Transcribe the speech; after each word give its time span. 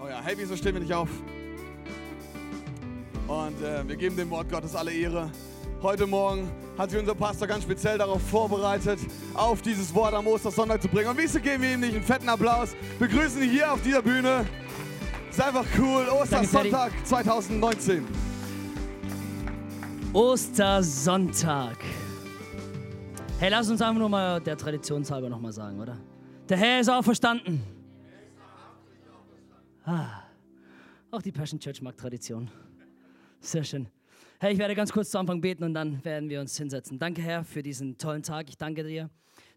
Oh 0.00 0.06
ja, 0.06 0.20
hey, 0.22 0.34
wieso 0.36 0.56
stehen 0.56 0.74
wir 0.74 0.80
nicht 0.80 0.94
auf? 0.94 1.08
Und 3.26 3.62
äh, 3.62 3.86
wir 3.86 3.96
geben 3.96 4.16
dem 4.16 4.30
Wort 4.30 4.48
Gottes 4.48 4.76
alle 4.76 4.92
Ehre. 4.92 5.28
Heute 5.82 6.06
Morgen 6.06 6.48
hat 6.78 6.90
sich 6.90 7.00
unser 7.00 7.16
Pastor 7.16 7.48
ganz 7.48 7.64
speziell 7.64 7.98
darauf 7.98 8.22
vorbereitet, 8.22 9.00
auf 9.34 9.60
dieses 9.60 9.92
Wort 9.94 10.14
am 10.14 10.26
Ostersonntag 10.28 10.80
zu 10.82 10.88
bringen. 10.88 11.08
Und 11.08 11.18
wieso 11.18 11.40
geben 11.40 11.62
wir 11.64 11.74
ihm 11.74 11.80
nicht 11.80 11.94
einen 11.94 12.04
fetten 12.04 12.28
Applaus? 12.28 12.76
Begrüßen 13.00 13.42
ihn 13.42 13.50
hier 13.50 13.72
auf 13.72 13.82
dieser 13.82 14.00
Bühne. 14.00 14.46
Ist 15.30 15.40
einfach 15.40 15.66
cool. 15.78 16.06
Ostersonntag 16.08 16.92
2019. 17.04 18.06
Ostersonntag. 20.12 21.76
Hey, 23.40 23.50
lass 23.50 23.68
uns 23.68 23.82
einfach 23.82 23.98
nur 23.98 24.08
mal 24.08 24.40
der 24.40 24.56
Traditionshalber 24.56 25.28
nochmal 25.28 25.52
sagen, 25.52 25.80
oder? 25.80 25.96
Der 26.48 26.56
Herr 26.56 26.80
ist 26.80 26.88
auferstanden. 26.88 27.77
Ah, 29.90 30.22
auch 31.10 31.22
die 31.22 31.32
Passion 31.32 31.58
Church 31.58 31.80
mag 31.80 31.96
Tradition. 31.96 32.50
Sehr 33.40 33.64
schön. 33.64 33.88
Hey, 34.38 34.52
ich 34.52 34.58
werde 34.58 34.74
ganz 34.74 34.92
kurz 34.92 35.08
zu 35.08 35.18
Anfang 35.18 35.40
beten 35.40 35.64
und 35.64 35.72
dann 35.72 36.04
werden 36.04 36.28
wir 36.28 36.42
uns 36.42 36.58
hinsetzen. 36.58 36.98
Danke, 36.98 37.22
Herr, 37.22 37.42
für 37.42 37.62
diesen 37.62 37.96
tollen 37.96 38.22
Tag. 38.22 38.50
Ich 38.50 38.58
danke 38.58 38.84
dir, 38.84 39.08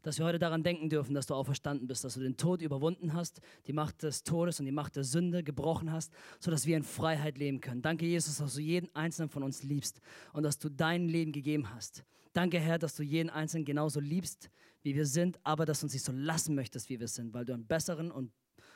dass 0.03 0.19
wir 0.19 0.25
heute 0.25 0.39
daran 0.39 0.63
denken 0.63 0.87
dürfen, 0.87 1.13
dass 1.13 1.25
du 1.25 1.33
auferstanden 1.33 1.85
bist, 1.85 2.05
dass 2.05 2.13
du 2.13 2.21
den 2.21 2.37
Tod 2.37 2.61
überwunden 2.61 3.13
hast, 3.13 3.41
die 3.67 3.73
Macht 3.73 4.03
des 4.03 4.23
Todes 4.23 4.61
und 4.61 4.67
die 4.67 4.71
Macht 4.71 4.95
der 4.95 5.03
Sünde 5.03 5.43
gebrochen 5.43 5.91
hast, 5.91 6.13
sodass 6.39 6.65
wir 6.65 6.77
in 6.77 6.83
Freiheit 6.83 7.37
leben 7.37 7.59
können. 7.59 7.81
Danke, 7.81 8.05
Jesus, 8.05 8.37
dass 8.37 8.53
du 8.53 8.61
jeden 8.61 8.89
einzelnen 8.95 9.27
von 9.27 9.43
uns 9.43 9.63
liebst 9.63 9.99
und 10.31 10.43
dass 10.43 10.57
du 10.57 10.69
dein 10.69 11.09
Leben 11.09 11.33
gegeben 11.33 11.75
hast. 11.75 12.05
Danke, 12.31 12.57
Herr, 12.57 12.79
dass 12.79 12.95
du 12.95 13.03
jeden 13.03 13.29
einzelnen 13.29 13.65
genauso 13.65 13.99
liebst, 13.99 14.49
wie 14.81 14.95
wir 14.95 15.05
sind, 15.05 15.41
aber 15.43 15.65
dass 15.65 15.81
du 15.81 15.87
uns 15.87 15.93
nicht 15.93 16.05
so 16.05 16.13
lassen 16.13 16.55
möchtest, 16.55 16.87
wie 16.87 17.01
wir 17.01 17.09
sind, 17.09 17.33
weil 17.33 17.43
du 17.43 17.53
einen 17.53 17.67
besseren 17.67 18.11
und, 18.11 18.31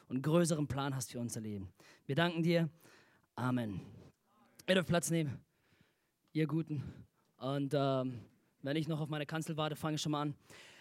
und 0.07 0.21
größeren 0.21 0.67
Plan 0.67 0.95
hast 0.95 1.11
für 1.11 1.19
unser 1.19 1.41
Leben. 1.41 1.73
Wir 2.05 2.15
danken 2.15 2.43
dir. 2.43 2.69
Amen. 3.35 3.81
Ihr 4.67 4.75
dürft 4.75 4.87
Platz 4.87 5.11
nehmen, 5.11 5.37
ihr 6.33 6.47
Guten. 6.47 6.81
Und 7.37 7.73
ähm, 7.75 8.21
wenn 8.61 8.77
ich 8.77 8.87
noch 8.87 9.01
auf 9.01 9.09
meine 9.09 9.25
Kanzel 9.25 9.57
warte, 9.57 9.75
fange 9.75 9.95
ich 9.95 10.01
schon 10.01 10.11
mal 10.11 10.21
an. 10.21 10.35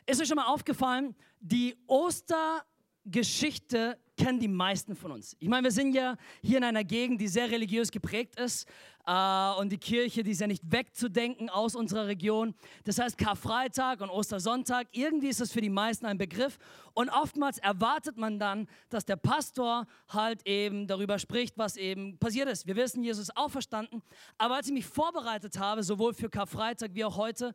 Ist 0.06 0.20
euch 0.20 0.28
schon 0.28 0.36
mal 0.36 0.46
aufgefallen, 0.46 1.16
die 1.40 1.76
Ostergeschichte 1.86 3.98
kennen 4.24 4.40
die 4.40 4.48
meisten 4.48 4.96
von 4.96 5.12
uns. 5.12 5.36
Ich 5.38 5.48
meine, 5.48 5.64
wir 5.64 5.70
sind 5.70 5.94
ja 5.94 6.16
hier 6.40 6.56
in 6.56 6.64
einer 6.64 6.82
Gegend, 6.82 7.20
die 7.20 7.28
sehr 7.28 7.50
religiös 7.50 7.90
geprägt 7.90 8.40
ist. 8.40 8.66
Äh, 9.06 9.50
und 9.58 9.70
die 9.70 9.76
Kirche, 9.76 10.22
die 10.22 10.30
ist 10.30 10.40
ja 10.40 10.46
nicht 10.46 10.62
wegzudenken 10.72 11.50
aus 11.50 11.74
unserer 11.74 12.06
Region. 12.06 12.54
Das 12.84 12.98
heißt, 12.98 13.18
Karfreitag 13.18 14.00
und 14.00 14.08
Ostersonntag, 14.08 14.86
irgendwie 14.92 15.28
ist 15.28 15.42
das 15.42 15.52
für 15.52 15.60
die 15.60 15.68
meisten 15.68 16.06
ein 16.06 16.16
Begriff. 16.16 16.56
Und 16.94 17.10
oftmals 17.10 17.58
erwartet 17.58 18.16
man 18.16 18.38
dann, 18.38 18.66
dass 18.88 19.04
der 19.04 19.16
Pastor 19.16 19.86
halt 20.08 20.46
eben 20.46 20.86
darüber 20.86 21.18
spricht, 21.18 21.58
was 21.58 21.76
eben 21.76 22.16
passiert 22.16 22.48
ist. 22.48 22.66
Wir 22.66 22.76
wissen, 22.76 23.04
Jesus 23.04 23.24
ist 23.24 23.36
auferstanden. 23.36 24.00
Aber 24.38 24.54
als 24.54 24.68
ich 24.68 24.72
mich 24.72 24.86
vorbereitet 24.86 25.58
habe, 25.58 25.82
sowohl 25.82 26.14
für 26.14 26.30
Karfreitag 26.30 26.94
wie 26.94 27.04
auch 27.04 27.18
heute, 27.18 27.48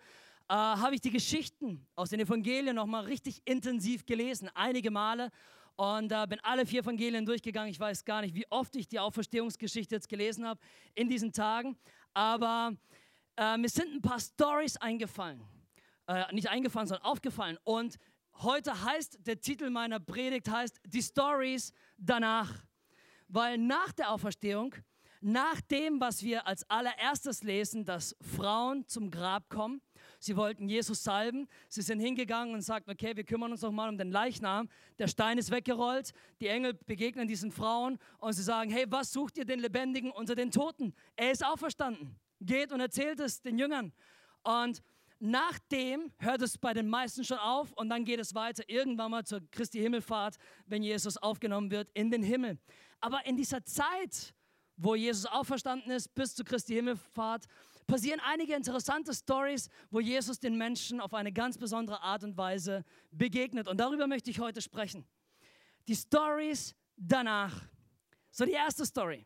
äh, 0.49 0.53
habe 0.53 0.93
ich 0.93 1.01
die 1.01 1.09
Geschichten 1.09 1.87
aus 1.95 2.11
den 2.11 2.19
Evangelien 2.19 2.75
nochmal 2.75 3.05
richtig 3.05 3.41
intensiv 3.45 4.05
gelesen, 4.05 4.51
einige 4.53 4.91
Male 4.91 5.31
und 5.79 6.11
äh, 6.11 6.27
bin 6.27 6.41
alle 6.41 6.65
vier 6.65 6.81
Evangelien 6.81 7.25
durchgegangen. 7.25 7.71
Ich 7.71 7.79
weiß 7.79 8.03
gar 8.03 8.19
nicht, 8.19 8.35
wie 8.35 8.45
oft 8.49 8.75
ich 8.75 8.89
die 8.89 8.99
Auferstehungsgeschichte 8.99 9.95
jetzt 9.95 10.09
gelesen 10.09 10.45
habe 10.45 10.59
in 10.93 11.07
diesen 11.07 11.31
Tagen. 11.31 11.77
Aber 12.13 12.73
äh, 13.37 13.55
mir 13.55 13.69
sind 13.69 13.95
ein 13.95 14.01
paar 14.01 14.19
Stories 14.19 14.75
eingefallen. 14.75 15.41
Äh, 16.05 16.25
nicht 16.33 16.49
eingefallen, 16.49 16.85
sondern 16.85 17.05
aufgefallen. 17.05 17.57
Und 17.63 17.95
heute 18.39 18.83
heißt, 18.83 19.19
der 19.25 19.39
Titel 19.39 19.69
meiner 19.69 20.01
Predigt 20.01 20.49
heißt, 20.49 20.81
die 20.85 21.01
Stories 21.01 21.71
danach. 21.97 22.65
Weil 23.29 23.57
nach 23.57 23.93
der 23.93 24.11
Auferstehung, 24.11 24.75
nach 25.21 25.61
dem, 25.61 26.01
was 26.01 26.23
wir 26.23 26.45
als 26.45 26.69
allererstes 26.69 27.41
lesen, 27.41 27.85
dass 27.85 28.17
Frauen 28.19 28.85
zum 28.85 29.09
Grab 29.11 29.47
kommen, 29.47 29.81
Sie 30.19 30.35
wollten 30.35 30.67
Jesus 30.67 31.03
salben. 31.03 31.47
Sie 31.69 31.81
sind 31.81 31.99
hingegangen 31.99 32.53
und 32.53 32.61
sagten, 32.61 32.91
okay, 32.91 33.15
wir 33.15 33.23
kümmern 33.23 33.51
uns 33.51 33.61
noch 33.61 33.71
mal 33.71 33.87
um 33.89 33.97
den 33.97 34.11
Leichnam. 34.11 34.69
Der 34.97 35.07
Stein 35.07 35.37
ist 35.37 35.49
weggerollt. 35.49 36.11
Die 36.41 36.47
Engel 36.47 36.73
begegnen 36.73 37.27
diesen 37.27 37.51
Frauen 37.51 37.97
und 38.19 38.33
sie 38.33 38.43
sagen, 38.43 38.69
hey, 38.69 38.85
was 38.89 39.13
sucht 39.13 39.37
ihr 39.37 39.45
den 39.45 39.59
Lebendigen 39.59 40.11
unter 40.11 40.35
den 40.35 40.51
Toten? 40.51 40.93
Er 41.15 41.31
ist 41.31 41.43
auferstanden. 41.45 42.19
Geht 42.41 42.71
und 42.73 42.81
erzählt 42.81 43.19
es 43.21 43.41
den 43.41 43.57
Jüngern. 43.57 43.93
Und 44.43 44.81
nachdem 45.19 46.11
hört 46.17 46.41
es 46.41 46.57
bei 46.57 46.73
den 46.73 46.87
meisten 46.89 47.23
schon 47.23 47.37
auf 47.37 47.71
und 47.73 47.89
dann 47.89 48.03
geht 48.03 48.19
es 48.19 48.35
weiter 48.35 48.63
irgendwann 48.67 49.11
mal 49.11 49.25
zur 49.25 49.41
Christi 49.51 49.79
Himmelfahrt, 49.79 50.35
wenn 50.65 50.83
Jesus 50.83 51.17
aufgenommen 51.17 51.71
wird 51.71 51.89
in 51.93 52.11
den 52.11 52.23
Himmel. 52.23 52.57
Aber 52.99 53.25
in 53.25 53.37
dieser 53.37 53.63
Zeit, 53.63 54.33
wo 54.75 54.95
Jesus 54.95 55.25
auferstanden 55.25 55.91
ist, 55.91 56.13
bis 56.13 56.35
zur 56.35 56.45
Christi 56.45 56.73
Himmelfahrt, 56.73 57.45
passieren 57.89 58.21
einige 58.23 58.55
interessante 58.55 59.13
Stories, 59.13 59.67
wo 59.89 59.99
Jesus 59.99 60.39
den 60.39 60.57
Menschen 60.57 61.01
auf 61.01 61.13
eine 61.13 61.33
ganz 61.33 61.57
besondere 61.57 62.01
Art 62.01 62.23
und 62.23 62.37
Weise 62.37 62.85
begegnet. 63.11 63.67
Und 63.67 63.79
darüber 63.79 64.07
möchte 64.07 64.29
ich 64.29 64.39
heute 64.39 64.61
sprechen. 64.61 65.05
Die 65.87 65.95
Stories 65.95 66.75
danach. 66.95 67.63
So 68.31 68.45
die 68.45 68.51
erste 68.51 68.85
Story. 68.85 69.25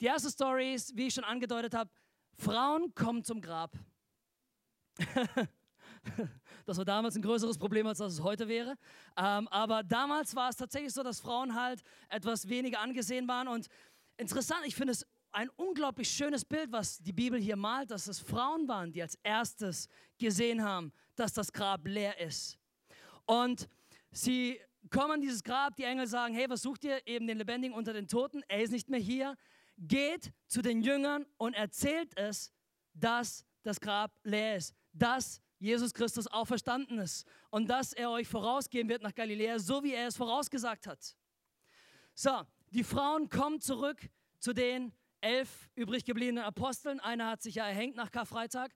Die 0.00 0.06
erste 0.06 0.30
Story 0.30 0.74
ist, 0.74 0.96
wie 0.96 1.08
ich 1.08 1.14
schon 1.14 1.24
angedeutet 1.24 1.74
habe, 1.74 1.90
Frauen 2.38 2.94
kommen 2.94 3.24
zum 3.24 3.40
Grab. 3.40 3.72
das 6.66 6.76
war 6.78 6.84
damals 6.84 7.16
ein 7.16 7.22
größeres 7.22 7.58
Problem, 7.58 7.86
als 7.86 7.98
das 7.98 8.14
es 8.14 8.22
heute 8.22 8.46
wäre. 8.46 8.76
Ähm, 9.16 9.48
aber 9.48 9.82
damals 9.82 10.36
war 10.36 10.50
es 10.50 10.56
tatsächlich 10.56 10.92
so, 10.92 11.02
dass 11.02 11.20
Frauen 11.20 11.54
halt 11.54 11.82
etwas 12.08 12.48
weniger 12.48 12.80
angesehen 12.80 13.26
waren. 13.26 13.48
Und 13.48 13.66
interessant, 14.18 14.60
ich 14.64 14.76
finde 14.76 14.92
es 14.92 15.06
ein 15.32 15.48
unglaublich 15.56 16.08
schönes 16.08 16.44
Bild, 16.44 16.72
was 16.72 16.98
die 16.98 17.12
Bibel 17.12 17.40
hier 17.40 17.56
malt, 17.56 17.90
dass 17.90 18.08
es 18.08 18.18
Frauen 18.18 18.66
waren, 18.68 18.92
die 18.92 19.02
als 19.02 19.18
erstes 19.22 19.88
gesehen 20.18 20.62
haben, 20.62 20.92
dass 21.14 21.32
das 21.32 21.52
Grab 21.52 21.86
leer 21.86 22.18
ist. 22.20 22.58
Und 23.26 23.68
sie 24.10 24.60
kommen 24.90 25.12
an 25.12 25.20
dieses 25.20 25.42
Grab, 25.42 25.76
die 25.76 25.84
Engel 25.84 26.06
sagen, 26.06 26.34
hey, 26.34 26.48
was 26.48 26.62
sucht 26.62 26.84
ihr? 26.84 27.06
Eben 27.06 27.26
den 27.26 27.38
Lebendigen 27.38 27.76
unter 27.76 27.92
den 27.92 28.08
Toten, 28.08 28.42
er 28.48 28.62
ist 28.62 28.70
nicht 28.70 28.88
mehr 28.88 29.00
hier. 29.00 29.36
Geht 29.78 30.32
zu 30.46 30.62
den 30.62 30.80
Jüngern 30.80 31.26
und 31.36 31.54
erzählt 31.54 32.16
es, 32.16 32.52
dass 32.94 33.44
das 33.62 33.80
Grab 33.80 34.18
leer 34.22 34.56
ist, 34.56 34.74
dass 34.92 35.42
Jesus 35.58 35.92
Christus 35.92 36.26
auferstanden 36.26 36.98
ist 36.98 37.26
und 37.50 37.68
dass 37.68 37.92
er 37.92 38.10
euch 38.10 38.28
vorausgehen 38.28 38.88
wird 38.88 39.02
nach 39.02 39.14
Galiläa, 39.14 39.58
so 39.58 39.82
wie 39.82 39.92
er 39.92 40.06
es 40.06 40.16
vorausgesagt 40.16 40.86
hat. 40.86 41.16
So, 42.14 42.42
die 42.70 42.84
Frauen 42.84 43.28
kommen 43.28 43.60
zurück 43.60 44.08
zu 44.38 44.52
den 44.52 44.92
elf 45.26 45.68
übrig 45.74 46.04
gebliebenen 46.04 46.44
Aposteln. 46.44 47.00
Einer 47.00 47.28
hat 47.28 47.42
sich 47.42 47.56
ja 47.56 47.66
erhängt 47.66 47.96
nach 47.96 48.12
Karfreitag. 48.12 48.70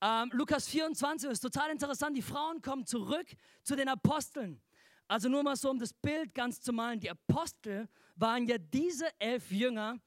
Ähm, 0.00 0.30
Lukas 0.32 0.66
24 0.66 1.30
ist 1.30 1.40
total 1.40 1.70
interessant. 1.70 2.16
Die 2.16 2.22
Frauen 2.22 2.62
kommen 2.62 2.86
zurück 2.86 3.26
zu 3.62 3.76
den 3.76 3.88
Aposteln. 3.88 4.62
Also 5.08 5.28
nur 5.28 5.42
mal 5.42 5.56
so, 5.56 5.68
um 5.70 5.78
das 5.78 5.92
Bild 5.92 6.34
ganz 6.34 6.62
zu 6.62 6.72
malen. 6.72 7.00
Die 7.00 7.10
Apostel 7.10 7.86
waren 8.16 8.46
ja 8.46 8.56
diese 8.56 9.08
elf 9.18 9.50
Jünger, 9.50 9.98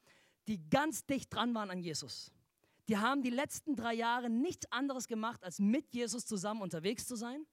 die 0.48 0.68
ganz 0.68 1.06
dicht 1.06 1.32
dran 1.32 1.54
waren 1.54 1.70
an 1.70 1.78
Jesus. 1.78 2.32
Die 2.88 2.96
haben 2.98 3.22
die 3.22 3.30
letzten 3.30 3.76
drei 3.76 3.94
Jahre 3.94 4.28
nichts 4.28 4.66
anderes 4.72 5.06
gemacht, 5.06 5.44
als 5.44 5.60
mit 5.60 5.94
Jesus 5.94 6.26
zusammen 6.26 6.62
unterwegs 6.62 7.06
zu 7.06 7.14
sein, 7.14 7.46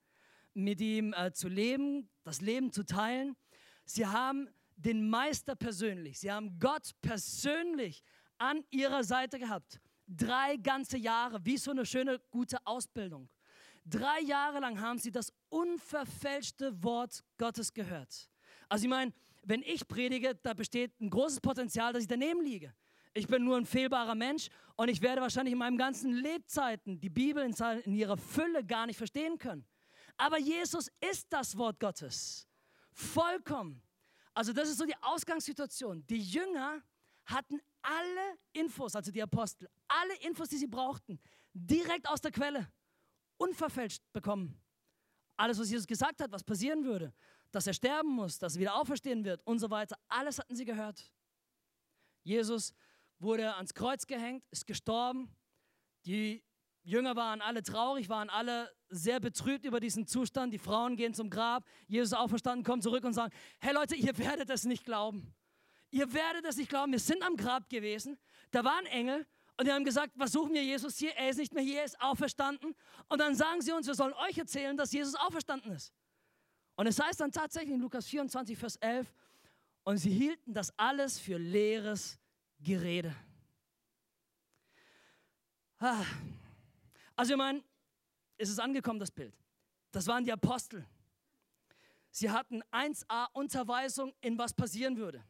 mit 0.56 0.82
ihm 0.82 1.14
äh, 1.14 1.32
zu 1.32 1.48
leben, 1.48 2.10
das 2.24 2.42
Leben 2.42 2.72
zu 2.72 2.84
teilen. 2.88 3.36
Sie 3.86 4.08
haben 4.08 4.50
den 4.80 5.10
Meister 5.10 5.56
persönlich. 5.56 6.20
Sie 6.20 6.32
haben 6.32 6.58
Gott 6.60 6.92
persönlich 7.02 8.04
an 8.38 8.64
ihrer 8.70 9.04
Seite 9.04 9.38
gehabt. 9.38 9.80
Drei 10.08 10.58
ganze 10.58 10.98
Jahre, 10.98 11.44
wie 11.46 11.58
so 11.58 11.72
eine 11.72 11.86
schöne, 11.86 12.20
gute 12.32 12.58
Ausbildung. 12.66 13.30
Drei 13.86 14.22
Jahre 14.22 14.60
lang 14.60 14.80
haben 14.80 15.00
sie 15.00 15.12
das 15.12 15.32
unverfälschte 15.50 16.82
Wort 16.84 17.24
Gottes 17.38 17.74
gehört. 17.74 18.30
Also 18.68 18.86
ich 18.86 18.90
meine, 18.90 19.14
wenn 19.44 19.62
ich 19.64 19.88
predige, 19.88 20.36
da 20.36 20.54
besteht 20.54 21.00
ein 21.00 21.10
großes 21.10 21.42
Potenzial, 21.42 21.94
dass 21.94 22.04
ich 22.04 22.08
daneben 22.08 22.42
liege. 22.42 22.74
Ich 23.14 23.28
bin 23.28 23.44
nur 23.44 23.58
ein 23.58 23.66
fehlbarer 23.66 24.16
Mensch 24.16 24.50
und 24.76 24.90
ich 24.90 25.02
werde 25.02 25.22
wahrscheinlich 25.22 25.54
in 25.54 25.58
meinem 25.58 25.78
ganzen 25.78 26.14
Lebzeiten 26.14 27.00
die 27.00 27.10
Bibel 27.10 27.44
in 27.84 27.96
ihrer 27.96 28.18
Fülle 28.18 28.64
gar 28.64 28.86
nicht 28.86 28.98
verstehen 28.98 29.38
können. 29.38 29.66
Aber 30.18 30.38
Jesus 30.38 30.90
ist 31.10 31.28
das 31.32 31.58
Wort 31.58 31.80
Gottes. 31.80 32.48
Vollkommen. 32.92 33.82
Also 34.40 34.54
das 34.54 34.70
ist 34.70 34.78
so 34.78 34.86
die 34.86 34.96
Ausgangssituation. 35.02 36.08
Die 36.08 36.22
Jünger 36.22 36.82
hatten 37.26 37.60
alle 37.82 38.38
Infos, 38.54 38.96
also 38.96 39.12
die 39.12 39.22
Apostel, 39.22 39.70
alle 39.90 40.16
Infos, 40.22 40.48
die 40.48 40.56
sie 40.56 40.68
brauchten, 40.68 41.20
direkt 41.52 42.08
aus 42.08 42.22
der 42.22 42.32
Quelle, 42.32 42.72
unverfälscht 43.36 44.02
bekommen. 44.14 44.58
Alles, 45.36 45.60
was 45.60 45.70
Jesus 45.70 45.86
gesagt 45.86 46.22
hat, 46.22 46.32
was 46.32 46.46
passieren 46.46 46.86
würde, 46.86 47.14
dass 47.52 47.68
er 47.68 47.74
sterben 47.74 48.12
muss, 48.12 48.40
dass 48.40 48.56
er 48.56 48.62
wieder 48.62 48.76
auferstehen 48.76 49.26
wird 49.26 49.46
und 49.46 49.60
so 49.60 49.70
weiter, 49.70 49.98
alles 50.08 50.40
hatten 50.40 50.56
sie 50.56 50.64
gehört. 50.64 51.12
Jesus 52.24 52.74
wurde 53.18 53.54
ans 53.56 53.74
Kreuz 53.74 54.08
gehängt, 54.08 54.46
ist 54.52 54.66
gestorben. 54.66 55.36
Die 56.06 56.46
Jünger 56.90 57.16
waren 57.16 57.40
alle 57.42 57.62
traurig, 57.62 58.10
waren 58.10 58.30
alle 58.30 58.72
sehr 58.90 59.20
betrübt 59.20 59.64
über 59.64 59.80
diesen 59.80 60.08
Zustand. 60.08 60.54
Die 60.54 60.58
Frauen 60.58 60.96
gehen 60.96 61.14
zum 61.14 61.30
Grab. 61.30 61.64
Jesus 61.88 62.14
auferstanden, 62.14 62.64
kommt 62.64 62.82
zurück 62.82 63.04
und 63.04 63.14
sagt, 63.14 63.36
hey 63.60 63.74
Leute, 63.74 63.96
ihr 63.96 64.18
werdet 64.18 64.50
es 64.50 64.64
nicht 64.66 64.86
glauben. 64.86 65.34
ihr 65.92 66.12
werdet 66.14 66.46
es 66.46 66.58
nicht 66.58 66.70
glauben, 66.70 66.92
wir 66.92 67.00
sind 67.00 67.24
am 67.24 67.36
Grab 67.36 67.70
gewesen, 67.70 68.18
da 68.52 68.64
war 68.64 68.78
ein 68.78 68.86
Engel 68.88 69.26
und 69.58 69.68
die 69.68 69.72
haben 69.72 69.84
gesagt, 69.84 70.14
was 70.16 70.32
suchen 70.32 70.54
wir 70.54 70.64
Jesus 70.64 70.98
hier? 70.98 71.16
Er 71.16 71.30
ist 71.30 71.38
nicht 71.38 71.54
mehr 71.54 71.64
hier, 71.64 71.80
er 71.80 71.86
ist 71.86 72.00
auferstanden. 72.02 72.76
Und 73.08 73.20
dann 73.20 73.36
sagen 73.36 73.62
sie 73.62 73.72
uns, 73.72 73.88
wir 73.88 73.94
sollen 73.94 74.14
euch 74.14 74.38
erzählen, 74.38 74.78
dass 74.78 74.92
Jesus 74.92 75.16
auferstanden 75.16 75.74
ist. 75.74 75.94
Und 76.76 76.88
es 76.88 77.00
heißt 77.00 77.20
dann 77.20 77.32
tatsächlich 77.32 77.74
in 77.74 77.82
Lukas 77.82 78.08
24, 78.08 78.58
Vers 78.58 78.78
11, 78.78 79.14
und 79.84 79.98
sie 79.98 80.12
hielten 80.12 80.54
das 80.54 80.72
alles 80.78 81.20
für 81.20 81.38
leeres 81.38 82.18
Gerede. 82.60 83.14
Ah. 85.80 86.06
Also 87.20 87.34
ich 87.34 87.38
meine, 87.38 87.62
es 88.38 88.48
ist 88.48 88.60
angekommen, 88.60 88.98
das 88.98 89.12
Bild. 89.12 89.38
Das 89.92 90.08
waren 90.08 90.24
die 90.24 90.32
Apostel. 90.32 90.88
Sie 92.12 92.30
hatten 92.32 92.64
1a 92.72 93.28
Unterweisung 93.34 94.14
in 94.22 94.38
was 94.38 94.54
passieren 94.54 94.96
würde. 94.96 95.22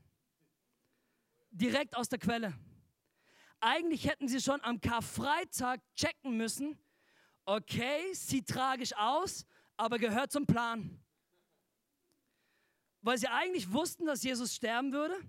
Direkt 1.49 1.97
aus 1.97 2.07
der 2.07 2.19
Quelle. 2.19 2.53
Eigentlich 3.59 4.05
hätten 4.07 4.27
sie 4.27 4.39
schon 4.39 4.61
am 4.61 4.79
Karfreitag 4.79 5.81
checken 5.95 6.37
müssen, 6.37 6.77
okay, 7.45 8.13
sieht 8.13 8.47
tragisch 8.47 8.93
aus, 8.95 9.47
aber 9.75 9.97
gehört 9.97 10.31
zum 10.31 10.45
Plan. 10.45 11.03
Weil 13.01 13.17
sie 13.17 13.29
eigentlich 13.29 13.73
wussten, 13.73 14.05
dass 14.05 14.21
Jesus 14.21 14.53
sterben 14.53 14.93
würde 14.93 15.19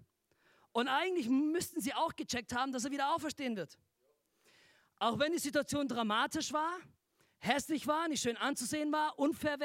und 0.73 0.89
eigentlich 0.89 1.31
müssten 1.31 1.81
sie 1.81 1.95
auch 1.95 2.15
gecheckt 2.15 2.55
haben, 2.55 2.71
dass 2.71 2.85
er 2.85 2.91
wieder 2.91 3.15
auferstehen 3.15 3.57
wird. 3.57 3.79
Auch 5.01 5.19
wenn 5.19 5.33
die 5.33 5.39
Situation 5.39 5.89
dramatisch 5.89 6.53
war, 6.53 6.79
hässlich 7.39 7.87
war, 7.87 8.07
nicht 8.07 8.21
schön 8.21 8.37
anzusehen 8.37 8.93
war, 8.93 9.19
unfair, 9.19 9.57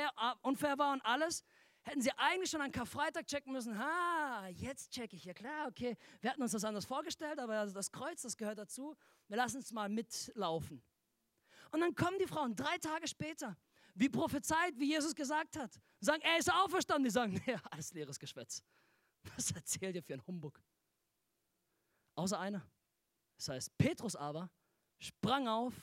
unfair 0.42 0.78
war 0.78 0.94
und 0.94 1.02
alles, 1.02 1.44
hätten 1.84 2.02
sie 2.02 2.12
eigentlich 2.18 2.50
schon 2.50 2.62
an 2.62 2.72
Karfreitag 2.72 3.28
checken 3.28 3.52
müssen. 3.52 3.78
Ha, 3.78 4.48
jetzt 4.48 4.92
checke 4.92 5.18
ich. 5.18 5.26
Ja 5.26 5.34
klar, 5.34 5.68
okay. 5.68 5.98
Wir 6.22 6.32
hatten 6.32 6.42
uns 6.42 6.54
das 6.54 6.64
anders 6.64 6.86
vorgestellt, 6.86 7.38
aber 7.38 7.66
das 7.66 7.92
Kreuz, 7.92 8.22
das 8.22 8.38
gehört 8.38 8.58
dazu. 8.58 8.96
Wir 9.28 9.36
lassen 9.36 9.60
es 9.60 9.74
mal 9.74 9.90
mitlaufen. 9.90 10.82
Und 11.72 11.82
dann 11.82 11.94
kommen 11.94 12.18
die 12.18 12.28
Frauen 12.28 12.56
drei 12.56 12.78
Tage 12.78 13.06
später, 13.06 13.58
wie 13.94 14.08
prophezeit, 14.08 14.80
wie 14.80 14.88
Jesus 14.88 15.14
gesagt 15.14 15.58
hat, 15.58 15.82
sagen, 16.00 16.22
er 16.22 16.38
ist 16.38 16.50
auferstanden. 16.50 17.04
Die 17.04 17.10
sagen, 17.10 17.42
ja, 17.46 17.60
alles 17.72 17.92
leeres 17.92 18.18
Geschwätz. 18.18 18.64
Was 19.36 19.52
erzählt 19.52 19.98
ihr 19.98 20.04
für 20.04 20.14
einen 20.14 20.26
Humbug? 20.26 20.62
Außer 22.16 22.40
einer. 22.40 22.66
Das 23.36 23.50
heißt, 23.50 23.78
Petrus 23.78 24.16
aber 24.16 24.50
sprang 25.00 25.48
auf 25.48 25.74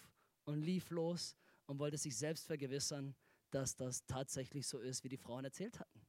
und 0.45 0.63
lief 0.63 0.91
los 0.91 1.37
und 1.67 1.79
wollte 1.79 1.99
sich 1.99 2.17
selbst 2.17 2.47
vergewissern, 2.47 3.15
dass 3.51 3.77
das 3.77 4.05
tatsächlich 4.07 4.67
so 4.67 4.79
ist, 4.79 5.05
wie 5.05 5.09
die 5.09 5.17
Frauen 5.17 5.45
erzählt 5.45 5.79
hatten. 5.79 6.01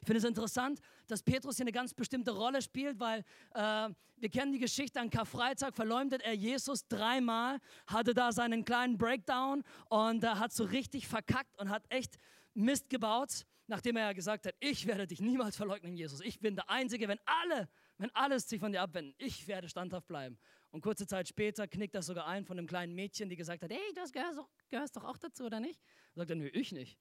Ich 0.00 0.06
finde 0.06 0.18
es 0.18 0.24
interessant, 0.24 0.80
dass 1.06 1.22
Petrus 1.22 1.56
hier 1.56 1.64
eine 1.64 1.72
ganz 1.72 1.92
bestimmte 1.92 2.30
Rolle 2.30 2.62
spielt, 2.62 2.98
weil 3.00 3.24
äh, 3.54 3.88
wir 4.16 4.28
kennen 4.30 4.52
die 4.52 4.58
Geschichte 4.58 5.00
an 5.00 5.10
Karfreitag, 5.10 5.74
verleumdet 5.74 6.22
er 6.22 6.34
Jesus 6.34 6.86
dreimal, 6.86 7.58
hatte 7.86 8.14
da 8.14 8.32
seinen 8.32 8.64
kleinen 8.64 8.96
Breakdown 8.96 9.64
und 9.88 10.22
er 10.22 10.38
hat 10.38 10.52
so 10.52 10.64
richtig 10.64 11.08
verkackt 11.08 11.58
und 11.58 11.68
hat 11.70 11.84
echt 11.88 12.18
Mist 12.54 12.88
gebaut, 12.90 13.44
nachdem 13.66 13.96
er 13.96 14.14
gesagt 14.14 14.46
hat, 14.46 14.54
ich 14.60 14.86
werde 14.86 15.06
dich 15.06 15.20
niemals 15.20 15.56
verleugnen, 15.56 15.96
Jesus. 15.96 16.20
Ich 16.20 16.38
bin 16.40 16.54
der 16.54 16.70
Einzige, 16.70 17.08
wenn 17.08 17.18
alle, 17.24 17.68
wenn 17.98 18.10
alles 18.14 18.48
sich 18.48 18.60
von 18.60 18.72
dir 18.72 18.82
abwenden, 18.82 19.14
ich 19.18 19.48
werde 19.48 19.68
standhaft 19.68 20.06
bleiben. 20.06 20.38
Und 20.72 20.80
kurze 20.80 21.06
Zeit 21.06 21.28
später 21.28 21.68
knickt 21.68 21.94
das 21.94 22.06
sogar 22.06 22.26
ein 22.26 22.46
von 22.46 22.58
einem 22.58 22.66
kleinen 22.66 22.94
Mädchen, 22.94 23.28
die 23.28 23.36
gesagt 23.36 23.62
hat, 23.62 23.70
hey, 23.70 23.92
das 23.94 24.10
gehörst 24.10 24.38
doch, 24.38 24.48
gehörst 24.70 24.96
doch 24.96 25.04
auch 25.04 25.18
dazu, 25.18 25.44
oder 25.44 25.60
nicht? 25.60 25.80
Sagt 26.14 26.30
er, 26.30 26.36
nö, 26.36 26.48
ich 26.48 26.72
nicht. 26.72 26.98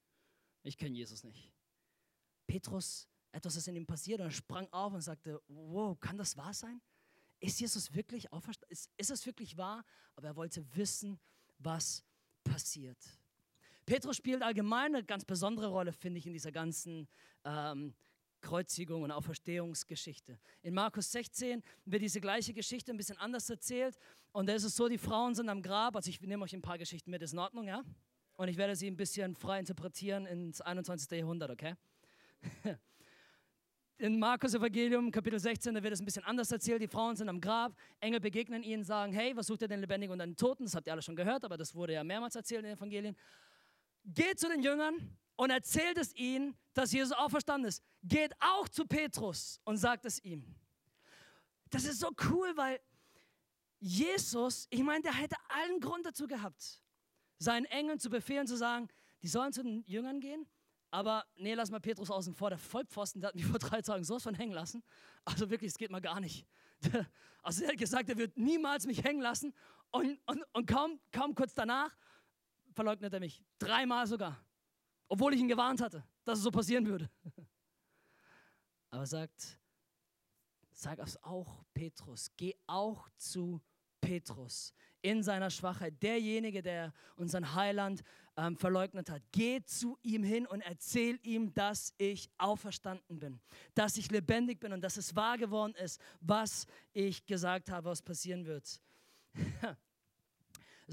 Ich 0.64 0.78
kenne 0.78 0.96
Jesus 0.96 1.24
nicht. 1.24 1.54
Petrus, 2.48 3.08
etwas 3.32 3.56
ist 3.56 3.70
in 3.70 3.78
ihm 3.78 3.86
passiert 3.86 4.20
und 4.20 4.28
er 4.28 4.32
sprang 4.32 4.68
auf 4.72 4.94
und 4.94 5.02
sagte, 5.02 5.42
wow, 5.48 5.98
kann 5.98 6.18
das 6.18 6.36
wahr 6.36 6.54
sein? 6.54 6.82
Ist 7.40 7.62
Jesus 7.62 7.94
wirklich 7.94 8.32
auferstanden? 8.34 8.72
Ist, 8.72 8.92
ist 8.98 9.10
es 9.10 9.26
wirklich 9.26 9.58
wahr? 9.58 9.86
Aber 10.16 10.28
er 10.28 10.36
wollte 10.36 10.64
wissen, 10.76 11.18
was 11.58 12.04
passiert. 12.44 13.00
Petrus 13.86 14.18
spielt 14.18 14.44
allgemein 14.44 14.96
eine 14.96 15.04
ganz 15.04 15.24
besondere 15.24 15.68
Rolle, 15.68 15.94
finde 15.94 16.20
ich, 16.20 16.28
in 16.28 16.34
dieser 16.34 16.52
ganzen 16.52 17.08
ähm, 17.46 17.96
Kreuzigung 18.42 19.04
und 19.04 19.12
Auferstehungsgeschichte. 19.12 20.40
In 20.62 20.74
Markus 20.74 21.12
16 21.12 21.64
wird 21.86 22.02
diese 22.02 22.20
gleiche 22.20 22.54
Geschichte 22.54 22.92
ein 22.92 22.98
bisschen 22.98 23.18
anders 23.18 23.50
erzählt. 23.50 23.98
Und 24.32 24.48
da 24.48 24.54
ist 24.54 24.64
es 24.64 24.76
so, 24.76 24.88
die 24.88 24.98
Frauen 24.98 25.36
sind 25.36 25.50
am 25.50 25.62
Grab. 25.62 25.96
Also 25.96 26.10
ich 26.10 26.20
nehme 26.22 26.44
euch 26.44 26.54
ein 26.54 26.62
paar 26.62 26.78
Geschichten 26.78 27.12
mit, 27.12 27.22
ist 27.22 27.34
in 27.34 27.40
Ordnung, 27.40 27.68
ja? 27.68 27.84
Und 28.34 28.48
ich 28.48 28.58
werde 28.58 28.76
sie 28.76 28.88
ein 28.88 28.98
bisschen 28.98 29.36
frei 29.36 29.60
interpretieren 29.60 30.26
ins 30.26 30.62
21. 30.62 31.12
Jahrhundert, 31.12 31.52
okay? 31.52 31.76
In 34.02 34.18
Markus 34.18 34.56
Evangelium, 34.56 35.12
Kapitel 35.12 35.40
16, 35.40 35.76
da 35.76 35.84
wird 35.84 35.94
es 35.94 36.02
ein 36.02 36.06
bisschen 36.06 36.24
anders 36.24 36.52
erzählt. 36.52 36.82
Die 36.82 36.88
Frauen 36.88 37.16
sind 37.16 37.30
am 37.30 37.40
Grab, 37.40 37.76
Engel 38.00 38.20
begegnen 38.20 38.64
ihnen, 38.64 38.84
sagen, 38.84 39.14
hey, 39.14 39.36
was 39.36 39.46
sucht 39.46 39.62
ihr 39.62 39.68
denn 39.68 39.80
lebendigen 39.80 40.12
und 40.12 40.18
den 40.18 40.36
Toten? 40.36 40.64
Das 40.64 40.74
habt 40.74 40.88
ihr 40.88 40.94
alle 40.94 41.04
schon 41.04 41.16
gehört, 41.16 41.46
aber 41.46 41.56
das 41.56 41.76
wurde 41.76 41.94
ja 41.94 42.04
mehrmals 42.04 42.36
erzählt 42.36 42.62
in 42.62 42.70
den 42.70 42.78
Evangelien. 42.78 43.16
Geht 44.04 44.40
zu 44.40 44.50
den 44.50 44.64
Jüngern 44.64 45.16
und 45.36 45.50
erzählt 45.50 45.98
es 45.98 46.16
ihnen, 46.16 46.56
dass 46.74 46.92
Jesus 46.92 47.12
auferstanden 47.12 47.68
ist. 47.68 47.84
Geht 48.04 48.34
auch 48.40 48.68
zu 48.70 48.86
Petrus 48.86 49.60
und 49.64 49.78
sagt 49.78 50.06
es 50.06 50.24
ihm. 50.24 50.56
Das 51.70 51.86
ist 51.86 52.00
so 52.00 52.10
cool, 52.30 52.52
weil 52.56 52.80
Jesus, 53.80 54.68
ich 54.70 54.84
meine, 54.84 55.02
der 55.02 55.14
hätte 55.14 55.36
allen 55.50 55.80
Grund 55.80 56.06
dazu 56.06 56.28
gehabt, 56.28 56.82
seinen 57.40 57.66
Engeln 57.66 58.00
zu 58.00 58.10
befehlen, 58.10 58.46
zu 58.46 58.56
sagen, 58.56 58.88
die 59.24 59.28
sollen 59.28 59.54
zu 59.54 59.64
den 59.64 59.84
Jüngern 59.88 60.20
gehen, 60.20 60.48
aber 60.92 61.26
nee, 61.38 61.54
lass 61.54 61.72
mal 61.72 61.80
Petrus 61.80 62.12
außen 62.12 62.34
vor. 62.34 62.50
Der 62.50 62.60
Vollpfosten, 62.60 63.22
der 63.22 63.30
hat 63.30 63.36
mich 63.36 63.46
vor 63.48 63.60
drei 63.60 63.82
Tagen 63.82 64.04
sowas 64.04 64.24
von 64.24 64.36
hängen 64.36 64.54
lassen. 64.54 64.84
Also 65.26 65.50
wirklich, 65.50 65.72
es 65.72 65.78
geht 65.78 65.92
mal 65.92 66.02
gar 66.02 66.20
nicht. 66.20 66.46
Also 67.44 67.64
er 67.64 67.70
hat 67.70 67.80
gesagt, 67.80 68.08
er 68.08 68.18
wird 68.18 68.38
niemals 68.38 68.86
mich 68.86 69.04
hängen 69.04 69.20
lassen. 69.20 69.52
Und, 69.90 70.20
und, 70.28 70.44
und 70.54 70.68
kaum, 70.68 71.00
kaum 71.12 71.34
kurz 71.34 71.56
danach 71.56 71.98
verleugnet 72.74 73.12
er 73.16 73.20
mich. 73.20 73.44
Dreimal 73.58 74.06
sogar. 74.06 74.40
Obwohl 75.12 75.34
ich 75.34 75.42
ihn 75.42 75.50
gewarnt 75.50 75.82
hatte, 75.82 76.06
dass 76.24 76.38
es 76.38 76.44
so 76.46 76.52
passieren 76.52 76.86
würde. 76.88 77.10
Aber 78.92 79.06
sagt, 79.06 79.60
sag 80.72 81.00
es 81.00 81.22
auch 81.22 81.66
Petrus, 81.74 82.32
geh 82.38 82.56
auch 82.66 83.10
zu 83.18 83.62
Petrus 84.00 84.74
in 85.02 85.22
seiner 85.22 85.50
Schwachheit, 85.50 86.02
derjenige, 86.02 86.62
der 86.62 86.94
unseren 87.18 87.54
Heiland 87.54 88.04
ähm, 88.38 88.56
verleugnet 88.56 89.10
hat. 89.10 89.22
Geh 89.34 89.62
zu 89.66 89.98
ihm 90.02 90.24
hin 90.24 90.48
und 90.48 90.62
erzähl 90.62 91.20
ihm, 91.24 91.54
dass 91.54 91.94
ich 91.98 92.30
auferstanden 92.38 93.20
bin, 93.20 93.42
dass 93.74 93.98
ich 93.98 94.12
lebendig 94.12 94.62
bin 94.62 94.72
und 94.72 94.80
dass 94.80 94.96
es 94.96 95.14
wahr 95.14 95.38
geworden 95.38 95.76
ist, 95.76 96.00
was 96.22 96.68
ich 96.94 97.26
gesagt 97.26 97.70
habe, 97.70 97.90
was 97.90 98.02
passieren 98.02 98.46
wird. 98.46 98.80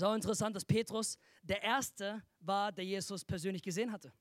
Auch 0.02 0.14
interessant, 0.14 0.55
dass 0.55 0.64
Petrus 0.64 1.19
der 1.43 1.62
Erste 1.62 2.23
war, 2.40 2.73
der 2.73 2.85
Jesus 2.85 3.25
persönlich 3.25 3.62
gesehen 3.62 3.93
hatte. 3.93 4.12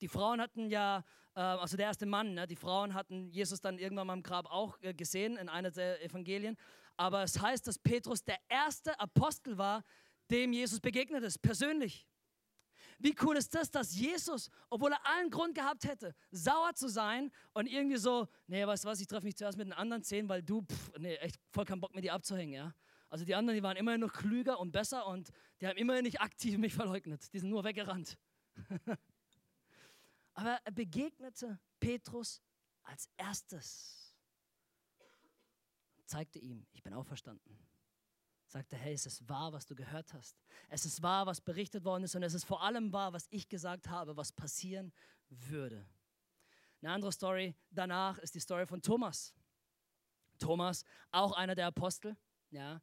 Die 0.00 0.08
Frauen 0.08 0.40
hatten 0.40 0.70
ja, 0.70 1.04
äh, 1.34 1.40
also 1.40 1.76
der 1.76 1.86
erste 1.86 2.06
Mann, 2.06 2.34
ne, 2.34 2.46
die 2.46 2.56
Frauen 2.56 2.94
hatten 2.94 3.30
Jesus 3.30 3.60
dann 3.60 3.78
irgendwann 3.78 4.06
mal 4.06 4.14
im 4.14 4.22
Grab 4.22 4.46
auch 4.46 4.80
äh, 4.82 4.92
gesehen 4.92 5.36
in 5.36 5.48
einer 5.48 5.70
der 5.70 6.02
Evangelien. 6.02 6.56
Aber 6.96 7.22
es 7.22 7.40
heißt, 7.40 7.66
dass 7.66 7.78
Petrus 7.78 8.22
der 8.22 8.38
erste 8.48 8.98
Apostel 9.00 9.58
war, 9.58 9.82
dem 10.30 10.52
Jesus 10.52 10.80
begegnet 10.80 11.24
ist, 11.24 11.38
persönlich. 11.38 12.06
Wie 12.98 13.14
cool 13.22 13.36
ist 13.36 13.54
das, 13.54 13.70
dass 13.70 13.96
Jesus, 13.96 14.50
obwohl 14.70 14.92
er 14.92 15.06
allen 15.06 15.30
Grund 15.30 15.54
gehabt 15.54 15.84
hätte, 15.84 16.14
sauer 16.30 16.74
zu 16.74 16.88
sein 16.88 17.30
und 17.52 17.66
irgendwie 17.66 17.96
so, 17.96 18.28
nee, 18.46 18.66
weißt 18.66 18.84
du 18.84 18.88
was, 18.88 19.00
ich 19.00 19.06
treffe 19.06 19.26
mich 19.26 19.36
zuerst 19.36 19.58
mit 19.58 19.66
den 19.66 19.72
anderen 19.72 20.02
zehn, 20.02 20.28
weil 20.28 20.42
du, 20.42 20.62
pff, 20.62 20.92
nee, 20.98 21.16
echt 21.16 21.36
voll 21.50 21.64
keinen 21.64 21.80
Bock 21.80 21.94
mit 21.94 22.04
dir 22.04 22.14
abzuhängen, 22.14 22.54
ja. 22.54 22.74
Also 23.14 23.24
die 23.24 23.36
anderen, 23.36 23.56
die 23.56 23.62
waren 23.62 23.76
immerhin 23.76 24.00
noch 24.00 24.12
klüger 24.12 24.58
und 24.58 24.72
besser 24.72 25.06
und 25.06 25.30
die 25.60 25.68
haben 25.68 25.76
immerhin 25.76 26.02
nicht 26.02 26.20
aktiv 26.20 26.58
mich 26.58 26.74
verleugnet. 26.74 27.32
Die 27.32 27.38
sind 27.38 27.48
nur 27.48 27.62
weggerannt. 27.62 28.18
Aber 30.34 30.58
er 30.64 30.72
begegnete 30.72 31.60
Petrus 31.78 32.42
als 32.82 33.08
erstes. 33.16 34.16
Zeigte 36.06 36.40
ihm, 36.40 36.66
ich 36.72 36.82
bin 36.82 36.92
auferstanden. 36.92 37.56
Sagte, 38.48 38.74
hey, 38.74 38.94
es 38.94 39.06
ist 39.06 39.28
wahr, 39.28 39.52
was 39.52 39.64
du 39.64 39.76
gehört 39.76 40.12
hast. 40.12 40.36
Es 40.68 40.84
ist 40.84 41.00
wahr, 41.00 41.24
was 41.24 41.40
berichtet 41.40 41.84
worden 41.84 42.02
ist 42.02 42.16
und 42.16 42.24
es 42.24 42.34
ist 42.34 42.42
vor 42.44 42.64
allem 42.64 42.92
wahr, 42.92 43.12
was 43.12 43.28
ich 43.30 43.48
gesagt 43.48 43.86
habe, 43.88 44.16
was 44.16 44.32
passieren 44.32 44.92
würde. 45.28 45.86
Eine 46.82 46.90
andere 46.90 47.12
Story 47.12 47.54
danach 47.70 48.18
ist 48.18 48.34
die 48.34 48.40
Story 48.40 48.66
von 48.66 48.82
Thomas. 48.82 49.36
Thomas, 50.40 50.84
auch 51.12 51.30
einer 51.30 51.54
der 51.54 51.68
Apostel, 51.68 52.16
ja, 52.50 52.82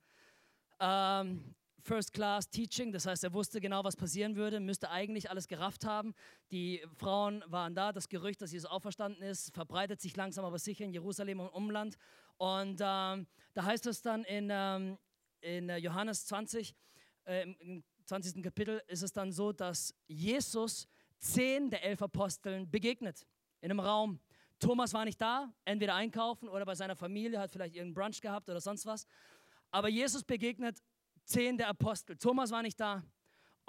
ähm, 0.81 1.55
First 1.83 2.13
Class 2.13 2.49
Teaching, 2.49 2.91
das 2.91 3.05
heißt, 3.05 3.23
er 3.23 3.33
wusste 3.33 3.59
genau, 3.59 3.83
was 3.83 3.95
passieren 3.95 4.35
würde, 4.35 4.59
müsste 4.59 4.89
eigentlich 4.89 5.29
alles 5.29 5.47
gerafft 5.47 5.85
haben. 5.85 6.13
Die 6.51 6.81
Frauen 6.97 7.43
waren 7.47 7.73
da, 7.73 7.91
das 7.91 8.09
Gerücht, 8.09 8.41
dass 8.41 8.51
Jesus 8.51 8.69
auferstanden 8.69 9.23
ist, 9.23 9.53
verbreitet 9.53 10.01
sich 10.01 10.15
langsam 10.15 10.45
aber 10.45 10.59
sicher 10.59 10.85
in 10.85 10.93
Jerusalem 10.93 11.39
und 11.39 11.49
Umland. 11.49 11.97
Und 12.37 12.81
ähm, 12.81 13.27
da 13.53 13.63
heißt 13.63 13.87
es 13.87 14.01
dann 14.01 14.23
in, 14.25 14.49
ähm, 14.51 14.97
in 15.41 15.69
äh, 15.69 15.77
Johannes 15.77 16.25
20, 16.25 16.75
äh, 17.25 17.43
im 17.59 17.83
20. 18.05 18.43
Kapitel, 18.43 18.81
ist 18.87 19.03
es 19.03 19.13
dann 19.13 19.31
so, 19.31 19.51
dass 19.51 19.95
Jesus 20.07 20.87
zehn 21.19 21.69
der 21.69 21.83
elf 21.83 22.01
Aposteln 22.01 22.69
begegnet 22.69 23.25
in 23.61 23.71
einem 23.71 23.79
Raum. 23.79 24.19
Thomas 24.59 24.93
war 24.93 25.05
nicht 25.05 25.19
da, 25.19 25.51
entweder 25.65 25.95
einkaufen 25.95 26.47
oder 26.47 26.65
bei 26.65 26.75
seiner 26.75 26.95
Familie, 26.95 27.39
hat 27.39 27.51
vielleicht 27.51 27.75
irgendeinen 27.75 28.05
Brunch 28.05 28.21
gehabt 28.21 28.49
oder 28.49 28.61
sonst 28.61 28.85
was. 28.85 29.07
Aber 29.71 29.89
Jesus 29.89 30.23
begegnet 30.23 30.77
zehn 31.23 31.57
der 31.57 31.69
Apostel. 31.69 32.17
Thomas 32.17 32.51
war 32.51 32.61
nicht 32.61 32.79
da. 32.79 33.03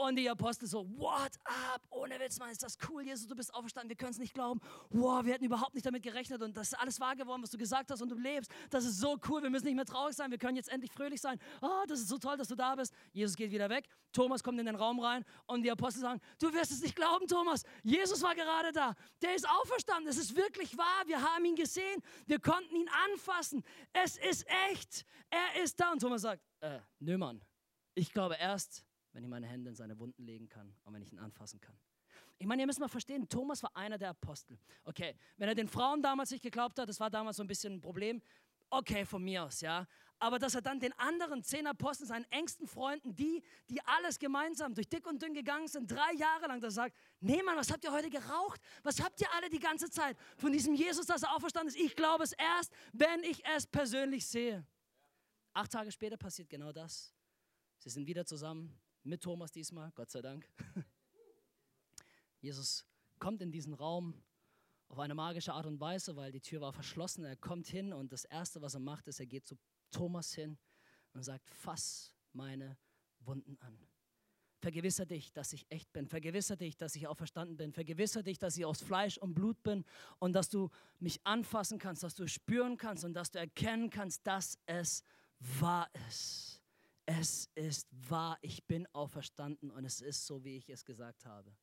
Und 0.02 0.16
die 0.16 0.28
Apostel 0.28 0.66
so, 0.66 0.85
what 0.99 1.30
up? 1.44 1.80
Ohne 1.90 2.18
Witz, 2.18 2.37
Mann, 2.40 2.50
ist 2.50 2.64
das 2.64 2.76
cool, 2.88 3.04
Jesus, 3.04 3.28
du 3.28 3.37
bist 3.37 3.54
auferstanden, 3.54 3.88
wir 3.88 3.94
können 3.94 4.11
es 4.11 4.18
nicht 4.18 4.35
glauben. 4.35 4.61
Wow, 4.90 5.25
wir 5.25 5.32
hätten 5.32 5.44
überhaupt 5.44 5.75
nicht 5.75 5.87
damit 5.87 6.02
gerechnet. 6.02 6.42
Und 6.42 6.56
das 6.56 6.73
ist 6.73 6.75
alles 6.75 6.99
wahr 6.99 7.14
geworden, 7.14 7.40
was 7.40 7.50
du 7.50 7.56
gesagt 7.56 7.88
hast. 7.88 8.02
Und 8.02 8.09
du 8.09 8.18
lebst. 8.18 8.50
Das 8.71 8.85
ist 8.85 8.99
so 8.99 9.16
cool, 9.28 9.44
wir 9.44 9.50
müssen 9.50 9.66
nicht 9.66 9.76
mehr 9.76 9.85
traurig 9.85 10.16
sein, 10.16 10.32
wir 10.32 10.38
können 10.38 10.56
jetzt 10.56 10.71
endlich 10.71 10.90
fröhlich 10.90 11.21
sein. 11.21 11.38
Oh, 11.61 11.85
das 11.87 12.00
ist 12.00 12.09
so 12.09 12.18
toll, 12.18 12.37
dass 12.37 12.49
du 12.49 12.56
da 12.56 12.75
bist. 12.75 12.92
Jesus 13.12 13.37
geht 13.37 13.52
wieder 13.52 13.68
weg, 13.68 13.87
Thomas 14.12 14.42
kommt 14.42 14.59
in 14.59 14.66
den 14.66 14.75
Raum 14.75 14.99
rein. 14.99 15.25
Und 15.47 15.62
die 15.62 15.71
Apostel 15.71 16.00
sagen, 16.00 16.21
du 16.40 16.52
wirst 16.52 16.73
es 16.73 16.80
nicht 16.80 16.97
glauben, 16.97 17.28
Thomas, 17.28 17.62
Jesus 17.85 18.23
war 18.23 18.35
gerade 18.35 18.73
da, 18.73 18.97
der 19.23 19.37
ist 19.37 19.49
auferstanden, 19.49 20.09
es 20.09 20.16
ist 20.16 20.35
wirklich 20.35 20.76
wahr, 20.76 21.06
wir 21.06 21.23
haben 21.23 21.44
ihn 21.44 21.54
gesehen, 21.54 22.02
wir 22.26 22.40
konnten 22.40 22.75
ihn 22.75 22.90
anfassen, 23.12 23.62
es 23.92 24.16
ist 24.16 24.44
echt, 24.71 25.06
er 25.30 25.62
ist 25.62 25.78
da. 25.78 25.92
Und 25.92 26.00
Thomas 26.00 26.23
sagt, 26.23 26.42
äh, 26.61 26.80
nö 26.99 27.16
Mann, 27.16 27.40
ich 27.94 28.12
glaube 28.12 28.35
erst, 28.35 28.85
wenn 29.12 29.25
ich 29.25 29.31
meine 29.31 29.47
Hände 29.47 29.71
in 29.71 29.76
seine 29.76 29.99
Wunden 29.99 30.25
legen 30.25 30.49
kann 30.49 30.75
und 30.85 30.95
wenn 30.95 31.02
ich 31.02 31.12
ihn 31.12 31.19
anfassen 31.19 31.61
kann. 31.61 31.76
Ich 32.38 32.47
meine, 32.47 32.62
ihr 32.62 32.66
müsst 32.66 32.81
mal 32.81 32.88
verstehen, 32.88 33.28
Thomas 33.28 33.62
war 33.62 33.75
einer 33.76 33.99
der 33.99 34.11
Apostel. 34.11 34.59
Okay, 34.85 35.14
wenn 35.37 35.49
er 35.49 35.54
den 35.54 35.69
Frauen 35.69 36.02
damals 36.02 36.31
nicht 36.31 36.42
geglaubt 36.42 36.78
hat, 36.78 36.88
das 36.88 36.99
war 36.99 37.11
damals 37.11 37.37
so 37.37 37.45
ein 37.45 37.47
bisschen 37.47 37.75
ein 37.75 37.81
Problem. 37.81 38.21
Okay, 38.69 39.04
von 39.04 39.23
mir 39.23 39.45
aus, 39.45 39.61
ja. 39.61 39.87
Aber 40.19 40.38
dass 40.38 40.54
er 40.54 40.62
dann 40.62 40.81
den 40.81 40.92
anderen 40.95 41.42
zehn 41.42 41.66
Aposteln, 41.66 42.09
seinen 42.09 42.25
engsten 42.31 42.66
Freunden, 42.66 43.14
die, 43.14 43.42
die 43.69 43.81
alles 43.83 44.19
gemeinsam 44.19 44.73
durch 44.73 44.88
dick 44.88 45.07
und 45.07 45.21
dünn 45.21 45.35
gegangen 45.35 45.69
sind, 45.69 45.90
drei 45.90 46.14
Jahre 46.14 46.47
lang, 46.47 46.61
dass 46.61 46.75
er 46.75 46.85
sagt, 46.85 46.97
nee 47.21 47.42
Mann, 47.42 47.57
was 47.57 47.71
habt 47.71 47.85
ihr 47.85 47.92
heute 47.92 48.09
geraucht? 48.09 48.61
Was 48.83 49.02
habt 49.02 49.21
ihr 49.21 49.26
alle 49.35 49.50
die 49.50 49.59
ganze 49.59 49.90
Zeit 49.90 50.16
von 50.37 50.52
diesem 50.52 50.75
Jesus, 50.75 51.07
dass 51.07 51.23
er 51.23 51.35
auferstanden 51.35 51.75
ist? 51.75 51.81
Ich 51.81 51.95
glaube 51.97 52.25
es 52.25 52.33
erst, 52.33 52.73
wenn 52.92 53.23
ich 53.25 53.45
es 53.45 53.66
persönlich 53.66 54.26
sehe. 54.26 54.66
Acht 55.52 55.71
Tage 55.71 55.92
später 55.92 56.16
passiert 56.16 56.49
genau 56.49 56.73
das. 56.73 57.12
Sie 57.78 57.90
sind 57.90 58.07
wieder 58.07 58.25
zusammen, 58.25 58.81
mit 59.04 59.23
Thomas 59.23 59.50
diesmal, 59.50 59.90
Gott 59.92 60.11
sei 60.11 60.23
Dank. 60.23 60.49
Jesus 62.40 62.85
kommt 63.18 63.42
in 63.42 63.52
diesen 63.52 63.75
Raum 63.75 64.14
auf 64.88 64.99
eine 64.99 65.14
magische 65.14 65.52
Art 65.52 65.66
und 65.66 65.80
Weise, 65.80 66.16
weil 66.16 66.32
die 66.32 66.40
Tür 66.40 66.61
war 66.61 66.73
verschlossen. 66.73 67.25
Er 67.25 67.37
kommt 67.37 67.66
hin 67.66 67.92
und 67.92 68.12
das 68.12 68.25
Erste, 68.25 68.61
was 68.61 68.75
er 68.75 68.80
macht, 68.80 69.09
ist, 69.09 69.21
er 69.21 69.26
geht 69.26 69.47
zu 69.47 69.56
Thomas 69.90 70.35
hin 70.35 70.59
und 71.12 71.23
sagt, 71.23 71.49
fass 71.50 72.14
meine 72.32 72.76
Wunden 73.21 73.56
an. 73.61 73.78
Vergewisser 74.61 75.06
dich, 75.06 75.32
dass 75.32 75.52
ich 75.52 75.66
echt 75.71 75.92
bin. 75.92 76.06
Vergewisser 76.06 76.56
dich, 76.56 76.76
dass 76.76 76.94
ich 76.94 77.09
auferstanden 77.09 77.56
bin. 77.56 77.73
Vergewisser 77.73 78.23
dich, 78.23 78.38
dass 78.38 78.56
ich 78.56 78.64
aus 78.64 78.80
Fleisch 78.80 79.18
und 79.18 79.35
Blut 79.35 79.61
bin 79.62 79.85
und 80.21 80.35
dass 80.35 80.49
du 80.49 80.71
mich 81.00 81.26
anfassen 81.26 81.78
kannst, 81.78 82.04
dass 82.04 82.14
du 82.14 82.28
spüren 82.28 82.76
kannst 82.76 83.04
und 83.04 83.14
dass 83.14 83.32
du 83.32 83.40
erkennen 83.40 83.90
kannst, 83.90 84.25
dass 84.26 84.59
es 84.66 85.02
wahr 85.40 85.90
ist 86.09 86.62
es 87.06 87.50
ist 87.54 87.88
wahr, 88.09 88.38
ich 88.42 88.64
bin 88.64 88.87
auferstanden 88.92 89.71
und 89.71 89.85
es 89.85 90.00
ist 90.00 90.26
so, 90.26 90.44
wie 90.44 90.56
ich 90.56 90.68
es 90.68 90.85
gesagt 90.85 91.25
habe. 91.25 91.54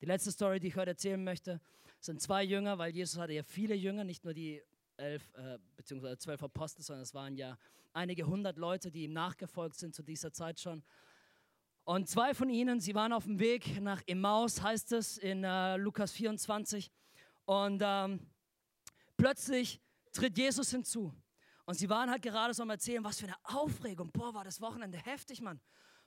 Die 0.00 0.06
letzte 0.06 0.32
Story, 0.32 0.58
die 0.58 0.68
ich 0.68 0.76
heute 0.76 0.90
erzählen 0.90 1.22
möchte, 1.22 1.60
sind 2.00 2.20
zwei 2.20 2.42
Jünger, 2.42 2.76
weil 2.78 2.92
Jesus 2.92 3.20
hatte 3.20 3.34
ja 3.34 3.44
viele 3.44 3.74
Jünger, 3.74 4.02
nicht 4.02 4.24
nur 4.24 4.34
die 4.34 4.60
elf 4.96 5.32
äh, 5.34 5.58
bzw. 5.76 6.16
zwölf 6.16 6.42
Apostel, 6.42 6.82
sondern 6.82 7.02
es 7.02 7.14
waren 7.14 7.36
ja 7.36 7.56
einige 7.92 8.26
hundert 8.26 8.56
Leute, 8.56 8.90
die 8.90 9.04
ihm 9.04 9.12
nachgefolgt 9.12 9.76
sind 9.76 9.94
zu 9.94 10.02
dieser 10.02 10.32
Zeit 10.32 10.58
schon. 10.58 10.82
Und 11.84 12.08
zwei 12.08 12.34
von 12.34 12.48
ihnen, 12.48 12.80
sie 12.80 12.94
waren 12.94 13.12
auf 13.12 13.24
dem 13.24 13.38
Weg 13.38 13.80
nach 13.80 14.02
Emmaus, 14.06 14.62
heißt 14.62 14.92
es 14.92 15.18
in 15.18 15.44
äh, 15.44 15.76
Lukas 15.76 16.12
24. 16.12 16.90
Und 17.44 17.82
ähm, 17.84 18.20
plötzlich 19.16 19.80
tritt 20.12 20.38
Jesus 20.38 20.70
hinzu. 20.70 21.12
Und 21.64 21.74
sie 21.74 21.88
waren 21.88 22.10
halt 22.10 22.22
gerade 22.22 22.54
so 22.54 22.62
am 22.62 22.70
Erzählen, 22.70 23.04
was 23.04 23.20
für 23.20 23.26
eine 23.26 23.36
Aufregung. 23.44 24.10
Boah, 24.12 24.34
war 24.34 24.44
das 24.44 24.60
Wochenende 24.60 24.98
heftig, 24.98 25.40
Mann. 25.40 25.60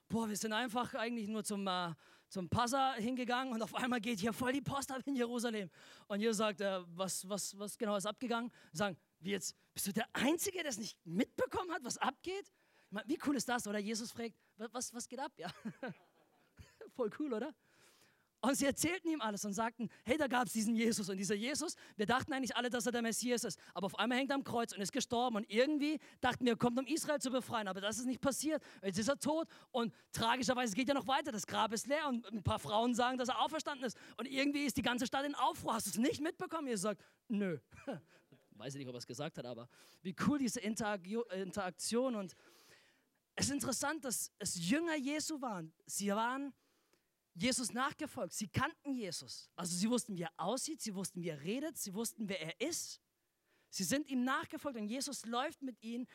Boah, 0.08 0.28
wir 0.30 0.36
sind 0.36 0.54
einfach 0.54 0.94
eigentlich 0.94 1.28
nur 1.28 1.44
zum, 1.44 1.66
äh, 1.68 1.94
zum 2.30 2.50
Passa 2.50 2.94
hingegangen 2.96 3.54
und 3.54 3.62
auf 3.62 3.74
einmal 3.74 4.02
geht 4.02 4.20
hier 4.20 4.34
voll 4.34 4.54
die 4.54 4.62
Post 4.62 4.92
ab 4.92 5.02
in 5.06 5.16
Jerusalem. 5.16 5.70
Und 6.08 6.20
Jesus 6.20 6.38
sagt, 6.38 6.62
äh, 6.62 6.82
was, 6.88 7.28
was, 7.28 7.58
was 7.58 7.78
genau 7.78 7.96
ist 7.96 8.06
abgegangen? 8.06 8.52
Sagen, 8.72 8.98
wie 9.20 9.32
jetzt, 9.32 9.56
bist 9.74 9.88
du 9.88 9.94
der 9.94 10.08
Einzige, 10.14 10.60
der 10.60 10.70
es 10.70 10.78
nicht 10.78 10.98
mitbekommen 11.06 11.72
hat, 11.72 11.84
was 11.84 11.98
abgeht? 11.98 12.52
Meine, 12.90 13.08
wie 13.08 13.18
cool 13.26 13.36
ist 13.36 13.50
das? 13.50 13.66
Oder 13.68 13.80
Jesus 13.80 14.12
fragt, 14.12 14.36
was, 14.58 14.94
was 14.94 15.08
geht 15.08 15.20
ab? 15.20 15.32
Ja, 15.38 15.50
voll 16.96 17.10
cool, 17.20 17.34
oder? 17.34 17.54
Und 18.46 18.54
sie 18.54 18.66
erzählten 18.66 19.10
ihm 19.10 19.22
alles 19.22 19.44
und 19.44 19.54
sagten, 19.54 19.90
hey, 20.04 20.18
da 20.18 20.28
gab 20.28 20.46
es 20.46 20.54
diesen 20.54 20.76
Jesus. 20.76 21.10
Und 21.10 21.18
dieser 21.18 21.34
Jesus, 21.34 21.74
wir 21.96 22.06
dachten 22.06 22.32
eigentlich 22.32 22.56
alle, 22.56 22.70
dass 22.70 22.86
er 22.86 22.92
der 22.92 23.02
Messias 23.02 23.44
ist. 23.44 23.60
Aber 23.74 23.88
auf 23.88 23.98
einmal 23.98 24.20
hängt 24.20 24.30
er 24.30 24.36
am 24.36 24.44
Kreuz 24.44 24.72
und 24.72 24.82
ist 24.82 24.92
gestorben. 24.92 25.38
Und 25.38 25.50
irgendwie 25.50 26.00
dachten 26.22 26.46
wir, 26.46 26.54
er 26.54 26.56
kommt, 26.56 26.78
um 26.78 26.86
Israel 26.86 27.20
zu 27.20 27.32
befreien. 27.32 27.68
Aber 27.68 27.82
das 27.82 27.98
ist 27.98 28.06
nicht 28.06 28.22
passiert. 28.22 28.62
Jetzt 28.84 29.00
ist 29.00 29.08
er 29.08 29.18
tot. 29.18 29.48
Und 29.72 29.92
tragischerweise 30.12 30.76
geht 30.76 30.88
er 30.88 30.94
noch 30.94 31.08
weiter. 31.08 31.32
Das 31.32 31.48
Grab 31.48 31.74
ist 31.74 31.88
leer. 31.88 32.08
Und 32.08 32.32
ein 32.32 32.44
paar 32.44 32.60
Frauen 32.60 32.94
sagen, 32.94 33.18
dass 33.18 33.30
er 33.30 33.42
auferstanden 33.42 33.84
ist. 33.84 33.98
Und 34.18 34.28
irgendwie 34.28 34.66
ist 34.66 34.78
die 34.78 34.84
ganze 34.84 35.08
Stadt 35.08 35.26
in 35.26 35.34
Aufruhr. 35.34 35.74
Hast 35.74 35.88
du 35.88 35.90
es 35.90 35.98
nicht 35.98 36.22
mitbekommen? 36.22 36.68
Jesus 36.68 36.84
sagt, 36.84 37.02
nö. 37.28 37.58
Weiß 38.52 38.76
ich 38.76 38.78
nicht, 38.78 38.88
ob 38.88 38.94
er 38.94 39.00
es 39.00 39.08
gesagt 39.08 39.40
hat, 39.40 39.46
aber 39.48 39.68
wie 40.04 40.16
cool 40.28 40.38
diese 40.38 40.60
Interaktion. 40.60 42.14
Und 42.14 42.36
es 43.36 43.48
ist 43.48 43.54
interessant, 43.54 44.06
dass 44.06 44.32
es 44.38 44.70
Jünger 44.70 44.98
Jesu 44.98 45.42
waren. 45.42 45.74
Sie 45.88 46.10
waren 46.10 46.54
Jesus 47.36 47.74
nachgefolgt. 47.74 48.34
Sie 48.34 48.48
kannten 48.48 48.94
Jesus. 48.94 49.50
Also 49.56 49.76
sie 49.76 49.90
wussten, 49.90 50.16
wie 50.16 50.22
er 50.24 50.32
aussieht, 50.38 50.82
sie 50.82 50.96
wussten, 50.96 51.22
wie 51.22 51.30
er 51.30 51.42
redet, 51.42 51.78
sie 51.78 51.94
wussten, 51.94 52.30
wer 52.30 52.42
er 52.42 52.62
ist. 52.62 53.02
Sie 53.70 53.84
sind 53.84 54.10
ihm 54.10 54.24
nachgefolgt 54.24 54.80
und 54.80 54.88
Jesus 54.88 55.26
läuft 55.26 55.62
mit 55.62 55.82
ihnen 55.84 56.08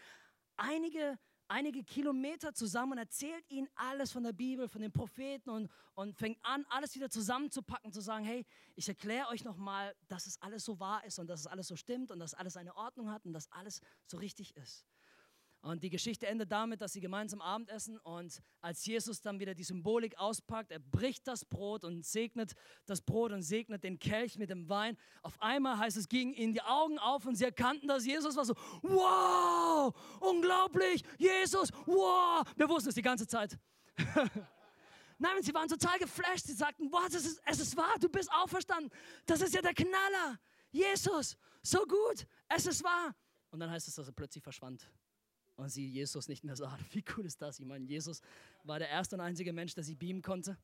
einige, 0.57 1.19
einige 1.47 1.85
Kilometer 1.85 2.55
zusammen 2.55 2.93
und 2.93 2.99
erzählt 2.99 3.45
ihnen 3.51 3.69
alles 3.75 4.13
von 4.13 4.23
der 4.23 4.33
Bibel, 4.33 4.67
von 4.67 4.81
den 4.81 4.93
Propheten 4.93 5.51
und, 5.51 5.71
und 5.93 6.17
fängt 6.17 6.43
an, 6.43 6.65
alles 6.71 6.95
wieder 6.95 7.11
zusammenzupacken, 7.11 7.93
zu 7.93 8.01
sagen, 8.01 8.25
hey, 8.25 8.47
ich 8.75 8.89
erkläre 8.89 9.29
euch 9.29 9.45
nochmal, 9.45 9.95
dass 10.09 10.27
es 10.27 10.41
alles 10.41 10.65
so 10.65 10.81
wahr 10.81 11.05
ist 11.05 11.19
und 11.19 11.27
dass 11.27 11.41
es 11.41 11.47
alles 11.47 11.69
so 11.69 11.77
stimmt 11.77 12.11
und 12.11 12.19
dass 12.19 12.33
alles 12.33 12.57
eine 12.57 12.75
Ordnung 12.77 13.11
hat 13.11 13.27
und 13.27 13.35
dass 13.35 13.53
alles 13.53 13.83
so 14.07 14.17
richtig 14.17 14.57
ist. 14.57 14.87
Und 15.63 15.83
die 15.83 15.91
Geschichte 15.91 16.27
endet 16.27 16.51
damit, 16.51 16.81
dass 16.81 16.95
sie 16.95 17.01
gemeinsam 17.01 17.43
Abendessen 17.43 17.99
und 17.99 18.41
als 18.63 18.87
Jesus 18.87 19.21
dann 19.21 19.41
wieder 19.41 19.55
die 19.55 19.63
Symbolik 19.63 20.19
auspackt, 20.19 20.71
er 20.71 20.79
bricht 20.79 21.29
das 21.29 21.45
Brot 21.45 21.85
und 21.85 22.03
segnet 22.07 22.55
das 22.87 23.03
Brot 23.03 23.33
und 23.33 23.43
segnet 23.43 23.85
den 23.85 23.99
Kelch 23.99 24.39
mit 24.39 24.49
dem 24.49 24.71
Wein. 24.71 24.97
Auf 25.21 25.41
einmal 25.43 25.77
heißt 25.77 25.99
es, 25.99 26.09
gingen 26.09 26.33
ihnen 26.33 26.55
die 26.55 26.63
Augen 26.63 26.99
auf 26.99 27.27
und 27.27 27.35
sie 27.35 27.45
erkannten, 27.45 27.89
dass 27.89 28.07
Jesus 28.07 28.37
war 28.37 28.47
so, 28.47 28.55
wow, 28.81 29.95
unglaublich, 30.21 31.05
Jesus, 31.19 31.71
wow. 31.85 32.43
Wir 32.57 32.67
wussten 32.67 32.89
es 32.89 32.95
die 32.95 33.03
ganze 33.03 33.27
Zeit. 33.27 33.59
Nein, 35.19 35.43
sie 35.43 35.53
waren 35.53 35.69
total 35.69 35.99
geflasht. 35.99 36.47
Sie 36.47 36.55
sagten, 36.55 36.91
wow, 36.91 37.07
das 37.13 37.27
ist, 37.27 37.43
es 37.45 37.61
ist 37.61 37.77
wahr, 37.77 37.97
du 38.01 38.09
bist 38.09 38.33
auferstanden. 38.33 38.91
Das 39.27 39.43
ist 39.43 39.55
ja 39.55 39.61
der 39.61 39.75
Knaller. 39.75 40.41
Jesus, 40.71 41.37
so 41.63 41.85
gut, 41.85 42.27
es 42.49 42.67
ist 42.67 42.83
wahr. 42.83 43.15
Und 43.51 43.61
dann 43.61 43.71
heißt 43.71 43.89
es, 43.89 43.95
dass 43.97 44.07
er 44.07 44.15
plötzlich 44.15 44.43
verschwand 44.43 44.89
und 45.61 45.69
sie 45.69 45.87
Jesus 45.87 46.29
nicht 46.29 46.45
mehr 46.45 46.57
sah. 46.57 46.79
Wie 46.93 47.05
cool 47.17 47.27
ist 47.27 47.41
das? 47.41 47.61
Ich 47.61 47.67
meine, 47.67 47.85
Jesus 47.85 48.21
war 48.65 48.79
der 48.79 48.89
erste 48.89 49.17
und 49.17 49.21
einzige 49.21 49.53
Mensch, 49.53 49.75
der 49.75 49.85
sie 49.85 49.95
beamen 49.95 50.23
konnte. 50.23 50.57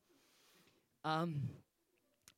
Ähm, 1.04 1.48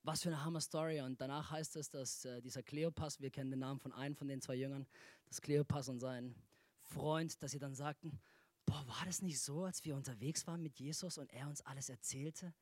was 0.03 0.23
für 0.23 0.31
eine 0.31 0.45
Hammer-Story. 0.45 1.00
Und 1.00 1.21
danach 1.21 1.50
heißt 1.50 1.77
es, 1.77 1.91
dass 1.91 2.25
äh, 2.25 2.41
dieser 2.41 2.62
Kleopas, 2.62 3.21
wir 3.21 3.31
kennen 3.31 3.50
den 3.50 3.61
Namen 3.61 3.79
von 3.79 3.93
einem 3.93 4.17
von 4.17 4.29
den 4.29 4.41
zwei 4.41 4.55
Jüngern, 4.55 4.87
dass 5.27 5.41
Kleopas 5.41 5.88
und 5.88 6.00
sein 6.00 6.35
Freund, 6.83 7.43
dass 7.43 7.50
sie 7.50 7.59
dann 7.59 7.75
sagten, 7.75 8.19
boah, 8.65 8.87
war 8.87 9.05
das 9.05 9.23
nicht 9.23 9.41
so, 9.41 9.65
als 9.65 9.85
wir 9.85 9.95
unterwegs 9.97 10.47
waren 10.47 10.62
mit 10.62 10.79
Jesus 10.79 11.19
und 11.19 11.33
er 11.33 11.49
uns 11.49 11.61
alles 11.62 11.88
erzählte, 11.88 12.55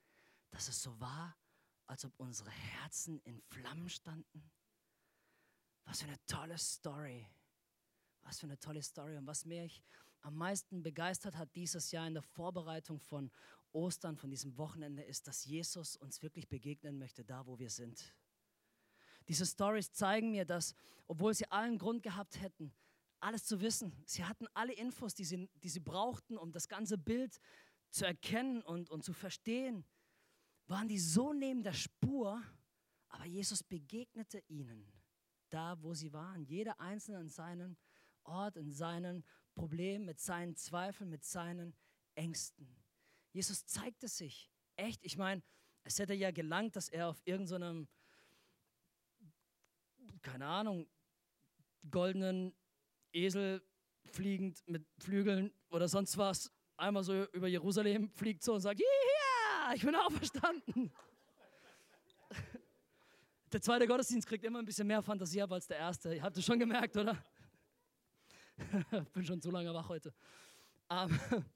dass 0.50 0.69
es 0.69 0.83
so 0.83 0.99
war, 1.00 1.37
als 1.87 2.05
ob 2.05 2.12
unsere 2.19 2.50
Herzen 2.50 3.21
in 3.21 3.41
Flammen 3.43 3.88
standen? 3.88 4.50
Was 5.85 6.00
für 6.00 6.09
eine 6.09 6.19
tolle 6.26 6.59
Story. 6.59 7.29
Was 8.26 8.40
für 8.40 8.47
eine 8.47 8.59
tolle 8.59 8.83
Story. 8.83 9.16
Und 9.16 9.26
was 9.26 9.45
mich 9.45 9.80
am 10.23 10.35
meisten 10.35 10.83
begeistert 10.83 11.37
hat 11.37 11.54
dieses 11.54 11.92
Jahr 11.92 12.09
in 12.09 12.14
der 12.14 12.25
Vorbereitung 12.25 12.99
von 12.99 13.30
Ostern, 13.71 14.16
von 14.16 14.30
diesem 14.30 14.59
Wochenende, 14.59 15.02
ist, 15.02 15.28
dass 15.28 15.45
Jesus 15.45 15.97
uns 15.97 16.23
wirklich 16.23 16.49
begegnen 16.49 16.99
möchte, 16.99 17.25
da 17.25 17.47
wo 17.47 17.61
wir 17.61 17.71
sind. 17.71 18.14
Diese 19.28 19.47
Stories 19.47 19.92
zeigen 19.92 20.33
mir, 20.33 20.45
dass, 20.45 20.75
obwohl 21.06 21.35
sie 21.35 21.49
allen 21.52 21.78
Grund 21.78 22.02
gehabt 22.02 22.40
hätten, 22.40 22.73
alles 23.21 23.45
zu 23.45 23.61
wissen, 23.61 23.92
sie 24.04 24.25
hatten 24.25 24.49
alle 24.54 24.73
Infos, 24.73 25.14
die 25.14 25.25
sie, 25.25 25.49
die 25.62 25.68
sie 25.68 25.80
brauchten, 25.80 26.37
um 26.37 26.50
das 26.50 26.68
ganze 26.68 26.99
Bild 26.99 27.38
zu 27.90 28.04
erkennen 28.06 28.61
und, 28.62 28.90
und 28.90 29.04
zu 29.04 29.12
verstehen, 29.12 29.85
waren 30.66 30.88
die 30.88 30.99
so 30.99 31.33
neben 31.33 31.62
der 31.62 31.75
Spur, 31.75 32.42
aber 33.09 33.25
Jesus 33.25 33.62
begegnete 33.62 34.42
ihnen 34.49 34.92
da, 35.49 35.80
wo 35.80 35.95
sie 35.95 36.12
waren, 36.12 36.45
jeder 36.45 36.80
einzelne 36.80 37.18
an 37.18 37.28
seinen 37.28 37.76
Ort, 38.26 38.56
in 38.56 38.73
seinen 38.73 39.25
Problemen, 39.54 40.04
mit 40.04 40.21
seinen 40.21 40.56
Zweifeln, 40.56 41.11
mit 41.11 41.25
seinen 41.25 41.75
Ängsten. 42.14 42.68
Jesus 43.33 43.66
zeigte 43.66 44.09
sich 44.09 44.50
echt. 44.76 45.04
Ich 45.04 45.16
meine, 45.16 45.42
es 45.85 45.99
hätte 45.99 46.14
ja 46.14 46.30
gelangt, 46.30 46.76
dass 46.76 46.88
er 46.88 47.09
auf 47.09 47.21
irgendeinem, 47.25 47.88
keine 50.23 50.47
Ahnung, 50.47 50.88
goldenen 51.90 52.54
Esel 53.12 53.62
fliegend 54.06 54.62
mit 54.66 54.87
Flügeln 54.99 55.52
oder 55.71 55.88
sonst 55.88 56.16
was 56.18 56.52
einmal 56.76 57.02
so 57.02 57.25
über 57.33 57.49
Jerusalem 57.49 58.11
fliegt 58.11 58.42
so 58.42 58.54
und 58.54 58.61
sagt, 58.61 58.80
ja, 58.80 59.75
ich 59.75 59.83
bin 59.83 59.95
auferstanden. 59.95 60.92
Der 63.52 63.61
zweite 63.61 63.87
Gottesdienst 63.87 64.26
kriegt 64.26 64.45
immer 64.45 64.59
ein 64.59 64.64
bisschen 64.64 64.87
mehr 64.87 65.02
Fantasie 65.02 65.40
ab 65.40 65.52
als 65.52 65.66
der 65.66 65.78
erste. 65.78 66.14
Ihr 66.14 66.23
habt 66.23 66.37
es 66.37 66.45
schon 66.45 66.59
gemerkt, 66.59 66.97
oder? 66.97 67.16
Bin 69.13 69.25
schon 69.25 69.41
zu 69.41 69.51
lange 69.51 69.73
wach 69.75 69.89
heute. 69.89 70.15
Aber, 70.89 71.15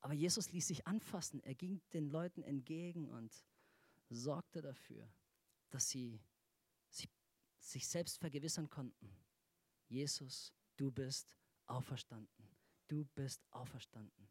aber 0.00 0.14
Jesus 0.14 0.50
ließ 0.52 0.66
sich 0.68 0.86
anfassen. 0.86 1.40
Er 1.40 1.54
ging 1.54 1.80
den 1.92 2.08
Leuten 2.08 2.42
entgegen 2.42 3.08
und 3.08 3.44
sorgte 4.08 4.60
dafür, 4.62 5.08
dass 5.70 5.88
sie 5.88 6.20
sich 7.60 7.86
selbst 7.86 8.18
vergewissern 8.18 8.68
konnten. 8.70 9.14
Jesus, 9.86 10.52
du 10.76 10.90
bist 10.90 11.36
auferstanden. 11.66 12.48
Du 12.88 13.04
bist 13.14 13.46
auferstanden. 13.50 14.28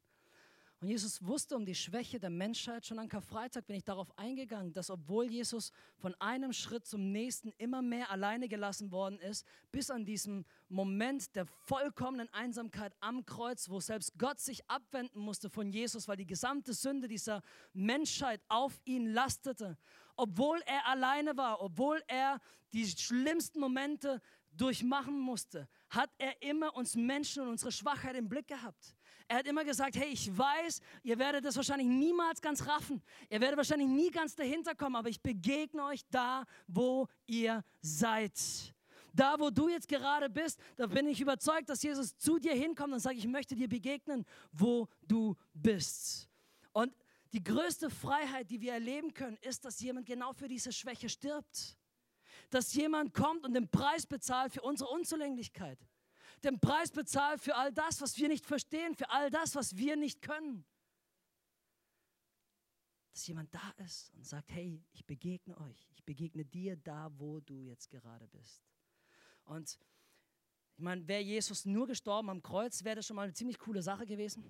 Und 0.81 0.87
Jesus 0.87 1.25
wusste 1.25 1.57
um 1.57 1.65
die 1.65 1.75
Schwäche 1.75 2.19
der 2.19 2.29
Menschheit. 2.29 2.85
Schon 2.85 2.99
an 2.99 3.09
Karfreitag 3.09 3.67
bin 3.67 3.75
ich 3.75 3.83
darauf 3.83 4.17
eingegangen, 4.17 4.71
dass 4.71 4.89
obwohl 4.89 5.29
Jesus 5.29 5.73
von 5.97 6.15
einem 6.21 6.53
Schritt 6.53 6.85
zum 6.85 7.11
nächsten 7.11 7.51
immer 7.57 7.81
mehr 7.81 8.09
alleine 8.11 8.47
gelassen 8.47 8.89
worden 8.89 9.19
ist, 9.19 9.45
bis 9.73 9.89
an 9.89 10.05
diesem 10.05 10.45
Moment 10.69 11.35
der 11.35 11.45
vollkommenen 11.45 12.31
Einsamkeit 12.31 12.95
am 13.01 13.25
Kreuz, 13.25 13.69
wo 13.69 13.81
selbst 13.81 14.17
Gott 14.17 14.39
sich 14.39 14.69
abwenden 14.69 15.19
musste 15.19 15.49
von 15.49 15.69
Jesus, 15.69 16.07
weil 16.07 16.15
die 16.15 16.25
gesamte 16.25 16.73
Sünde 16.73 17.09
dieser 17.09 17.41
Menschheit 17.73 18.41
auf 18.47 18.79
ihn 18.85 19.07
lastete. 19.07 19.77
Obwohl 20.15 20.61
er 20.65 20.87
alleine 20.87 21.35
war, 21.35 21.61
obwohl 21.61 22.01
er 22.07 22.39
die 22.71 22.87
schlimmsten 22.87 23.59
Momente 23.59 24.21
durchmachen 24.51 25.19
musste, 25.19 25.67
hat 25.89 26.09
er 26.17 26.41
immer 26.41 26.75
uns 26.75 26.95
Menschen 26.95 27.43
und 27.43 27.49
unsere 27.49 27.71
Schwachheit 27.71 28.15
im 28.15 28.27
Blick 28.27 28.47
gehabt. 28.47 28.95
Er 29.27 29.37
hat 29.37 29.47
immer 29.47 29.63
gesagt, 29.63 29.95
hey, 29.95 30.09
ich 30.09 30.35
weiß, 30.35 30.81
ihr 31.03 31.19
werdet 31.19 31.45
das 31.45 31.55
wahrscheinlich 31.55 31.87
niemals 31.87 32.41
ganz 32.41 32.65
raffen. 32.65 33.01
Ihr 33.29 33.39
werdet 33.39 33.57
wahrscheinlich 33.57 33.87
nie 33.87 34.09
ganz 34.09 34.35
dahinter 34.35 34.73
kommen, 34.73 34.95
aber 34.95 35.09
ich 35.09 35.21
begegne 35.21 35.83
euch 35.83 36.01
da, 36.09 36.45
wo 36.67 37.07
ihr 37.27 37.63
seid. 37.79 38.33
Da, 39.13 39.39
wo 39.39 39.49
du 39.49 39.69
jetzt 39.69 39.87
gerade 39.87 40.29
bist, 40.29 40.59
da 40.77 40.87
bin 40.87 41.07
ich 41.07 41.21
überzeugt, 41.21 41.69
dass 41.69 41.83
Jesus 41.83 42.17
zu 42.17 42.39
dir 42.39 42.53
hinkommt 42.53 42.93
und 42.93 42.99
sagt, 42.99 43.17
ich 43.17 43.27
möchte 43.27 43.55
dir 43.55 43.67
begegnen, 43.67 44.25
wo 44.51 44.87
du 45.07 45.35
bist. 45.53 46.27
Und 46.71 46.93
die 47.33 47.43
größte 47.43 47.89
Freiheit, 47.89 48.49
die 48.49 48.61
wir 48.61 48.73
erleben 48.73 49.13
können, 49.13 49.37
ist, 49.41 49.63
dass 49.65 49.79
jemand 49.79 50.07
genau 50.07 50.33
für 50.33 50.47
diese 50.47 50.71
Schwäche 50.71 51.09
stirbt. 51.09 51.77
Dass 52.49 52.73
jemand 52.73 53.13
kommt 53.13 53.45
und 53.45 53.53
den 53.53 53.69
Preis 53.69 54.05
bezahlt 54.05 54.53
für 54.53 54.61
unsere 54.61 54.89
Unzulänglichkeit 54.89 55.79
den 56.43 56.59
Preis 56.59 56.91
bezahlt 56.91 57.41
für 57.41 57.55
all 57.55 57.71
das, 57.71 58.01
was 58.01 58.17
wir 58.17 58.27
nicht 58.27 58.45
verstehen, 58.45 58.95
für 58.95 59.09
all 59.09 59.29
das, 59.29 59.55
was 59.55 59.75
wir 59.75 59.95
nicht 59.95 60.21
können. 60.21 60.65
Dass 63.11 63.27
jemand 63.27 63.53
da 63.53 63.73
ist 63.77 64.13
und 64.13 64.25
sagt, 64.25 64.51
hey, 64.51 64.83
ich 64.91 65.05
begegne 65.05 65.57
euch, 65.57 65.89
ich 65.91 66.03
begegne 66.03 66.45
dir 66.45 66.77
da, 66.77 67.09
wo 67.17 67.39
du 67.41 67.61
jetzt 67.61 67.89
gerade 67.89 68.27
bist. 68.27 68.63
Und 69.43 69.77
ich 70.75 70.83
meine, 70.83 71.05
wäre 71.07 71.21
Jesus 71.21 71.65
nur 71.65 71.87
gestorben 71.87 72.29
am 72.29 72.41
Kreuz, 72.41 72.83
wäre 72.83 72.97
das 72.97 73.07
schon 73.07 73.15
mal 73.15 73.23
eine 73.23 73.33
ziemlich 73.33 73.59
coole 73.59 73.81
Sache 73.81 74.05
gewesen. 74.05 74.45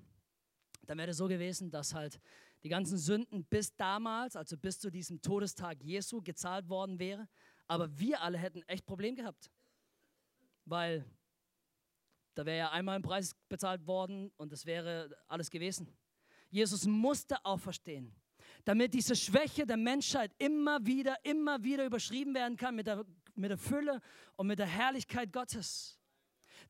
Dann 0.83 0.97
wäre 0.97 1.09
es 1.11 1.17
so 1.17 1.27
gewesen, 1.27 1.71
dass 1.71 1.93
halt 1.93 2.19
die 2.63 2.69
ganzen 2.69 2.97
Sünden 2.97 3.45
bis 3.45 3.75
damals, 3.75 4.35
also 4.35 4.57
bis 4.57 4.79
zu 4.79 4.91
diesem 4.91 5.21
Todestag 5.21 5.81
Jesu, 5.81 6.21
gezahlt 6.21 6.67
worden 6.69 6.99
wäre. 6.99 7.27
Aber 7.69 7.99
wir 7.99 8.21
alle 8.21 8.37
hätten 8.37 8.63
echt 8.63 8.85
Problem 8.85 9.15
gehabt. 9.15 9.49
Weil 10.65 11.05
da 12.33 12.45
wäre 12.45 12.57
ja 12.57 12.71
einmal 12.71 12.95
ein 12.95 13.01
Preis 13.01 13.35
bezahlt 13.47 13.85
worden 13.85 14.31
und 14.37 14.51
das 14.51 14.65
wäre 14.65 15.15
alles 15.27 15.49
gewesen. 15.49 15.95
Jesus 16.49 16.85
musste 16.85 17.43
auferstehen, 17.45 18.15
damit 18.65 18.93
diese 18.93 19.15
Schwäche 19.15 19.67
der 19.67 19.77
Menschheit 19.77 20.33
immer 20.39 20.83
wieder, 20.83 21.23
immer 21.23 21.63
wieder 21.63 21.85
überschrieben 21.85 22.33
werden 22.33 22.57
kann 22.57 22.75
mit 22.75 22.87
der, 22.87 23.05
mit 23.35 23.51
der 23.51 23.57
Fülle 23.57 24.01
und 24.35 24.47
mit 24.47 24.57
der 24.57 24.65
Herrlichkeit 24.65 25.31
Gottes. 25.31 25.98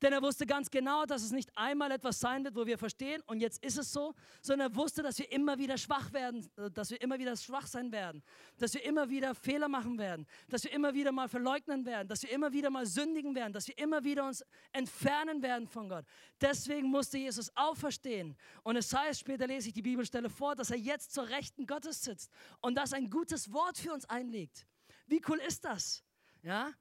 Denn 0.02 0.14
er 0.14 0.22
wusste 0.22 0.46
ganz 0.46 0.70
genau, 0.70 1.06
dass 1.06 1.24
es 1.24 1.32
nicht 1.32 1.52
einmal 1.58 1.92
etwas 1.92 2.20
sein 2.20 2.44
wird, 2.44 2.56
wo 2.56 2.66
wir 2.66 2.78
verstehen 2.78 3.22
und 3.26 3.42
jetzt 3.42 3.64
ist 3.64 3.78
es 3.78 3.92
so, 3.92 4.16
sondern 4.42 4.72
er 4.72 4.76
wusste, 4.76 5.04
dass 5.04 5.20
wir 5.20 5.32
immer 5.32 5.58
wieder 5.58 5.78
schwach 5.78 6.14
werden, 6.14 6.50
äh, 6.58 6.72
dass 6.72 6.90
wir 6.90 7.02
immer 7.02 7.20
wieder 7.20 7.36
schwach 7.36 7.68
sein 7.68 7.92
werden, 7.92 8.24
dass 8.58 8.74
wir 8.74 8.84
immer 8.84 9.10
wieder 9.10 9.36
Fehler 9.36 9.68
machen 9.68 9.98
werden, 9.98 10.26
dass 10.48 10.64
wir 10.64 10.72
immer 10.72 10.94
wieder 10.94 11.12
mal 11.12 11.28
verleugnen 11.28 11.86
werden, 11.86 12.08
dass 12.08 12.24
wir 12.24 12.32
immer 12.32 12.54
wieder 12.54 12.70
mal 12.70 12.86
sündigen 12.86 13.36
werden, 13.36 13.52
dass 13.52 13.68
wir 13.68 13.78
immer 13.78 14.04
wieder 14.04 14.26
uns 14.26 14.46
entfernen 14.72 15.42
werden 15.42 15.68
von 15.68 15.90
Gott. 15.90 16.06
Deswegen 16.40 16.90
musste 16.90 17.18
Jesus 17.18 17.52
auferstehen. 17.56 18.38
Und 18.64 18.78
es 18.78 18.94
heißt, 18.94 19.20
später 19.20 19.48
lese 19.48 19.68
ich 19.68 19.74
die 19.74 19.82
Bibelstelle 19.82 20.30
vor, 20.30 20.56
dass 20.56 20.72
er 20.72 20.78
jetzt 20.78 21.14
zur 21.14 21.28
Rechten 21.28 21.68
Gottes 21.68 22.02
sitzt 22.04 22.32
und 22.62 22.76
das 22.76 22.94
ein 22.94 23.10
gutes 23.10 23.52
Wort 23.52 23.78
für 23.78 23.94
uns 23.94 24.06
einlegt. 24.06 24.66
Wie 25.08 25.22
cool 25.28 25.40
ist 25.40 25.66
das? 25.66 26.04
Ja? 26.42 26.72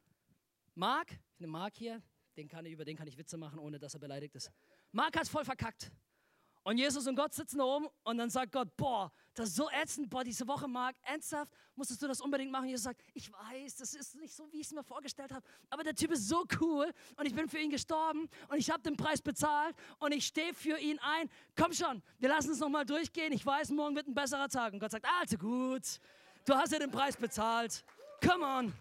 Mark, 0.74 1.10
ich 1.10 1.40
nehme 1.40 1.52
Mark 1.52 1.74
hier, 1.74 2.02
den 2.38 2.48
kann 2.48 2.64
ich, 2.64 2.72
über 2.72 2.84
den 2.84 2.96
kann 2.96 3.06
ich 3.06 3.18
Witze 3.18 3.36
machen, 3.36 3.58
ohne 3.58 3.78
dass 3.78 3.94
er 3.94 4.00
beleidigt 4.00 4.34
ist. 4.36 4.50
Mark 4.92 5.18
hat 5.18 5.28
voll 5.28 5.44
verkackt. 5.44 5.90
Und 6.62 6.76
Jesus 6.76 7.06
und 7.06 7.16
Gott 7.16 7.32
sitzen 7.32 7.58
da 7.58 7.64
oben 7.64 7.88
und 8.04 8.18
dann 8.18 8.28
sagt 8.28 8.52
Gott, 8.52 8.76
boah, 8.76 9.10
das 9.32 9.48
ist 9.48 9.56
so 9.56 9.70
ätzend, 9.70 10.10
boah, 10.10 10.22
diese 10.22 10.46
Woche, 10.46 10.68
Mark, 10.68 10.96
ernsthaft, 11.02 11.50
musstest 11.74 12.02
du 12.02 12.08
das 12.08 12.20
unbedingt 12.20 12.52
machen? 12.52 12.68
Jesus 12.68 12.84
sagt, 12.84 13.00
ich 13.14 13.32
weiß, 13.32 13.76
das 13.76 13.94
ist 13.94 14.16
nicht 14.16 14.34
so, 14.34 14.52
wie 14.52 14.60
ich 14.60 14.66
es 14.66 14.72
mir 14.72 14.82
vorgestellt 14.82 15.32
habe, 15.32 15.46
aber 15.70 15.82
der 15.82 15.94
Typ 15.94 16.10
ist 16.10 16.28
so 16.28 16.44
cool 16.60 16.92
und 17.16 17.26
ich 17.26 17.34
bin 17.34 17.48
für 17.48 17.58
ihn 17.58 17.70
gestorben 17.70 18.28
und 18.48 18.58
ich 18.58 18.70
habe 18.70 18.82
den 18.82 18.96
Preis 18.96 19.22
bezahlt 19.22 19.74
und 19.98 20.12
ich 20.12 20.26
stehe 20.26 20.52
für 20.52 20.78
ihn 20.78 20.98
ein. 20.98 21.30
Komm 21.56 21.72
schon, 21.72 22.02
wir 22.18 22.28
lassen 22.28 22.50
es 22.50 22.58
nochmal 22.58 22.84
durchgehen. 22.84 23.32
Ich 23.32 23.46
weiß, 23.46 23.70
morgen 23.70 23.96
wird 23.96 24.06
ein 24.06 24.14
besserer 24.14 24.48
Tag. 24.48 24.74
Und 24.74 24.80
Gott 24.80 24.90
sagt, 24.90 25.06
also 25.20 25.38
gut, 25.38 25.84
du 26.44 26.54
hast 26.54 26.72
ja 26.72 26.78
den 26.78 26.90
Preis 26.90 27.16
bezahlt. 27.16 27.82
Come 28.22 28.44
on. 28.44 28.74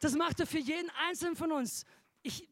Das 0.00 0.16
macht 0.16 0.40
er 0.40 0.46
für 0.48 0.58
jeden 0.58 0.90
Einzelnen 1.06 1.36
von 1.36 1.52
uns 1.52 1.84
ich, 2.22 2.48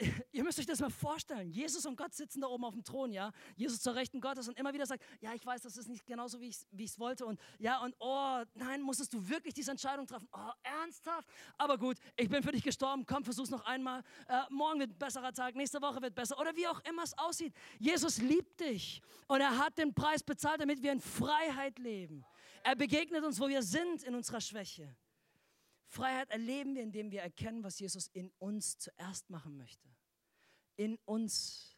ihr 0.32 0.44
müsst 0.44 0.58
euch 0.58 0.66
das 0.66 0.80
mal 0.80 0.90
vorstellen. 0.90 1.50
Jesus 1.50 1.86
und 1.86 1.96
Gott 1.96 2.14
sitzen 2.14 2.40
da 2.40 2.48
oben 2.48 2.64
auf 2.64 2.74
dem 2.74 2.84
Thron, 2.84 3.12
ja. 3.12 3.32
Jesus 3.56 3.80
zur 3.80 3.94
Rechten 3.94 4.20
Gottes 4.20 4.48
und 4.48 4.58
immer 4.58 4.72
wieder 4.72 4.86
sagt, 4.86 5.02
ja, 5.20 5.34
ich 5.34 5.44
weiß, 5.44 5.62
das 5.62 5.76
ist 5.76 5.88
nicht 5.88 6.06
genauso, 6.06 6.40
wie 6.40 6.48
ich 6.48 6.66
es 6.84 6.98
wollte. 6.98 7.26
Und 7.26 7.40
ja, 7.58 7.82
und 7.82 7.94
oh, 7.98 8.42
nein, 8.54 8.82
musstest 8.82 9.12
du 9.12 9.28
wirklich 9.28 9.54
diese 9.54 9.70
Entscheidung 9.70 10.06
treffen? 10.06 10.28
Oh, 10.32 10.50
ernsthaft? 10.62 11.28
Aber 11.58 11.78
gut, 11.78 11.98
ich 12.16 12.28
bin 12.28 12.42
für 12.42 12.52
dich 12.52 12.62
gestorben. 12.62 13.04
Komm, 13.06 13.24
versuch's 13.24 13.50
noch 13.50 13.64
einmal. 13.64 14.02
Äh, 14.28 14.42
morgen 14.50 14.80
wird 14.80 14.90
ein 14.90 14.98
besserer 14.98 15.32
Tag, 15.32 15.54
nächste 15.54 15.80
Woche 15.80 16.00
wird 16.02 16.14
besser. 16.14 16.38
Oder 16.38 16.54
wie 16.56 16.66
auch 16.66 16.80
immer 16.84 17.02
es 17.02 17.16
aussieht. 17.18 17.54
Jesus 17.78 18.18
liebt 18.18 18.60
dich 18.60 19.02
und 19.28 19.40
er 19.40 19.58
hat 19.58 19.78
den 19.78 19.94
Preis 19.94 20.22
bezahlt, 20.22 20.60
damit 20.60 20.82
wir 20.82 20.92
in 20.92 21.00
Freiheit 21.00 21.78
leben. 21.78 22.24
Er 22.62 22.76
begegnet 22.76 23.24
uns, 23.24 23.40
wo 23.40 23.48
wir 23.48 23.62
sind, 23.62 24.02
in 24.02 24.14
unserer 24.14 24.40
Schwäche. 24.40 24.94
Freiheit 25.90 26.30
erleben 26.30 26.76
wir, 26.76 26.84
indem 26.84 27.10
wir 27.10 27.20
erkennen, 27.20 27.64
was 27.64 27.80
Jesus 27.80 28.06
in 28.12 28.30
uns 28.38 28.78
zuerst 28.78 29.28
machen 29.28 29.56
möchte. 29.56 29.88
In 30.76 30.96
uns. 31.04 31.76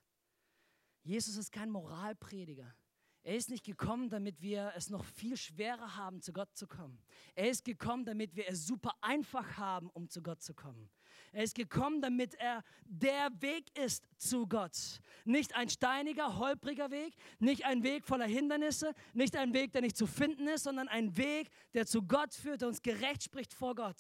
Jesus 1.02 1.36
ist 1.36 1.50
kein 1.50 1.70
Moralprediger. 1.70 2.76
Er 3.22 3.36
ist 3.36 3.48
nicht 3.48 3.64
gekommen, 3.64 4.10
damit 4.10 4.42
wir 4.42 4.72
es 4.76 4.90
noch 4.90 5.04
viel 5.04 5.36
schwerer 5.36 5.96
haben, 5.96 6.20
zu 6.20 6.32
Gott 6.32 6.54
zu 6.54 6.66
kommen. 6.66 7.02
Er 7.34 7.48
ist 7.48 7.64
gekommen, 7.64 8.04
damit 8.04 8.36
wir 8.36 8.48
es 8.48 8.66
super 8.66 8.94
einfach 9.00 9.56
haben, 9.56 9.88
um 9.90 10.08
zu 10.08 10.22
Gott 10.22 10.42
zu 10.42 10.54
kommen. 10.54 10.90
Er 11.32 11.44
ist 11.44 11.54
gekommen, 11.54 12.02
damit 12.02 12.34
er 12.34 12.62
der 12.84 13.30
Weg 13.40 13.76
ist 13.78 14.04
zu 14.18 14.46
Gott. 14.46 14.76
Nicht 15.24 15.54
ein 15.54 15.70
steiniger, 15.70 16.38
holpriger 16.38 16.90
Weg, 16.90 17.14
nicht 17.38 17.64
ein 17.64 17.82
Weg 17.82 18.04
voller 18.04 18.26
Hindernisse, 18.26 18.94
nicht 19.14 19.34
ein 19.36 19.54
Weg, 19.54 19.72
der 19.72 19.80
nicht 19.80 19.96
zu 19.96 20.06
finden 20.06 20.46
ist, 20.46 20.64
sondern 20.64 20.88
ein 20.88 21.16
Weg, 21.16 21.50
der 21.72 21.86
zu 21.86 22.02
Gott 22.02 22.34
führt, 22.34 22.60
der 22.60 22.68
uns 22.68 22.82
gerecht 22.82 23.22
spricht 23.22 23.54
vor 23.54 23.74
Gott. 23.74 23.96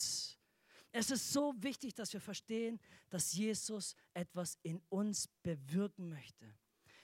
Es 0.92 1.10
ist 1.10 1.32
so 1.32 1.54
wichtig, 1.56 1.94
dass 1.94 2.12
wir 2.12 2.20
verstehen, 2.20 2.78
dass 3.08 3.32
Jesus 3.32 3.96
etwas 4.12 4.58
in 4.62 4.82
uns 4.90 5.28
bewirken 5.42 6.10
möchte. 6.10 6.54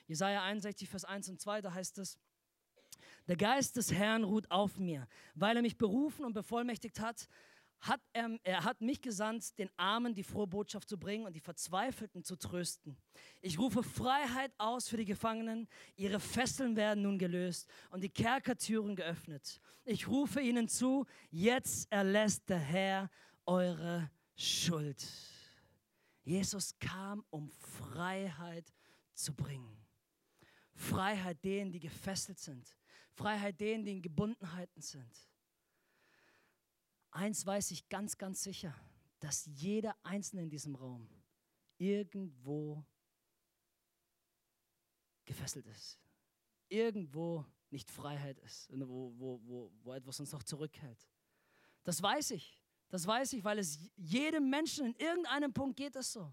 Jesaja 0.06 0.42
61, 0.42 0.90
Vers 0.90 1.06
1 1.06 1.30
und 1.30 1.40
2, 1.40 1.62
da 1.62 1.72
heißt 1.72 1.96
es, 1.98 2.18
der 3.26 3.36
Geist 3.36 3.76
des 3.76 3.92
Herrn 3.92 4.24
ruht 4.24 4.50
auf 4.50 4.78
mir, 4.78 5.06
weil 5.34 5.56
er 5.56 5.62
mich 5.62 5.78
berufen 5.78 6.24
und 6.24 6.34
bevollmächtigt 6.34 7.00
hat, 7.00 7.28
hat 7.80 8.00
er, 8.12 8.38
er 8.42 8.64
hat 8.64 8.80
mich 8.80 9.00
gesandt, 9.00 9.58
den 9.58 9.70
Armen 9.76 10.14
die 10.14 10.22
frohe 10.22 10.46
Botschaft 10.46 10.88
zu 10.88 10.98
bringen 10.98 11.26
und 11.26 11.34
die 11.34 11.40
Verzweifelten 11.40 12.24
zu 12.24 12.36
trösten. 12.36 12.96
Ich 13.40 13.58
rufe 13.58 13.82
Freiheit 13.82 14.52
aus 14.58 14.88
für 14.88 14.96
die 14.96 15.04
Gefangenen, 15.04 15.68
ihre 15.96 16.20
Fesseln 16.20 16.76
werden 16.76 17.02
nun 17.02 17.18
gelöst 17.18 17.68
und 17.90 18.02
die 18.02 18.08
Kerkertüren 18.08 18.96
geöffnet. 18.96 19.60
Ich 19.84 20.08
rufe 20.08 20.40
ihnen 20.40 20.68
zu, 20.68 21.06
jetzt 21.30 21.90
erlässt 21.90 22.48
der 22.48 22.58
Herr 22.58 23.10
eure 23.46 24.10
Schuld. 24.36 25.06
Jesus 26.22 26.78
kam, 26.78 27.24
um 27.30 27.50
Freiheit 27.50 28.72
zu 29.14 29.34
bringen. 29.34 29.78
Freiheit 30.74 31.42
denen, 31.42 31.72
die 31.72 31.80
gefesselt 31.80 32.38
sind. 32.38 32.76
Freiheit 33.12 33.58
denen, 33.60 33.84
die 33.84 33.92
in 33.92 34.02
Gebundenheiten 34.02 34.80
sind. 34.80 35.10
Eins 37.18 37.44
weiß 37.44 37.72
ich 37.72 37.88
ganz, 37.88 38.16
ganz 38.16 38.44
sicher. 38.44 38.72
dass 39.20 39.46
jeder 39.46 39.96
Einzelne 40.04 40.42
in 40.42 40.48
diesem 40.48 40.76
Raum 40.76 41.08
irgendwo 41.76 42.86
gefesselt 45.24 45.66
ist. 45.66 45.98
Irgendwo 46.68 47.44
nicht 47.70 47.90
Freiheit 47.90 48.38
ist, 48.38 48.70
wo, 48.70 49.12
wo, 49.16 49.40
wo, 49.44 49.72
wo 49.82 49.92
etwas 49.92 50.20
uns 50.20 50.30
noch 50.30 50.44
zurückhält. 50.44 51.10
Das 51.82 52.00
weiß 52.00 52.30
ich. 52.30 52.56
Das 52.90 53.04
weiß 53.04 53.32
ich, 53.32 53.42
weil 53.42 53.58
es 53.58 53.90
jedem 53.96 54.48
Menschen 54.48 54.86
in 54.86 54.94
irgendeinem 54.94 55.52
Punkt 55.52 55.76
geht 55.76 55.96
es 55.96 56.12
so. 56.12 56.32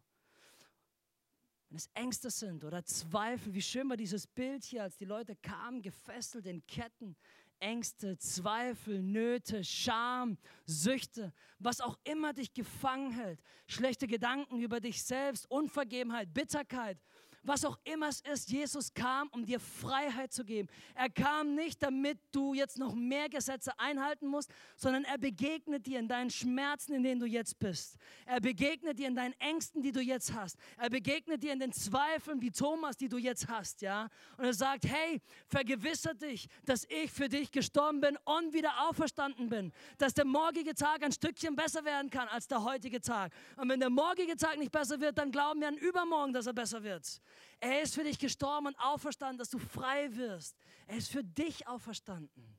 Wenn 1.69 1.77
es 1.77 1.89
Ängste 1.95 2.29
sind 2.29 2.63
oder 2.63 2.85
Zweifel, 2.85 3.51
wie 3.51 3.63
schön 3.63 3.89
war 3.89 3.97
dieses 3.97 4.27
Bild 4.27 4.63
hier, 4.63 4.83
als 4.83 4.95
die 4.95 5.05
Leute 5.05 5.35
kamen, 5.37 5.81
gefesselt 5.81 6.45
in 6.45 6.63
Ketten, 6.67 7.17
Ängste, 7.59 8.17
Zweifel, 8.17 9.01
Nöte, 9.01 9.63
Scham, 9.63 10.37
Süchte, 10.65 11.33
was 11.59 11.81
auch 11.81 11.97
immer 12.03 12.33
dich 12.33 12.53
gefangen 12.53 13.11
hält, 13.11 13.41
schlechte 13.67 14.07
Gedanken 14.07 14.59
über 14.59 14.79
dich 14.79 15.03
selbst, 15.03 15.49
Unvergebenheit, 15.49 16.33
Bitterkeit, 16.33 16.97
was 17.47 17.65
auch 17.65 17.77
immer 17.83 18.09
es 18.09 18.21
ist, 18.21 18.49
Jesus 18.49 18.93
kam, 18.93 19.27
um 19.29 19.45
dir 19.45 19.59
Freiheit 19.59 20.33
zu 20.33 20.43
geben. 20.43 20.67
Er 20.93 21.09
kam 21.09 21.55
nicht, 21.55 21.81
damit 21.81 22.19
du 22.31 22.53
jetzt 22.53 22.77
noch 22.77 22.93
mehr 22.93 23.29
Gesetze 23.29 23.77
einhalten 23.79 24.27
musst, 24.27 24.49
sondern 24.75 25.03
er 25.03 25.17
begegnet 25.17 25.85
dir 25.85 25.99
in 25.99 26.07
deinen 26.07 26.29
Schmerzen, 26.29 26.93
in 26.93 27.03
denen 27.03 27.19
du 27.19 27.25
jetzt 27.25 27.59
bist. 27.59 27.97
Er 28.25 28.41
begegnet 28.41 28.99
dir 28.99 29.07
in 29.07 29.15
deinen 29.15 29.33
Ängsten, 29.39 29.81
die 29.81 29.91
du 29.91 30.01
jetzt 30.01 30.33
hast. 30.33 30.57
Er 30.77 30.89
begegnet 30.89 31.43
dir 31.43 31.53
in 31.53 31.59
den 31.59 31.71
Zweifeln 31.71 32.41
wie 32.41 32.51
Thomas, 32.51 32.97
die 32.97 33.07
du 33.07 33.17
jetzt 33.17 33.47
hast, 33.47 33.81
ja? 33.81 34.07
Und 34.37 34.45
er 34.45 34.53
sagt, 34.53 34.85
hey, 34.85 35.21
vergewissere 35.47 36.15
dich, 36.15 36.47
dass 36.65 36.85
ich 36.89 37.11
für 37.11 37.29
dich 37.29 37.51
gestorben 37.51 38.01
bin 38.01 38.17
und 38.23 38.53
wieder 38.53 38.87
auferstanden 38.87 39.49
bin, 39.49 39.71
dass 39.97 40.13
der 40.13 40.25
morgige 40.25 40.73
Tag 40.73 41.03
ein 41.03 41.11
Stückchen 41.11 41.55
besser 41.55 41.85
werden 41.85 42.09
kann 42.09 42.27
als 42.27 42.47
der 42.47 42.63
heutige 42.63 43.01
Tag. 43.01 43.33
Und 43.57 43.69
wenn 43.69 43.79
der 43.79 43.89
morgige 43.89 44.35
Tag 44.35 44.57
nicht 44.57 44.71
besser 44.71 44.99
wird, 44.99 45.17
dann 45.17 45.31
glauben 45.31 45.61
wir 45.61 45.67
an 45.67 45.77
übermorgen, 45.77 46.33
dass 46.33 46.47
er 46.47 46.53
besser 46.53 46.83
wird. 46.83 47.21
Er 47.59 47.81
ist 47.81 47.95
für 47.95 48.03
dich 48.03 48.19
gestorben 48.19 48.67
und 48.67 48.75
auferstanden, 48.79 49.37
dass 49.37 49.49
du 49.49 49.59
frei 49.59 50.15
wirst. 50.15 50.57
Er 50.87 50.97
ist 50.97 51.11
für 51.11 51.23
dich 51.23 51.67
auferstanden. 51.67 52.55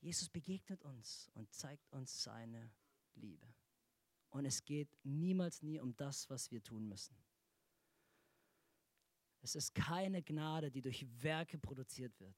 Jesus 0.00 0.28
begegnet 0.28 0.82
uns 0.84 1.30
und 1.34 1.52
zeigt 1.52 1.90
uns 1.92 2.22
seine 2.22 2.70
Liebe. 3.14 3.46
Und 4.30 4.44
es 4.44 4.64
geht 4.64 4.88
niemals 5.02 5.62
nie 5.62 5.80
um 5.80 5.96
das, 5.96 6.28
was 6.30 6.50
wir 6.50 6.62
tun 6.62 6.86
müssen. 6.88 7.16
Es 9.42 9.54
ist 9.54 9.74
keine 9.74 10.22
Gnade, 10.22 10.70
die 10.70 10.82
durch 10.82 11.06
Werke 11.22 11.58
produziert 11.58 12.18
wird. 12.20 12.36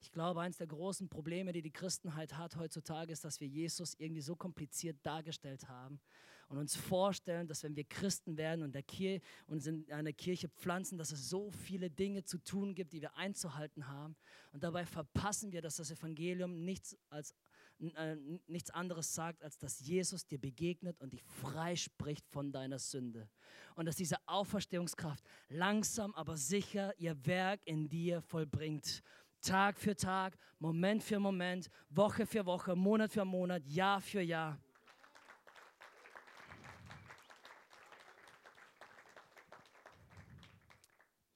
Ich 0.00 0.12
glaube, 0.12 0.40
eines 0.40 0.58
der 0.58 0.66
großen 0.66 1.08
Probleme, 1.08 1.52
die 1.52 1.62
die 1.62 1.72
Christenheit 1.72 2.36
hat 2.36 2.56
heutzutage, 2.56 3.12
ist, 3.12 3.24
dass 3.24 3.40
wir 3.40 3.48
Jesus 3.48 3.94
irgendwie 3.94 4.20
so 4.20 4.36
kompliziert 4.36 4.98
dargestellt 5.04 5.68
haben 5.68 6.00
und 6.48 6.58
uns 6.58 6.76
vorstellen, 6.76 7.46
dass 7.48 7.62
wenn 7.64 7.74
wir 7.74 7.84
Christen 7.84 8.36
werden 8.36 8.62
und 8.62 8.74
der 8.74 8.82
Kir 8.82 9.20
uns 9.46 9.66
in 9.66 9.90
einer 9.90 10.12
Kirche 10.12 10.48
pflanzen, 10.48 10.96
dass 10.96 11.10
es 11.10 11.28
so 11.28 11.50
viele 11.50 11.90
Dinge 11.90 12.22
zu 12.24 12.38
tun 12.38 12.74
gibt, 12.74 12.92
die 12.92 13.02
wir 13.02 13.16
einzuhalten 13.16 13.88
haben. 13.88 14.16
Und 14.52 14.62
dabei 14.62 14.86
verpassen 14.86 15.52
wir, 15.52 15.60
dass 15.60 15.76
das 15.76 15.90
Evangelium 15.90 16.64
nichts, 16.64 16.96
als, 17.10 17.34
äh, 17.80 18.16
nichts 18.46 18.70
anderes 18.70 19.12
sagt, 19.12 19.42
als 19.42 19.58
dass 19.58 19.80
Jesus 19.80 20.26
dir 20.26 20.38
begegnet 20.38 21.00
und 21.00 21.12
dich 21.12 21.22
freispricht 21.24 22.26
von 22.28 22.52
deiner 22.52 22.78
Sünde. 22.78 23.28
Und 23.74 23.86
dass 23.86 23.96
diese 23.96 24.16
Auferstehungskraft 24.26 25.24
langsam, 25.48 26.14
aber 26.14 26.36
sicher 26.36 26.94
ihr 26.98 27.26
Werk 27.26 27.60
in 27.64 27.88
dir 27.88 28.22
vollbringt. 28.22 29.02
Tag 29.42 29.78
für 29.78 29.94
Tag, 29.94 30.36
Moment 30.58 31.02
für 31.02 31.18
Moment, 31.18 31.70
Woche 31.90 32.26
für 32.26 32.46
Woche, 32.46 32.74
Monat 32.74 33.12
für 33.12 33.24
Monat, 33.24 33.64
Jahr 33.66 34.00
für 34.00 34.20
Jahr. 34.20 34.58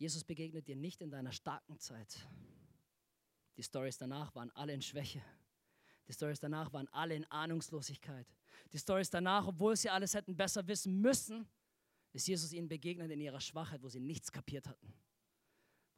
Jesus 0.00 0.24
begegnet 0.24 0.66
dir 0.66 0.76
nicht 0.76 1.02
in 1.02 1.10
deiner 1.10 1.30
starken 1.30 1.78
Zeit. 1.78 2.26
Die 3.58 3.62
Stories 3.62 3.98
danach 3.98 4.34
waren 4.34 4.50
alle 4.52 4.72
in 4.72 4.80
Schwäche. 4.80 5.22
Die 6.08 6.14
Stories 6.14 6.40
danach 6.40 6.72
waren 6.72 6.88
alle 6.88 7.14
in 7.14 7.26
Ahnungslosigkeit. 7.26 8.26
Die 8.72 8.78
Stories 8.78 9.10
danach, 9.10 9.46
obwohl 9.46 9.76
sie 9.76 9.90
alles 9.90 10.14
hätten 10.14 10.34
besser 10.34 10.66
wissen 10.66 11.02
müssen, 11.02 11.46
ist 12.14 12.26
Jesus 12.26 12.54
ihnen 12.54 12.66
begegnet 12.66 13.10
in 13.10 13.20
ihrer 13.20 13.42
Schwachheit, 13.42 13.82
wo 13.82 13.90
sie 13.90 14.00
nichts 14.00 14.32
kapiert 14.32 14.66
hatten. 14.66 14.86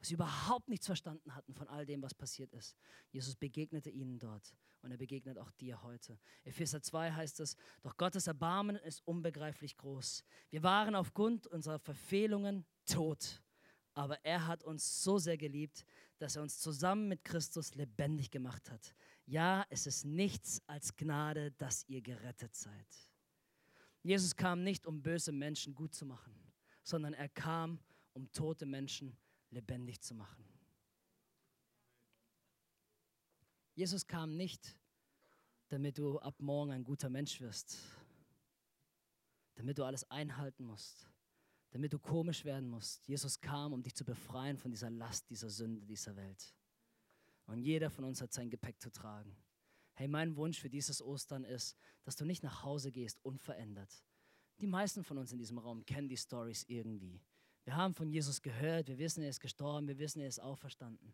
Wo 0.01 0.05
sie 0.05 0.15
überhaupt 0.15 0.69
nichts 0.69 0.87
verstanden 0.87 1.33
hatten 1.37 1.55
von 1.55 1.69
all 1.69 1.87
dem, 1.87 2.03
was 2.03 2.13
passiert 2.13 2.53
ist. 2.55 2.77
Jesus 3.13 3.37
begegnete 3.37 3.89
ihnen 3.89 4.19
dort 4.19 4.53
und 4.81 4.91
er 4.91 4.99
begegnet 4.99 5.39
auch 5.39 5.53
dir 5.53 5.81
heute. 5.85 6.19
Epheser 6.43 6.83
2 6.83 7.13
heißt 7.13 7.39
es, 7.39 7.55
doch 7.83 7.97
Gottes 7.97 8.27
Erbarmen 8.27 8.75
ist 8.75 9.07
unbegreiflich 9.07 9.77
groß. 9.77 10.25
Wir 10.51 10.65
waren 10.65 10.97
aufgrund 10.97 11.47
unserer 11.47 11.79
Verfehlungen 11.79 12.67
tot 12.85 13.41
aber 13.95 14.25
er 14.25 14.47
hat 14.47 14.65
uns 14.65 15.03
so 15.03 15.19
sehr 15.19 15.37
geliebt, 15.37 15.85
dass 16.19 16.37
er 16.37 16.43
uns 16.43 16.59
zusammen 16.59 17.09
mit 17.09 17.25
Christus 17.25 17.75
lebendig 17.75 18.31
gemacht 18.31 18.71
hat. 18.71 18.95
Ja, 19.27 19.65
es 19.71 19.87
ist 19.87 20.05
nichts 20.05 20.63
als 20.67 20.97
Gnade, 20.97 21.53
dass 21.53 21.85
ihr 21.89 22.01
gerettet 22.01 22.55
seid. 22.55 23.11
Jesus 24.03 24.35
kam 24.35 24.63
nicht, 24.65 24.87
um 24.87 25.03
böse 25.03 25.33
Menschen 25.33 25.75
gut 25.75 25.95
zu 25.95 26.07
machen, 26.07 26.35
sondern 26.83 27.15
er 27.15 27.29
kam, 27.29 27.79
um 28.13 28.31
tote 28.33 28.67
Menschen 28.67 29.17
lebendig 29.51 30.01
zu 30.01 30.15
machen. 30.15 30.45
Jesus 33.75 34.07
kam 34.07 34.37
nicht, 34.37 34.77
damit 35.69 35.99
du 35.99 36.19
ab 36.19 36.35
morgen 36.39 36.73
ein 36.73 36.85
guter 36.85 37.09
Mensch 37.09 37.41
wirst, 37.41 37.79
damit 39.55 39.79
du 39.79 39.85
alles 39.85 40.09
einhalten 40.11 40.65
musst, 40.65 41.09
damit 41.73 41.93
du 41.93 41.99
komisch 41.99 42.45
werden 42.45 42.69
musst. 42.69 43.07
Jesus 43.09 43.41
kam, 43.41 43.73
um 43.73 43.83
dich 43.83 43.95
zu 43.95 44.05
befreien 44.05 44.59
von 44.59 44.71
dieser 44.71 44.91
Last, 44.91 45.29
dieser 45.31 45.49
Sünde, 45.49 45.87
dieser 45.87 46.15
Welt. 46.17 46.55
Und 47.47 47.59
jeder 47.59 47.91
von 47.91 48.05
uns 48.05 48.21
hat 48.21 48.33
sein 48.33 48.51
Gepäck 48.51 48.81
zu 48.81 48.91
tragen. 48.91 49.35
Hey, 49.95 50.07
mein 50.07 50.37
Wunsch 50.37 50.61
für 50.61 50.69
dieses 50.69 51.03
Ostern 51.03 51.45
ist, 51.45 51.77
dass 52.05 52.15
du 52.15 52.25
nicht 52.25 52.43
nach 52.43 52.63
Hause 52.63 52.93
gehst 52.93 53.25
unverändert. 53.25 54.05
Die 54.61 54.67
meisten 54.67 55.03
von 55.03 55.17
uns 55.17 55.33
in 55.33 55.39
diesem 55.39 55.59
Raum 55.59 55.85
kennen 55.85 56.09
die 56.09 56.17
Stories 56.17 56.65
irgendwie. 56.69 57.21
Wir 57.65 57.75
haben 57.75 57.95
von 57.95 58.11
Jesus 58.11 58.43
gehört, 58.43 58.89
wir 58.89 58.99
wissen, 58.99 59.23
er 59.23 59.31
ist 59.31 59.41
gestorben, 59.41 59.89
wir 59.89 59.99
wissen, 59.99 60.21
er 60.21 60.29
ist 60.29 60.41
auferstanden. 60.41 61.13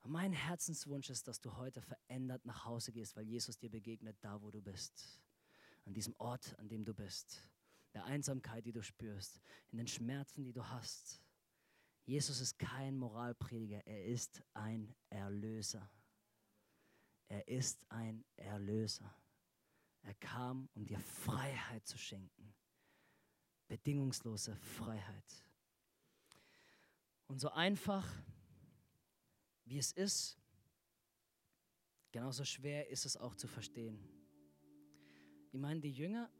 Und 0.00 0.10
mein 0.10 0.32
Herzenswunsch 0.32 1.08
ist, 1.08 1.28
dass 1.28 1.40
du 1.40 1.56
heute 1.56 1.80
verändert 1.82 2.44
nach 2.44 2.64
Hause 2.64 2.90
gehst, 2.90 3.14
weil 3.14 3.28
Jesus 3.28 3.58
dir 3.58 3.70
begegnet, 3.70 4.16
da 4.20 4.42
wo 4.42 4.50
du 4.50 4.60
bist. 4.60 5.20
An 5.84 5.94
diesem 5.94 6.14
Ort, 6.18 6.58
an 6.58 6.68
dem 6.68 6.84
du 6.84 6.94
bist 6.94 7.51
der 7.94 8.04
Einsamkeit, 8.04 8.64
die 8.64 8.72
du 8.72 8.82
spürst, 8.82 9.40
in 9.70 9.78
den 9.78 9.86
Schmerzen, 9.86 10.44
die 10.44 10.52
du 10.52 10.66
hast. 10.66 11.20
Jesus 12.04 12.40
ist 12.40 12.58
kein 12.58 12.96
Moralprediger, 12.96 13.86
er 13.86 14.04
ist 14.06 14.42
ein 14.54 14.94
Erlöser. 15.08 15.90
Er 17.28 17.46
ist 17.48 17.80
ein 17.88 18.24
Erlöser. 18.36 19.14
Er 20.02 20.14
kam, 20.14 20.68
um 20.74 20.84
dir 20.84 20.98
Freiheit 20.98 21.86
zu 21.86 21.96
schenken. 21.96 22.54
Bedingungslose 23.68 24.56
Freiheit. 24.56 25.44
Und 27.28 27.38
so 27.38 27.50
einfach, 27.50 28.06
wie 29.64 29.78
es 29.78 29.92
ist, 29.92 30.36
genauso 32.10 32.44
schwer 32.44 32.88
ist 32.88 33.06
es 33.06 33.16
auch 33.16 33.34
zu 33.34 33.46
verstehen. 33.46 34.06
Ich 35.52 35.58
meine, 35.58 35.80
die 35.80 35.92
Jünger 35.92 36.30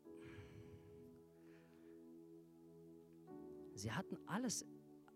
Sie 3.82 3.90
hatten 3.90 4.16
alles, 4.26 4.64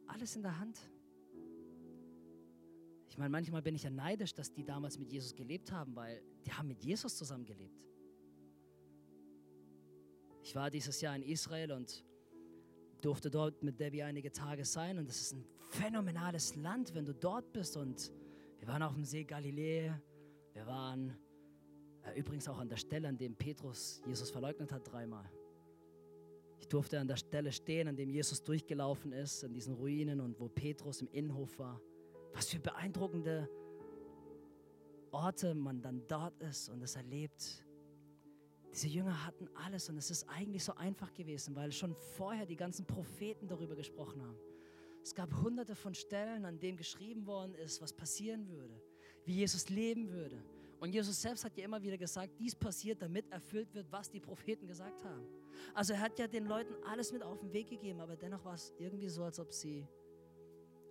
alles 0.08 0.34
in 0.34 0.42
der 0.42 0.58
Hand. 0.58 0.76
Ich 3.08 3.16
meine, 3.16 3.30
manchmal 3.30 3.62
bin 3.62 3.76
ich 3.76 3.84
ja 3.84 3.90
neidisch, 3.90 4.34
dass 4.34 4.52
die 4.52 4.64
damals 4.64 4.98
mit 4.98 5.12
Jesus 5.12 5.36
gelebt 5.36 5.70
haben, 5.70 5.94
weil 5.94 6.20
die 6.44 6.52
haben 6.52 6.66
mit 6.66 6.82
Jesus 6.82 7.16
zusammen 7.16 7.44
gelebt. 7.44 7.80
Ich 10.42 10.52
war 10.56 10.68
dieses 10.68 11.00
Jahr 11.00 11.14
in 11.14 11.22
Israel 11.22 11.70
und 11.70 12.04
durfte 13.00 13.30
dort 13.30 13.62
mit 13.62 13.78
Debbie 13.78 14.02
einige 14.02 14.32
Tage 14.32 14.64
sein 14.64 14.98
und 14.98 15.08
es 15.08 15.20
ist 15.20 15.34
ein 15.34 15.44
phänomenales 15.70 16.56
Land, 16.56 16.92
wenn 16.92 17.04
du 17.04 17.14
dort 17.14 17.52
bist 17.52 17.76
und 17.76 18.10
wir 18.58 18.66
waren 18.66 18.82
auf 18.82 18.94
dem 18.94 19.04
See 19.04 19.22
Galiläa, 19.22 20.00
wir 20.54 20.66
waren 20.66 21.16
äh, 22.02 22.18
übrigens 22.18 22.48
auch 22.48 22.58
an 22.58 22.68
der 22.68 22.78
Stelle, 22.78 23.06
an 23.06 23.16
dem 23.16 23.36
Petrus 23.36 24.02
Jesus 24.06 24.32
verleugnet 24.32 24.72
hat 24.72 24.90
dreimal. 24.90 25.30
Ich 26.58 26.68
durfte 26.68 26.98
an 26.98 27.08
der 27.08 27.16
Stelle 27.16 27.52
stehen, 27.52 27.88
an 27.88 27.96
dem 27.96 28.10
Jesus 28.10 28.42
durchgelaufen 28.42 29.12
ist, 29.12 29.44
an 29.44 29.52
diesen 29.52 29.74
Ruinen 29.74 30.20
und 30.20 30.40
wo 30.40 30.48
Petrus 30.48 31.00
im 31.00 31.08
Innenhof 31.12 31.58
war. 31.58 31.80
Was 32.32 32.48
für 32.48 32.58
beeindruckende 32.58 33.48
Orte 35.10 35.54
man 35.54 35.80
dann 35.80 36.02
dort 36.08 36.38
ist 36.42 36.68
und 36.68 36.82
es 36.82 36.96
erlebt. 36.96 37.64
Diese 38.72 38.88
Jünger 38.88 39.24
hatten 39.24 39.48
alles 39.54 39.88
und 39.88 39.96
es 39.96 40.10
ist 40.10 40.28
eigentlich 40.28 40.64
so 40.64 40.74
einfach 40.74 41.14
gewesen, 41.14 41.56
weil 41.56 41.72
schon 41.72 41.94
vorher 41.94 42.44
die 42.44 42.56
ganzen 42.56 42.84
Propheten 42.84 43.48
darüber 43.48 43.74
gesprochen 43.74 44.22
haben. 44.22 44.38
Es 45.02 45.14
gab 45.14 45.32
hunderte 45.40 45.74
von 45.74 45.94
Stellen, 45.94 46.44
an 46.44 46.58
denen 46.58 46.76
geschrieben 46.76 47.26
worden 47.26 47.54
ist, 47.54 47.80
was 47.80 47.92
passieren 47.92 48.48
würde, 48.48 48.82
wie 49.24 49.34
Jesus 49.34 49.70
leben 49.70 50.10
würde. 50.10 50.42
Und 50.78 50.92
Jesus 50.92 51.20
selbst 51.20 51.44
hat 51.44 51.56
ja 51.56 51.64
immer 51.64 51.82
wieder 51.82 51.96
gesagt, 51.96 52.32
dies 52.38 52.54
passiert, 52.54 53.00
damit 53.00 53.30
erfüllt 53.30 53.72
wird, 53.74 53.90
was 53.90 54.10
die 54.10 54.20
Propheten 54.20 54.66
gesagt 54.66 55.02
haben. 55.04 55.26
Also 55.74 55.94
er 55.94 56.00
hat 56.00 56.18
ja 56.18 56.26
den 56.26 56.46
Leuten 56.46 56.74
alles 56.84 57.12
mit 57.12 57.22
auf 57.22 57.38
den 57.38 57.52
Weg 57.52 57.68
gegeben, 57.68 58.00
aber 58.00 58.16
dennoch 58.16 58.44
war 58.44 58.54
es 58.54 58.72
irgendwie 58.78 59.08
so, 59.08 59.24
als 59.24 59.40
ob 59.40 59.52
sie 59.52 59.86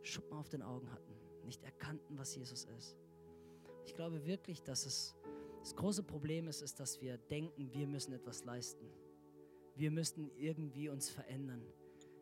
Schuppen 0.02 0.38
auf 0.38 0.50
den 0.50 0.62
Augen 0.62 0.92
hatten, 0.92 1.14
nicht 1.46 1.64
erkannten, 1.64 2.18
was 2.18 2.36
Jesus 2.36 2.66
ist. 2.78 2.98
Ich 3.86 3.94
glaube 3.94 4.26
wirklich, 4.26 4.64
dass 4.64 4.86
es 4.86 5.16
das 5.60 5.76
große 5.76 6.04
Problem 6.04 6.48
ist, 6.48 6.62
ist, 6.62 6.80
dass 6.80 7.02
wir 7.02 7.18
denken, 7.18 7.72
wir 7.74 7.88
müssen 7.88 8.14
etwas 8.14 8.44
leisten. 8.44 8.86
Wir 9.76 9.92
müssten 9.92 10.32
irgendwie 10.38 10.90
uns 10.90 11.10
verändern. 11.10 11.62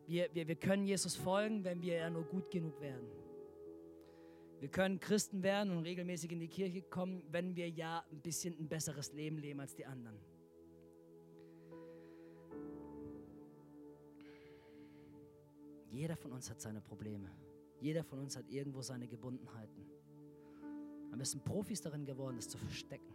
Wir, 0.06 0.28
wir, 0.34 0.48
wir 0.48 0.56
können 0.56 0.86
Jesus 0.86 1.14
folgen, 1.14 1.64
wenn 1.64 1.80
wir 1.82 1.94
ja 1.94 2.10
nur 2.10 2.24
gut 2.24 2.50
genug 2.50 2.80
werden. 2.80 3.06
Wir 4.64 4.70
können 4.70 4.98
Christen 4.98 5.42
werden 5.42 5.76
und 5.76 5.82
regelmäßig 5.82 6.32
in 6.32 6.40
die 6.40 6.48
Kirche 6.48 6.80
kommen, 6.80 7.22
wenn 7.30 7.54
wir 7.54 7.68
ja 7.68 8.02
ein 8.10 8.22
bisschen 8.22 8.58
ein 8.58 8.66
besseres 8.66 9.12
Leben 9.12 9.36
leben 9.36 9.60
als 9.60 9.74
die 9.74 9.84
anderen. 9.84 10.16
Jeder 15.90 16.16
von 16.16 16.32
uns 16.32 16.48
hat 16.48 16.62
seine 16.62 16.80
Probleme. 16.80 17.30
Jeder 17.78 18.02
von 18.04 18.18
uns 18.20 18.38
hat 18.38 18.48
irgendwo 18.48 18.80
seine 18.80 19.06
Gebundenheiten. 19.06 19.84
Aber 21.08 21.18
wir 21.18 21.26
sind 21.26 21.44
Profis 21.44 21.82
darin 21.82 22.06
geworden, 22.06 22.36
das 22.36 22.48
zu 22.48 22.56
verstecken. 22.56 23.12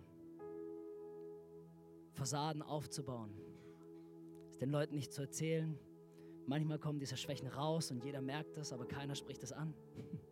Fassaden 2.12 2.62
aufzubauen. 2.62 3.34
Es 4.52 4.60
den 4.60 4.70
Leuten 4.70 4.94
nicht 4.94 5.12
zu 5.12 5.24
erzählen. 5.24 5.80
Manchmal 6.46 6.78
kommen 6.78 7.00
diese 7.00 7.18
Schwächen 7.18 7.48
raus 7.48 7.90
und 7.90 8.06
jeder 8.06 8.22
merkt 8.22 8.56
das, 8.56 8.72
aber 8.72 8.86
keiner 8.86 9.16
spricht 9.16 9.42
es 9.42 9.52
an. 9.52 9.74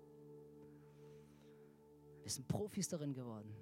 Wir 2.28 2.32
sind 2.34 2.46
Profis 2.50 2.90
darin 2.90 3.14
geworden. 3.14 3.56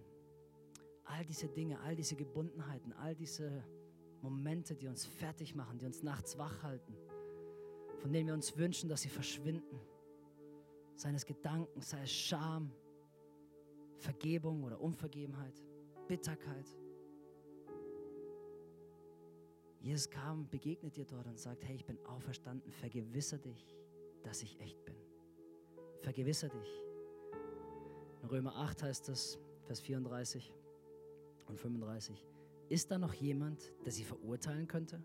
All 1.04 1.24
diese 1.24 1.48
Dinge, 1.48 1.80
all 1.82 1.96
diese 1.96 2.16
Gebundenheiten, 2.16 2.94
all 2.94 3.14
diese 3.14 3.64
Momente, 4.24 4.74
die 4.74 4.88
uns 4.88 5.06
fertig 5.06 5.54
machen, 5.54 5.78
die 5.78 5.86
uns 5.86 6.02
nachts 6.02 6.36
wach 6.40 6.64
halten, 6.64 6.96
von 8.00 8.12
denen 8.12 8.26
wir 8.26 8.34
uns 8.34 8.58
wünschen, 8.58 8.90
dass 8.90 9.04
sie 9.04 9.10
verschwinden. 9.10 9.80
Seines 10.96 11.28
Gedankens, 11.28 11.92
sei 11.92 12.02
es 12.02 12.12
Scham, 12.12 12.72
Vergebung 13.98 14.64
oder 14.64 14.82
Unvergebenheit, 14.82 15.62
Bitterkeit. 16.08 16.68
Jesus 19.80 20.10
kam, 20.10 20.50
begegnet 20.50 20.96
dir 20.96 21.06
dort 21.06 21.28
und 21.28 21.38
sagt, 21.38 21.64
hey, 21.66 21.76
ich 21.76 21.86
bin 21.86 22.04
auferstanden, 22.08 22.72
vergewissere 22.72 23.42
dich, 23.42 23.76
dass 24.24 24.42
ich 24.42 24.60
echt 24.60 24.84
bin. 24.86 24.96
Vergewissere 26.02 26.50
dich. 26.50 26.85
In 28.26 28.32
Römer 28.32 28.56
8 28.56 28.82
heißt 28.82 29.10
es, 29.10 29.38
Vers 29.68 29.82
34 29.82 30.52
und 31.46 31.60
35, 31.60 32.26
ist 32.70 32.90
da 32.90 32.98
noch 32.98 33.14
jemand, 33.14 33.72
der 33.86 33.92
sie 33.92 34.04
verurteilen 34.04 34.68
könnte? 34.68 35.00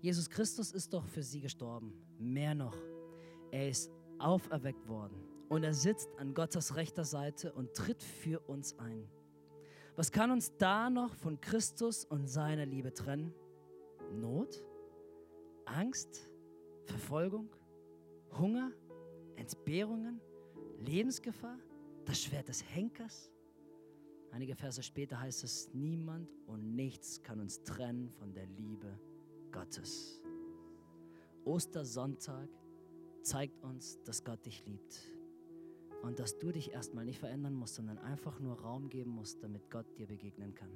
Jesus 0.00 0.30
Christus 0.30 0.72
ist 0.72 0.94
doch 0.94 1.06
für 1.06 1.22
sie 1.22 1.42
gestorben. 1.42 1.92
Mehr 2.18 2.54
noch, 2.54 2.78
er 3.50 3.68
ist 3.68 3.90
auferweckt 4.18 4.88
worden 4.88 5.22
und 5.50 5.64
er 5.64 5.74
sitzt 5.74 6.08
an 6.16 6.32
Gottes 6.32 6.76
rechter 6.76 7.04
Seite 7.04 7.52
und 7.52 7.74
tritt 7.74 8.02
für 8.02 8.40
uns 8.48 8.78
ein. 8.78 9.06
Was 9.94 10.10
kann 10.10 10.30
uns 10.30 10.56
da 10.56 10.88
noch 10.88 11.14
von 11.16 11.38
Christus 11.42 12.06
und 12.06 12.26
seiner 12.26 12.64
Liebe 12.64 12.94
trennen? 12.94 13.34
Not? 14.14 14.64
Angst? 15.66 16.30
Verfolgung? 16.86 17.50
Hunger? 18.32 18.72
Entbehrungen? 19.36 20.22
Lebensgefahr? 20.78 21.58
Das 22.04 22.22
Schwert 22.22 22.48
des 22.48 22.64
Henkers. 22.74 23.30
Einige 24.30 24.56
Verse 24.56 24.82
später 24.82 25.20
heißt 25.20 25.44
es, 25.44 25.72
niemand 25.72 26.28
und 26.46 26.74
nichts 26.74 27.22
kann 27.22 27.40
uns 27.40 27.62
trennen 27.62 28.10
von 28.10 28.32
der 28.32 28.46
Liebe 28.46 28.98
Gottes. 29.52 30.20
Ostersonntag 31.44 32.48
zeigt 33.22 33.62
uns, 33.62 34.02
dass 34.04 34.24
Gott 34.24 34.44
dich 34.44 34.64
liebt 34.66 34.98
und 36.02 36.18
dass 36.18 36.38
du 36.38 36.52
dich 36.52 36.72
erstmal 36.72 37.04
nicht 37.04 37.18
verändern 37.18 37.54
musst, 37.54 37.76
sondern 37.76 37.98
einfach 37.98 38.40
nur 38.40 38.60
Raum 38.60 38.88
geben 38.88 39.10
musst, 39.10 39.42
damit 39.42 39.70
Gott 39.70 39.86
dir 39.98 40.06
begegnen 40.06 40.54
kann. 40.54 40.70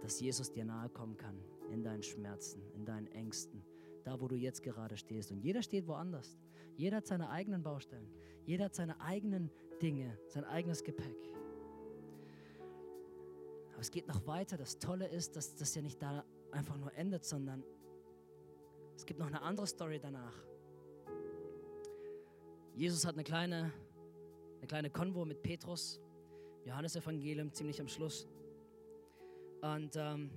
Dass 0.00 0.20
Jesus 0.20 0.50
dir 0.50 0.64
nahe 0.64 0.88
kommen 0.88 1.16
kann 1.16 1.38
in 1.70 1.82
deinen 1.84 2.02
Schmerzen, 2.02 2.62
in 2.74 2.84
deinen 2.84 3.06
Ängsten, 3.08 3.62
da 4.04 4.20
wo 4.20 4.26
du 4.26 4.34
jetzt 4.34 4.62
gerade 4.62 4.96
stehst. 4.96 5.30
Und 5.30 5.40
jeder 5.40 5.62
steht 5.62 5.86
woanders. 5.86 6.38
Jeder 6.76 6.98
hat 6.98 7.06
seine 7.06 7.30
eigenen 7.30 7.62
Baustellen. 7.62 8.08
Jeder 8.44 8.64
hat 8.64 8.74
seine 8.74 9.00
eigenen 9.00 9.50
Dinge, 9.82 10.16
sein 10.28 10.44
eigenes 10.44 10.84
Gepäck. 10.84 11.16
Aber 13.72 13.80
es 13.80 13.90
geht 13.90 14.06
noch 14.06 14.24
weiter. 14.28 14.56
Das 14.56 14.78
Tolle 14.78 15.08
ist, 15.08 15.34
dass 15.34 15.56
das 15.56 15.74
ja 15.74 15.82
nicht 15.82 16.00
da 16.00 16.24
einfach 16.52 16.76
nur 16.76 16.94
endet, 16.94 17.24
sondern 17.24 17.64
es 18.94 19.04
gibt 19.04 19.18
noch 19.18 19.26
eine 19.26 19.42
andere 19.42 19.66
Story 19.66 19.98
danach. 19.98 20.34
Jesus 22.74 23.04
hat 23.04 23.14
eine 23.14 23.24
kleine, 23.24 23.72
eine 24.58 24.66
kleine 24.68 24.88
Konvo 24.88 25.24
mit 25.24 25.42
Petrus, 25.42 26.00
Johannes 26.64 26.94
Evangelium 26.94 27.52
ziemlich 27.52 27.80
am 27.80 27.88
Schluss. 27.88 28.28
Und 29.62 29.96
ähm, 29.96 30.30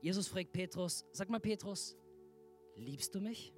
Jesus 0.00 0.26
fragt 0.26 0.52
Petrus, 0.52 1.06
sag 1.12 1.30
mal 1.30 1.40
Petrus, 1.40 1.96
liebst 2.74 3.14
du 3.14 3.20
mich? 3.20 3.54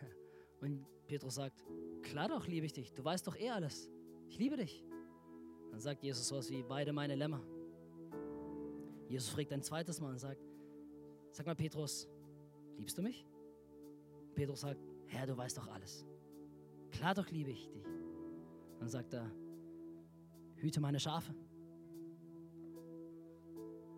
Und 0.60 0.86
Petrus 1.06 1.36
sagt, 1.36 1.64
klar 2.02 2.28
doch 2.28 2.46
liebe 2.46 2.66
ich 2.66 2.74
dich, 2.74 2.92
du 2.92 3.02
weißt 3.02 3.26
doch 3.26 3.36
eh 3.36 3.48
alles 3.48 3.90
ich 4.30 4.38
liebe 4.38 4.56
dich. 4.56 4.84
Dann 5.70 5.80
sagt 5.80 6.02
Jesus 6.02 6.28
sowas 6.28 6.50
wie, 6.50 6.66
weide 6.68 6.92
meine 6.92 7.16
Lämmer. 7.16 7.42
Jesus 9.08 9.28
fragt 9.28 9.52
ein 9.52 9.62
zweites 9.62 10.00
Mal 10.00 10.12
und 10.12 10.18
sagt, 10.18 10.40
sag 11.32 11.46
mal 11.46 11.56
Petrus, 11.56 12.08
liebst 12.78 12.96
du 12.96 13.02
mich? 13.02 13.26
Petrus 14.34 14.60
sagt, 14.60 14.80
Herr, 15.06 15.26
du 15.26 15.36
weißt 15.36 15.58
doch 15.58 15.66
alles. 15.68 16.06
Klar 16.92 17.14
doch 17.14 17.28
liebe 17.30 17.50
ich 17.50 17.68
dich. 17.68 17.84
Dann 18.78 18.88
sagt 18.88 19.12
er, 19.12 19.30
hüte 20.54 20.80
meine 20.80 21.00
Schafe. 21.00 21.34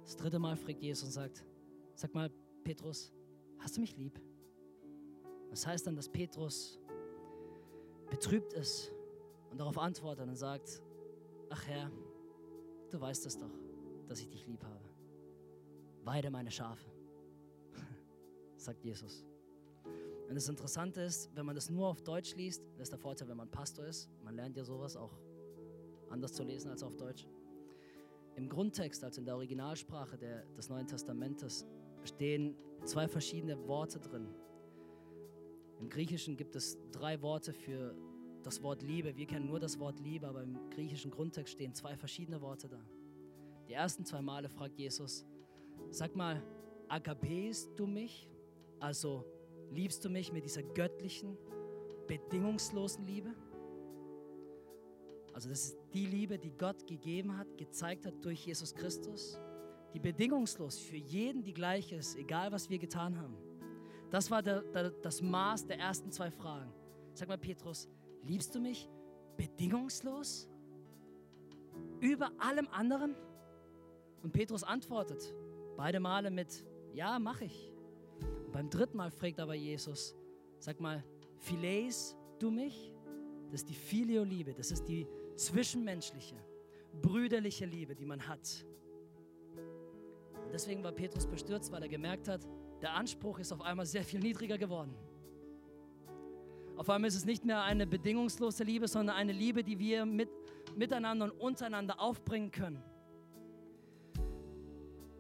Das 0.03 0.17
dritte 0.17 0.39
Mal 0.39 0.57
fragt 0.57 0.81
Jesus 0.81 1.05
und 1.05 1.13
sagt, 1.13 1.45
sag 1.95 2.15
mal 2.15 2.31
Petrus, 2.65 3.13
hast 3.59 3.77
du 3.77 3.81
mich 3.83 3.97
lieb? 3.97 4.19
Das 5.51 5.67
heißt 5.67 5.87
dann, 5.87 5.95
dass 5.95 6.09
Petrus 6.09 6.81
betrübt 8.09 8.55
ist 8.55 8.93
und 9.53 9.59
darauf 9.59 9.79
antwortet 9.79 10.27
und 10.27 10.35
sagt, 10.35 10.83
ach 11.51 11.67
Herr, 11.67 11.91
du 12.91 13.01
weißt 13.01 13.27
es 13.27 13.37
doch, 13.37 13.53
dass 14.09 14.19
ich 14.19 14.29
dich 14.29 14.47
lieb 14.47 14.65
habe. 14.65 14.81
Weide 16.05 16.31
meine 16.31 16.51
Schafe, 16.51 16.91
sagt 18.57 18.83
Jesus. 18.83 19.25
Und 20.29 20.35
das 20.35 20.49
Interessante 20.49 21.03
ist, 21.03 21.31
wenn 21.37 21.45
man 21.45 21.55
das 21.55 21.69
nur 21.69 21.87
auf 21.87 22.01
Deutsch 22.01 22.35
liest, 22.35 22.65
das 22.79 22.85
ist 22.85 22.93
der 22.93 22.99
Vorteil, 22.99 23.29
wenn 23.29 23.37
man 23.37 23.51
Pastor 23.51 23.85
ist, 23.85 24.09
man 24.25 24.35
lernt 24.35 24.57
ja 24.57 24.65
sowas 24.65 24.97
auch 24.97 25.13
anders 26.09 26.33
zu 26.33 26.43
lesen 26.43 26.71
als 26.71 26.83
auf 26.83 26.97
Deutsch. 26.97 27.29
Im 28.37 28.49
Grundtext, 28.49 29.05
also 29.05 29.21
in 29.21 29.27
der 29.27 29.35
Originalsprache 29.35 30.17
der, 30.17 30.47
des 30.57 30.71
Neuen 30.71 30.87
Testamentes, 30.87 31.67
stehen 32.05 32.57
zwei 32.85 33.07
verschiedene 33.07 33.69
Worte 33.69 34.01
drin. 34.01 34.27
Im 35.79 35.91
Griechischen 35.91 36.39
gibt 36.39 36.57
es 36.57 36.79
drei 36.91 37.21
Worte 37.21 37.53
für 37.53 37.95
das 38.43 38.63
Wort 38.63 38.83
Liebe. 38.83 39.17
Wir 39.17 39.27
kennen 39.27 39.47
nur 39.47 39.61
das 39.61 39.79
Wort 39.79 40.01
Liebe, 40.01 40.27
aber 40.27 40.43
im 40.43 40.59
griechischen 40.71 41.11
Grundtext 41.11 41.55
stehen 41.55 41.75
zwei 41.75 41.97
verschiedene 41.97 42.41
Worte 42.41 42.69
da. 42.69 42.81
Die 43.69 43.73
ersten 43.73 44.05
zwei 44.05 44.21
Male 44.21 44.49
fragt 44.49 44.79
Jesus, 44.79 45.25
sag 45.91 46.15
mal, 46.17 46.43
agapest 46.89 47.71
du 47.79 47.87
mich? 47.87 48.29
Also 48.81 49.25
liebst 49.71 50.05
du 50.05 50.11
mich 50.11 50.33
mit 50.33 50.45
dieser 50.45 50.63
göttlichen, 50.63 51.37
bedingungslosen 52.07 53.05
Liebe? 53.05 53.35
Also 55.33 55.49
das 55.49 55.65
ist 55.65 55.79
die 55.95 56.07
Liebe, 56.07 56.39
die 56.39 56.53
Gott 56.53 56.87
gegeben 56.87 57.37
hat, 57.39 57.57
gezeigt 57.57 58.07
hat 58.07 58.23
durch 58.25 58.45
Jesus 58.45 58.75
Christus, 58.75 59.39
die 59.95 60.01
bedingungslos 60.01 60.79
für 60.79 60.97
jeden 60.97 61.43
die 61.43 61.55
gleiche 61.55 61.97
ist, 61.97 62.17
egal 62.17 62.53
was 62.53 62.69
wir 62.69 62.79
getan 62.79 63.19
haben. 63.19 63.37
Das 64.11 64.31
war 64.31 64.43
der, 64.43 64.63
der, 64.63 64.91
das 64.91 65.23
Maß 65.23 65.67
der 65.67 65.79
ersten 65.79 66.13
zwei 66.13 66.31
Fragen. 66.31 66.71
Sag 67.15 67.29
mal, 67.29 67.39
Petrus, 67.39 67.89
Liebst 68.23 68.55
du 68.55 68.61
mich 68.61 68.89
bedingungslos? 69.37 70.49
Über 72.01 72.33
allem 72.39 72.69
anderen? 72.69 73.15
Und 74.23 74.33
Petrus 74.33 74.63
antwortet 74.63 75.35
beide 75.77 76.01
Male 76.01 76.31
mit, 76.31 76.65
ja, 76.93 77.19
mache 77.19 77.45
ich. 77.47 77.73
Und 78.47 78.53
beim 78.53 78.71
dritten 78.71 78.97
Mal 78.97 79.11
fragt 79.11 79.41
aber 79.41 79.55
Jesus, 79.55 80.15
sag 80.59 80.81
mal, 80.81 81.03
phileis 81.39 82.17
du 82.39 82.51
mich? 82.51 82.95
Das 83.51 83.63
ist 83.63 83.69
die 83.69 83.75
Filio-Liebe, 83.75 84.55
das 84.55 84.71
ist 84.71 84.85
die 84.85 85.07
zwischenmenschliche, 85.37 86.37
brüderliche 87.01 87.67
Liebe, 87.67 87.95
die 87.95 88.07
man 88.07 88.27
hat. 88.27 88.65
Und 90.45 90.53
deswegen 90.53 90.83
war 90.83 90.93
Petrus 90.93 91.27
bestürzt, 91.27 91.71
weil 91.73 91.83
er 91.83 91.89
gemerkt 91.89 92.29
hat, 92.29 92.47
der 92.81 92.95
Anspruch 92.95 93.39
ist 93.39 93.53
auf 93.53 93.61
einmal 93.61 93.87
sehr 93.87 94.05
viel 94.05 94.21
niedriger 94.21 94.59
geworden. 94.59 94.95
Auf 96.83 96.91
einmal 96.91 97.07
ist 97.07 97.15
es 97.15 97.25
nicht 97.25 97.45
mehr 97.45 97.63
eine 97.63 97.87
bedingungslose 97.87 98.65
Liebe, 98.65 98.89
sondern 98.89 99.15
eine 99.15 99.31
Liebe, 99.31 99.63
die 99.63 99.79
wir 99.79 100.05
mit, 100.05 100.29
miteinander 100.75 101.27
und 101.27 101.31
untereinander 101.31 102.01
aufbringen 102.01 102.51
können. 102.51 102.83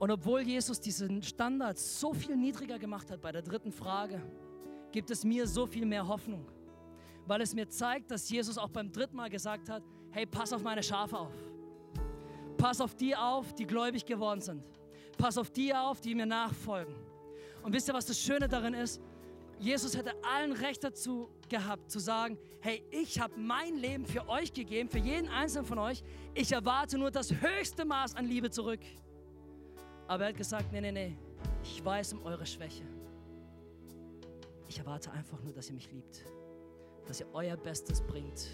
Und 0.00 0.10
obwohl 0.10 0.40
Jesus 0.40 0.80
diesen 0.80 1.22
Standard 1.22 1.78
so 1.78 2.14
viel 2.14 2.36
niedriger 2.36 2.80
gemacht 2.80 3.08
hat 3.12 3.20
bei 3.20 3.30
der 3.30 3.42
dritten 3.42 3.70
Frage, 3.70 4.20
gibt 4.90 5.12
es 5.12 5.24
mir 5.24 5.46
so 5.46 5.64
viel 5.64 5.86
mehr 5.86 6.04
Hoffnung, 6.08 6.50
weil 7.28 7.40
es 7.42 7.54
mir 7.54 7.68
zeigt, 7.68 8.10
dass 8.10 8.28
Jesus 8.28 8.58
auch 8.58 8.70
beim 8.70 8.90
dritten 8.90 9.14
Mal 9.14 9.30
gesagt 9.30 9.68
hat, 9.68 9.84
hey, 10.10 10.26
pass 10.26 10.52
auf 10.52 10.64
meine 10.64 10.82
Schafe 10.82 11.16
auf. 11.16 11.34
Pass 12.56 12.80
auf 12.80 12.96
die 12.96 13.14
auf, 13.14 13.54
die 13.54 13.68
gläubig 13.68 14.04
geworden 14.04 14.40
sind. 14.40 14.64
Pass 15.16 15.38
auf 15.38 15.52
die 15.52 15.72
auf, 15.72 16.00
die 16.00 16.16
mir 16.16 16.26
nachfolgen. 16.26 16.96
Und 17.62 17.72
wisst 17.72 17.86
ihr, 17.86 17.94
was 17.94 18.06
das 18.06 18.18
Schöne 18.18 18.48
darin 18.48 18.74
ist? 18.74 19.00
Jesus 19.62 19.96
hätte 19.96 20.12
allen 20.24 20.52
Recht 20.52 20.82
dazu 20.82 21.30
gehabt, 21.48 21.88
zu 21.88 22.00
sagen, 22.00 22.36
hey, 22.60 22.84
ich 22.90 23.20
habe 23.20 23.38
mein 23.38 23.76
Leben 23.76 24.04
für 24.04 24.28
euch 24.28 24.52
gegeben, 24.52 24.88
für 24.88 24.98
jeden 24.98 25.28
einzelnen 25.28 25.64
von 25.64 25.78
euch. 25.78 26.02
Ich 26.34 26.50
erwarte 26.50 26.98
nur 26.98 27.12
das 27.12 27.32
höchste 27.32 27.84
Maß 27.84 28.16
an 28.16 28.26
Liebe 28.26 28.50
zurück. 28.50 28.80
Aber 30.08 30.24
er 30.24 30.30
hat 30.30 30.36
gesagt, 30.36 30.72
nee, 30.72 30.80
nee, 30.80 30.90
nee, 30.90 31.16
ich 31.62 31.84
weiß 31.84 32.14
um 32.14 32.24
eure 32.24 32.44
Schwäche. 32.44 32.82
Ich 34.66 34.80
erwarte 34.80 35.12
einfach 35.12 35.40
nur, 35.44 35.52
dass 35.52 35.68
ihr 35.68 35.74
mich 35.74 35.92
liebt, 35.92 36.24
dass 37.06 37.20
ihr 37.20 37.28
euer 37.32 37.56
Bestes 37.56 38.00
bringt, 38.00 38.50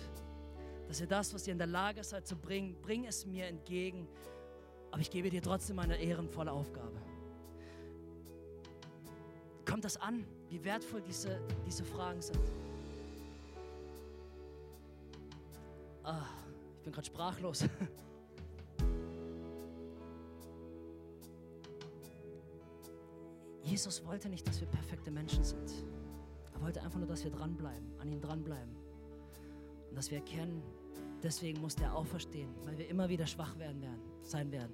dass 0.89 1.01
ihr 1.01 1.07
das, 1.07 1.33
was 1.33 1.47
ihr 1.47 1.53
in 1.53 1.59
der 1.59 1.69
Lage 1.69 2.05
seid 2.05 2.27
zu 2.27 2.37
bringen, 2.37 2.77
bring 2.83 3.07
es 3.07 3.25
mir 3.25 3.47
entgegen. 3.47 4.07
Aber 4.91 5.01
ich 5.01 5.11
gebe 5.11 5.31
dir 5.31 5.41
trotzdem 5.41 5.79
eine 5.79 5.97
ehrenvolle 5.97 6.53
Aufgabe. 6.53 7.01
Kommt 9.69 9.85
das 9.85 9.99
an, 9.99 10.25
wie 10.49 10.65
wertvoll 10.65 11.03
diese, 11.03 11.39
diese 11.67 11.85
Fragen 11.85 12.23
sind? 12.23 12.41
Ah, 16.03 16.25
ich 16.79 16.83
bin 16.85 16.93
gerade 16.93 17.07
sprachlos. 17.07 17.65
Jesus 23.63 24.03
wollte 24.07 24.31
nicht, 24.31 24.49
dass 24.49 24.59
wir 24.59 24.69
perfekte 24.69 25.11
Menschen 25.11 25.45
sind. 25.45 25.71
Er 26.55 26.63
wollte 26.63 26.81
einfach 26.81 26.99
nur, 26.99 27.09
dass 27.09 27.23
wir 27.23 27.31
dranbleiben, 27.31 27.93
an 28.01 28.11
ihm 28.11 28.23
dranbleiben. 28.23 28.75
Und 29.91 29.97
dass 29.97 30.11
wir 30.11 30.17
erkennen, 30.19 30.63
deswegen 31.23 31.61
muss 31.61 31.75
er 31.75 31.95
auferstehen, 31.95 32.55
weil 32.65 32.79
wir 32.79 32.89
immer 32.89 33.11
wieder 33.11 33.27
schwach 33.27 33.59
werden 33.59 33.83
werden, 33.83 34.01
sein 34.23 34.51
werden. 34.51 34.73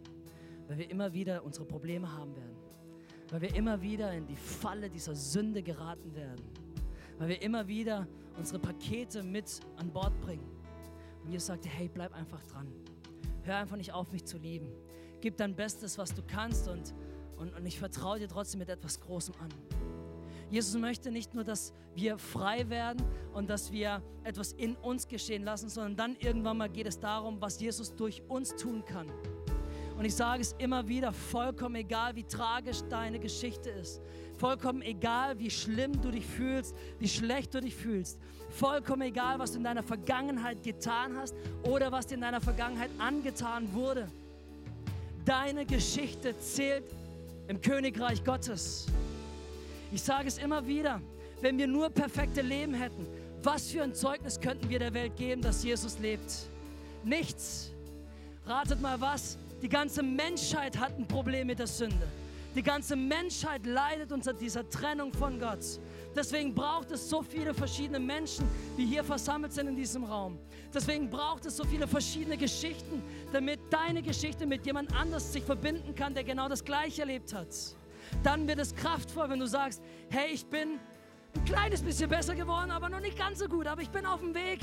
Weil 0.69 0.79
wir 0.79 0.89
immer 0.89 1.13
wieder 1.13 1.43
unsere 1.45 1.65
Probleme 1.67 2.13
haben 2.13 2.37
werden. 2.37 2.54
Weil 3.31 3.41
wir 3.41 3.55
immer 3.55 3.81
wieder 3.81 4.13
in 4.13 4.27
die 4.27 4.37
Falle 4.37 4.91
dieser 4.91 5.15
Sünde 5.15 5.63
geraten 5.63 6.15
werden. 6.15 6.45
Weil 7.19 7.29
wir 7.29 7.43
immer 7.43 7.67
wieder 7.67 8.07
unsere 8.37 8.59
Pakete 8.59 9.23
mit 9.23 9.61
an 9.77 9.91
Bord 9.91 10.19
bringen. 10.21 10.47
Und 11.25 11.31
Jesus 11.31 11.47
sagte, 11.47 11.69
hey, 11.69 11.89
bleib 11.93 12.13
einfach 12.15 12.43
dran. 12.45 12.67
Hör 13.43 13.59
einfach 13.59 13.77
nicht 13.77 13.93
auf, 13.93 14.13
mich 14.13 14.25
zu 14.25 14.39
lieben. 14.39 14.69
Gib 15.21 15.37
dein 15.37 15.55
Bestes, 15.55 15.97
was 15.97 16.15
du 16.15 16.23
kannst 16.23 16.69
und, 16.69 16.95
und, 17.39 17.55
und 17.57 17.67
ich 17.67 17.79
vertraue 17.79 18.19
dir 18.19 18.29
trotzdem 18.29 18.59
mit 18.59 18.69
etwas 18.69 19.01
Großem 19.01 19.35
an. 19.41 19.49
Jesus 20.51 20.79
möchte 20.81 21.11
nicht 21.11 21.35
nur, 21.35 21.45
dass 21.45 21.73
wir 21.95 22.19
frei 22.19 22.69
werden 22.69 23.03
und 23.33 23.49
dass 23.49 23.73
wir 23.73 24.03
etwas 24.23 24.53
in 24.53 24.77
uns 24.77 25.09
geschehen 25.09 25.43
lassen, 25.43 25.69
sondern 25.69 25.97
dann 25.97 26.17
irgendwann 26.21 26.59
mal 26.59 26.69
geht 26.69 26.87
es 26.87 27.01
darum, 27.01 27.41
was 27.41 27.61
Jesus 27.61 27.95
durch 27.95 28.23
uns 28.29 28.55
tun 28.57 28.85
kann. 28.85 29.11
Und 29.97 30.05
ich 30.05 30.15
sage 30.15 30.43
es 30.43 30.55
immer 30.59 30.89
wieder, 30.89 31.13
vollkommen 31.13 31.77
egal, 31.77 32.17
wie 32.17 32.25
tragisch 32.25 32.81
deine 32.91 33.19
Geschichte 33.19 33.71
ist, 33.71 34.01
vollkommen 34.39 34.83
egal, 34.83 35.39
wie 35.39 35.51
schlimm 35.51 36.01
du 36.01 36.11
dich 36.11 36.27
fühlst, 36.27 36.75
wie 36.99 37.09
schlecht 37.09 37.55
du 37.55 37.61
dich 37.61 37.77
fühlst, 37.77 38.19
vollkommen 38.51 39.03
egal, 39.03 39.39
was 39.39 39.53
du 39.53 39.59
in 39.59 39.65
deiner 39.65 39.83
Vergangenheit 39.83 40.63
getan 40.63 41.17
hast 41.17 41.35
oder 41.63 41.93
was 41.93 42.07
dir 42.07 42.15
in 42.15 42.23
deiner 42.23 42.41
Vergangenheit 42.41 42.91
angetan 42.99 43.73
wurde. 43.73 44.09
Deine 45.25 45.65
Geschichte 45.65 46.39
zählt 46.41 46.85
im 47.49 47.61
Königreich 47.61 48.25
Gottes. 48.25 48.87
Ich 49.93 50.03
sage 50.03 50.27
es 50.27 50.39
immer 50.39 50.67
wieder, 50.67 51.01
wenn 51.41 51.57
wir 51.57 51.67
nur 51.67 51.89
perfekte 51.89 52.43
Leben 52.43 52.75
hätten, 52.75 53.07
was 53.43 53.71
für 53.71 53.83
ein 53.83 53.95
Zeugnis 53.95 54.41
könnten 54.41 54.69
wir 54.69 54.79
der 54.79 54.93
Welt 54.95 55.17
geben, 55.17 55.43
dass 55.43 55.63
Jesus 55.63 55.99
lebt? 55.99 56.49
Nichts. 57.05 57.71
Ratet 58.47 58.81
mal 58.81 59.01
was, 59.01 59.39
die 59.65 59.69
ganze 59.69 60.03
Menschheit 60.03 60.79
hat 60.79 60.97
ein 60.97 61.09
Problem 61.09 61.49
mit 61.49 61.59
der 61.59 61.67
Sünde. 61.67 62.07
Die 62.55 62.63
ganze 62.63 62.95
Menschheit 62.95 63.67
leidet 63.67 64.13
unter 64.13 64.33
dieser 64.33 64.69
Trennung 64.71 65.13
von 65.13 65.41
Gott. 65.41 65.81
Deswegen 66.15 66.55
braucht 66.55 66.93
es 66.93 67.11
so 67.11 67.23
viele 67.23 67.53
verschiedene 67.53 67.99
Menschen, 67.99 68.47
die 68.79 68.87
hier 68.87 69.03
versammelt 69.03 69.53
sind 69.53 69.67
in 69.67 69.75
diesem 69.75 70.05
Raum. 70.05 70.39
Deswegen 70.73 71.11
braucht 71.11 71.47
es 71.47 71.57
so 71.57 71.65
viele 71.65 71.89
verschiedene 71.89 72.37
Geschichten, 72.37 73.03
damit 73.33 73.59
deine 73.71 74.03
Geschichte 74.03 74.47
mit 74.47 74.65
jemand 74.65 74.95
anders 74.95 75.33
sich 75.33 75.43
verbinden 75.43 75.97
kann, 75.97 76.15
der 76.15 76.23
genau 76.23 76.49
das 76.49 76.65
Gleiche 76.65 77.01
erlebt 77.01 77.35
hat 77.35 77.49
dann 78.23 78.47
wird 78.47 78.59
es 78.59 78.75
kraftvoll, 78.75 79.31
wenn 79.31 79.41
du 79.41 79.47
sagst, 79.47 79.83
hey, 80.11 80.33
ich 80.33 80.45
bin 80.47 80.79
ein 81.35 81.45
kleines 81.45 81.83
bisschen 81.83 82.09
besser 82.09 82.35
geworden, 82.35 82.71
aber 82.71 82.89
noch 82.89 83.01
nicht 83.01 83.19
ganz 83.19 83.39
so 83.39 83.47
gut, 83.47 83.67
aber 83.67 83.83
ich 83.83 83.91
bin 83.91 84.07
auf 84.07 84.21
dem 84.21 84.35
Weg. 84.35 84.61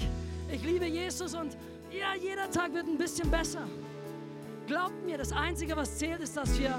Ich 0.52 0.64
liebe 0.64 0.86
Jesus 0.86 1.34
und 1.34 1.58
ja, 1.92 2.14
jeder 2.22 2.50
Tag 2.50 2.74
wird 2.74 2.88
ein 2.88 2.98
bisschen 2.98 3.30
besser. 3.30 3.68
Glaubt 4.72 5.06
mir, 5.06 5.18
das 5.18 5.34
Einzige, 5.34 5.76
was 5.76 5.98
zählt, 5.98 6.22
ist, 6.22 6.38
dass 6.38 6.58
wir 6.58 6.74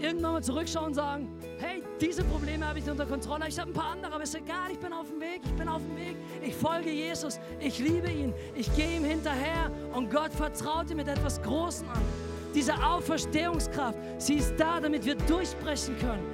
irgendwann 0.00 0.32
mal 0.32 0.42
zurückschauen 0.42 0.86
und 0.86 0.94
sagen, 0.94 1.28
hey, 1.60 1.80
diese 2.00 2.24
Probleme 2.24 2.66
habe 2.66 2.80
ich 2.80 2.90
unter 2.90 3.06
Kontrolle, 3.06 3.46
ich 3.46 3.60
habe 3.60 3.70
ein 3.70 3.74
paar 3.74 3.92
andere, 3.92 4.12
aber 4.12 4.24
ist 4.24 4.34
egal, 4.34 4.72
ich 4.72 4.78
bin 4.80 4.92
auf 4.92 5.06
dem 5.08 5.20
Weg, 5.20 5.40
ich 5.44 5.52
bin 5.52 5.68
auf 5.68 5.82
dem 5.82 5.94
Weg, 5.94 6.16
ich 6.42 6.52
folge 6.52 6.90
Jesus, 6.90 7.38
ich 7.60 7.78
liebe 7.78 8.10
ihn, 8.10 8.34
ich 8.56 8.74
gehe 8.74 8.96
ihm 8.96 9.04
hinterher 9.04 9.70
und 9.94 10.10
Gott 10.10 10.32
vertraut 10.32 10.90
ihm 10.90 10.96
mit 10.96 11.06
etwas 11.06 11.40
Großem 11.42 11.88
an. 11.90 12.02
Diese 12.56 12.74
Auferstehungskraft, 12.84 13.96
sie 14.18 14.34
ist 14.38 14.56
da, 14.56 14.80
damit 14.80 15.04
wir 15.04 15.14
durchbrechen 15.14 15.96
können. 16.00 16.26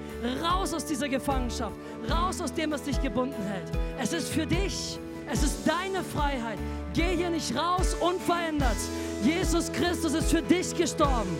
Raus 0.42 0.72
aus 0.72 0.86
dieser 0.86 1.10
Gefangenschaft, 1.10 1.76
raus 2.10 2.40
aus 2.40 2.54
dem, 2.54 2.70
was 2.70 2.84
dich 2.84 2.98
gebunden 3.02 3.42
hält. 3.42 3.70
Es 4.00 4.14
ist 4.14 4.30
für 4.30 4.46
dich, 4.46 4.98
es 5.30 5.42
ist 5.42 5.68
deine 5.68 6.02
Freiheit. 6.02 6.58
Geh 6.94 7.16
hier 7.16 7.30
nicht 7.30 7.54
raus 7.56 7.94
unverändert. 8.00 8.76
Jesus 9.22 9.70
Christus 9.72 10.14
ist 10.14 10.30
für 10.30 10.42
dich 10.42 10.74
gestorben, 10.74 11.36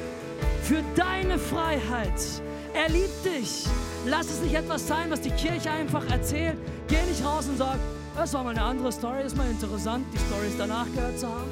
für 0.63 0.83
deine 0.95 1.39
Freiheit. 1.39 2.21
Er 2.75 2.89
liebt 2.89 3.25
dich. 3.25 3.65
Lass 4.07 4.31
es 4.31 4.41
nicht 4.41 4.55
etwas 4.55 4.87
sein, 4.87 5.11
was 5.11 5.21
die 5.21 5.31
Kirche 5.31 5.71
einfach 5.71 6.09
erzählt. 6.11 6.57
Geh 6.87 7.03
nicht 7.09 7.25
raus 7.25 7.49
und 7.49 7.59
sag, 7.59 7.79
das 8.17 8.33
war 8.35 8.45
mal 8.45 8.51
eine 8.51 8.63
andere 8.63 8.93
Story, 8.93 9.23
ist 9.25 9.37
mal 9.37 9.49
interessant, 9.51 10.07
die 10.13 10.19
Stories 10.19 10.55
danach 10.57 10.87
gehört 10.95 11.19
zu 11.19 11.29
haben. 11.29 11.51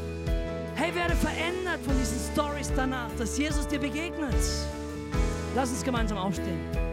Hey, 0.74 0.94
werde 0.94 1.14
verändert 1.14 1.80
von 1.84 1.96
diesen 1.98 2.18
Stories 2.32 2.70
danach, 2.76 3.10
dass 3.18 3.38
Jesus 3.38 3.66
dir 3.66 3.78
begegnet. 3.78 4.34
Lass 5.54 5.70
uns 5.70 5.82
gemeinsam 5.82 6.18
aufstehen. 6.18 6.85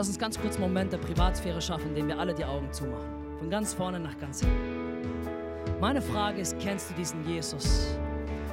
Lass 0.00 0.08
uns 0.08 0.18
ganz 0.18 0.40
kurz 0.40 0.54
einen 0.54 0.62
Moment 0.62 0.94
der 0.94 0.96
Privatsphäre 0.96 1.60
schaffen, 1.60 1.88
indem 1.88 2.08
wir 2.08 2.18
alle 2.18 2.32
die 2.32 2.42
Augen 2.42 2.72
zumachen. 2.72 3.36
Von 3.38 3.50
ganz 3.50 3.74
vorne 3.74 4.00
nach 4.00 4.16
ganz 4.18 4.40
hinten. 4.40 5.78
Meine 5.78 6.00
Frage 6.00 6.40
ist, 6.40 6.58
kennst 6.58 6.88
du 6.88 6.94
diesen 6.94 7.22
Jesus? 7.28 7.98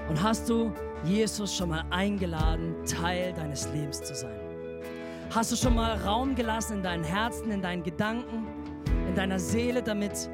Und 0.10 0.22
hast 0.22 0.50
du 0.50 0.74
Jesus 1.06 1.56
schon 1.56 1.70
mal 1.70 1.86
eingeladen, 1.90 2.76
Teil 2.86 3.32
deines 3.32 3.70
Lebens 3.72 4.04
zu 4.04 4.14
sein? 4.14 4.38
Hast 5.34 5.54
du 5.54 5.56
schon 5.56 5.76
mal 5.76 5.96
Raum 6.00 6.36
gelassen 6.36 6.80
in 6.80 6.84
deinen 6.84 7.06
Herzen, 7.06 7.50
in 7.50 7.62
deinen 7.62 7.84
Gedanken, 7.84 8.46
in 9.08 9.16
deiner 9.16 9.40
Seele, 9.40 9.82
damit 9.82 10.30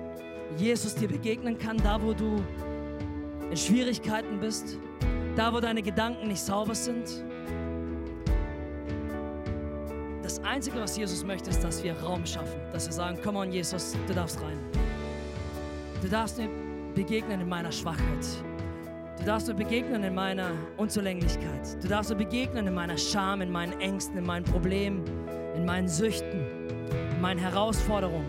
Jesus 0.57 0.95
dir 0.95 1.09
begegnen 1.09 1.59
kann, 1.59 1.77
da 1.77 2.01
wo 2.01 2.13
du 2.13 2.43
in 3.51 3.57
Schwierigkeiten 3.57 4.39
bist, 4.39 4.79
da 5.35 5.53
wo 5.53 5.59
deine 5.59 5.83
Gedanken 5.83 6.27
nicht 6.27 6.41
sauber 6.41 6.73
sind? 6.73 7.23
Das 10.23 10.41
Einzige, 10.41 10.79
was 10.79 10.95
Jesus 10.95 11.21
möchte, 11.21 11.49
ist, 11.49 11.61
dass 11.65 11.83
wir 11.83 11.93
Raum 11.99 12.25
schaffen, 12.25 12.57
dass 12.71 12.85
wir 12.85 12.93
sagen, 12.93 13.19
komm 13.21 13.35
on 13.35 13.51
Jesus, 13.51 13.93
du 14.07 14.13
darfst 14.13 14.41
rein. 14.41 14.57
Du 16.01 16.07
darfst 16.07 16.37
mir 16.37 16.47
begegnen 16.95 17.41
in 17.41 17.49
meiner 17.49 17.73
Schwachheit. 17.73 18.25
Du 19.19 19.25
darfst 19.25 19.49
mir 19.49 19.53
begegnen 19.53 20.01
in 20.01 20.15
meiner 20.15 20.51
Unzulänglichkeit. 20.77 21.83
Du 21.83 21.89
darfst 21.89 22.09
mir 22.09 22.15
begegnen 22.15 22.67
in 22.67 22.73
meiner 22.73 22.97
Scham, 22.97 23.41
in 23.41 23.51
meinen 23.51 23.77
Ängsten, 23.81 24.17
in 24.17 24.25
meinen 24.25 24.45
Problemen, 24.45 25.03
in 25.57 25.65
meinen 25.65 25.89
Süchten, 25.89 26.45
in 27.11 27.21
meinen 27.21 27.39
Herausforderungen. 27.39 28.27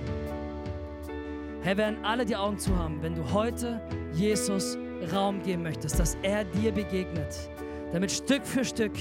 Herr, 1.62 1.76
werden 1.76 2.04
alle 2.04 2.24
die 2.24 2.34
Augen 2.34 2.58
zu 2.58 2.76
haben, 2.76 3.00
wenn 3.02 3.14
du 3.14 3.32
heute 3.32 3.80
Jesus 4.12 4.76
Raum 5.12 5.40
geben 5.44 5.62
möchtest, 5.62 6.00
dass 6.00 6.16
er 6.22 6.44
dir 6.44 6.72
begegnet, 6.72 7.48
damit 7.92 8.10
Stück 8.10 8.44
für 8.44 8.64
Stück 8.64 8.92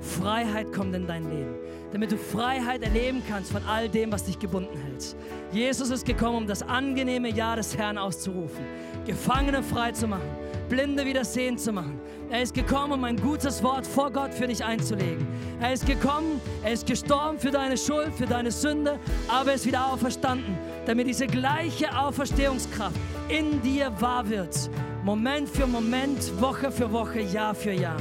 Freiheit 0.00 0.72
kommt 0.72 0.94
in 0.94 1.06
dein 1.06 1.28
Leben, 1.28 1.54
damit 1.92 2.12
du 2.12 2.16
Freiheit 2.16 2.82
erleben 2.82 3.22
kannst 3.28 3.52
von 3.52 3.62
all 3.64 3.88
dem, 3.88 4.12
was 4.12 4.24
dich 4.24 4.38
gebunden 4.38 4.76
hält. 4.78 5.16
Jesus 5.52 5.90
ist 5.90 6.06
gekommen, 6.06 6.36
um 6.36 6.46
das 6.46 6.62
angenehme 6.62 7.28
Ja 7.28 7.56
des 7.56 7.76
Herrn 7.76 7.98
auszurufen, 7.98 8.64
Gefangene 9.06 9.62
frei 9.62 9.92
zu 9.92 10.06
machen 10.06 10.48
Blinde 10.68 11.04
wieder 11.06 11.24
sehen 11.24 11.56
zu 11.56 11.72
machen. 11.72 11.98
Er 12.30 12.42
ist 12.42 12.54
gekommen, 12.54 12.92
um 12.92 13.04
ein 13.04 13.16
gutes 13.16 13.62
Wort 13.62 13.86
vor 13.86 14.10
Gott 14.10 14.34
für 14.34 14.46
dich 14.46 14.62
einzulegen. 14.62 15.26
Er 15.60 15.72
ist 15.72 15.86
gekommen, 15.86 16.40
er 16.62 16.72
ist 16.72 16.86
gestorben 16.86 17.38
für 17.38 17.50
deine 17.50 17.76
Schuld, 17.76 18.14
für 18.14 18.26
deine 18.26 18.50
Sünde, 18.50 18.98
aber 19.28 19.50
er 19.50 19.54
ist 19.54 19.66
wieder 19.66 19.90
auferstanden, 19.92 20.58
damit 20.86 21.06
diese 21.06 21.26
gleiche 21.26 21.98
Auferstehungskraft 21.98 22.96
in 23.28 23.62
dir 23.62 23.92
wahr 23.98 24.28
wird. 24.28 24.70
Moment 25.04 25.48
für 25.48 25.66
Moment, 25.66 26.40
Woche 26.40 26.70
für 26.70 26.92
Woche, 26.92 27.20
Jahr 27.20 27.54
für 27.54 27.72
Jahr. 27.72 27.96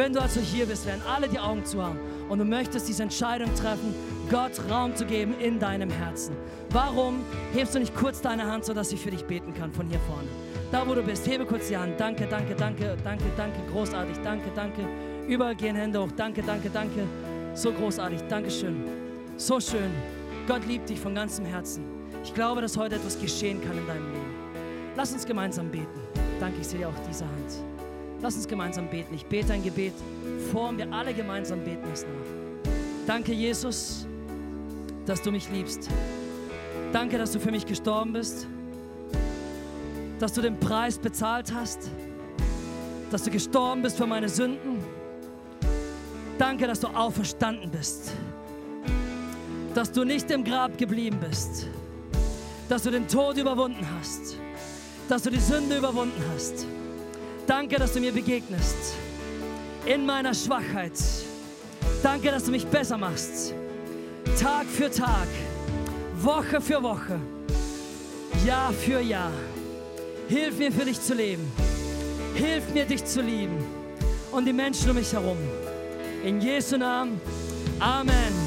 Wenn 0.00 0.14
du 0.14 0.22
also 0.22 0.40
hier 0.40 0.64
bist, 0.64 0.86
werden 0.86 1.02
alle 1.06 1.28
die 1.28 1.38
Augen 1.38 1.62
zu 1.62 1.84
haben 1.84 1.98
und 2.30 2.38
du 2.38 2.44
möchtest 2.46 2.88
diese 2.88 3.02
Entscheidung 3.02 3.54
treffen, 3.54 3.94
Gott 4.30 4.52
Raum 4.70 4.96
zu 4.96 5.04
geben 5.04 5.34
in 5.38 5.58
deinem 5.58 5.90
Herzen. 5.90 6.34
Warum 6.70 7.22
hebst 7.52 7.74
du 7.74 7.80
nicht 7.80 7.94
kurz 7.94 8.22
deine 8.22 8.50
Hand, 8.50 8.64
sodass 8.64 8.92
ich 8.92 9.00
für 9.02 9.10
dich 9.10 9.26
beten 9.26 9.52
kann 9.52 9.70
von 9.70 9.86
hier 9.88 10.00
vorne? 10.08 10.26
Da, 10.72 10.88
wo 10.88 10.94
du 10.94 11.02
bist, 11.02 11.26
hebe 11.26 11.44
kurz 11.44 11.68
die 11.68 11.76
Hand. 11.76 12.00
Danke, 12.00 12.26
danke, 12.26 12.54
danke, 12.54 12.96
danke, 13.04 13.24
danke, 13.36 13.58
großartig. 13.70 14.16
Danke, 14.24 14.50
danke. 14.54 14.88
Überall 15.28 15.54
gehen 15.54 15.76
Hände 15.76 16.02
hoch. 16.02 16.12
Danke, 16.16 16.42
danke, 16.46 16.70
danke. 16.70 17.02
So 17.52 17.70
großartig. 17.70 18.22
Dankeschön. 18.26 18.82
So 19.36 19.60
schön. 19.60 19.90
Gott 20.48 20.66
liebt 20.66 20.88
dich 20.88 20.98
von 20.98 21.14
ganzem 21.14 21.44
Herzen. 21.44 21.84
Ich 22.24 22.32
glaube, 22.32 22.62
dass 22.62 22.74
heute 22.74 22.94
etwas 22.94 23.20
geschehen 23.20 23.60
kann 23.62 23.76
in 23.76 23.86
deinem 23.86 24.10
Leben. 24.14 24.34
Lass 24.96 25.12
uns 25.12 25.26
gemeinsam 25.26 25.70
beten. 25.70 26.00
Danke, 26.40 26.62
ich 26.62 26.68
sehe 26.68 26.88
auch 26.88 26.98
diese 27.06 27.26
Hand. 27.26 27.79
Lass 28.22 28.36
uns 28.36 28.46
gemeinsam 28.46 28.88
beten. 28.88 29.14
Ich 29.14 29.24
bete 29.24 29.52
ein 29.52 29.62
Gebet 29.62 29.94
vor 30.52 30.68
und 30.68 30.78
wir 30.78 30.92
alle 30.92 31.14
gemeinsam 31.14 31.60
beten 31.60 31.88
es 31.92 32.02
nach. 32.02 32.70
Danke, 33.06 33.32
Jesus, 33.32 34.06
dass 35.06 35.22
du 35.22 35.32
mich 35.32 35.50
liebst. 35.50 35.88
Danke, 36.92 37.18
dass 37.18 37.32
du 37.32 37.40
für 37.40 37.50
mich 37.50 37.64
gestorben 37.64 38.12
bist. 38.12 38.46
Dass 40.18 40.32
du 40.34 40.42
den 40.42 40.58
Preis 40.60 40.98
bezahlt 40.98 41.52
hast. 41.54 41.90
Dass 43.10 43.22
du 43.22 43.30
gestorben 43.30 43.82
bist 43.82 43.96
für 43.96 44.06
meine 44.06 44.28
Sünden. 44.28 44.84
Danke, 46.38 46.66
dass 46.66 46.80
du 46.80 46.88
auferstanden 46.88 47.70
bist. 47.70 48.12
Dass 49.74 49.90
du 49.92 50.04
nicht 50.04 50.30
im 50.30 50.44
Grab 50.44 50.76
geblieben 50.76 51.18
bist. 51.20 51.68
Dass 52.68 52.82
du 52.82 52.90
den 52.90 53.08
Tod 53.08 53.38
überwunden 53.38 53.86
hast. 53.98 54.36
Dass 55.08 55.22
du 55.22 55.30
die 55.30 55.40
Sünde 55.40 55.78
überwunden 55.78 56.22
hast. 56.34 56.66
Danke, 57.50 57.80
dass 57.80 57.94
du 57.94 58.00
mir 58.00 58.12
begegnest. 58.12 58.94
In 59.84 60.06
meiner 60.06 60.32
Schwachheit. 60.34 60.92
Danke, 62.00 62.30
dass 62.30 62.44
du 62.44 62.52
mich 62.52 62.64
besser 62.64 62.96
machst. 62.96 63.52
Tag 64.40 64.66
für 64.66 64.88
Tag. 64.88 65.26
Woche 66.14 66.60
für 66.60 66.80
Woche. 66.80 67.18
Jahr 68.46 68.72
für 68.72 69.00
Jahr. 69.00 69.32
Hilf 70.28 70.58
mir 70.58 70.70
für 70.70 70.84
dich 70.84 71.00
zu 71.00 71.12
leben. 71.12 71.50
Hilf 72.36 72.72
mir 72.72 72.84
dich 72.84 73.04
zu 73.04 73.20
lieben. 73.20 73.58
Und 74.30 74.44
die 74.44 74.52
Menschen 74.52 74.88
um 74.88 74.94
mich 74.94 75.12
herum. 75.12 75.38
In 76.22 76.40
Jesu 76.40 76.76
Namen. 76.76 77.20
Amen. 77.80 78.39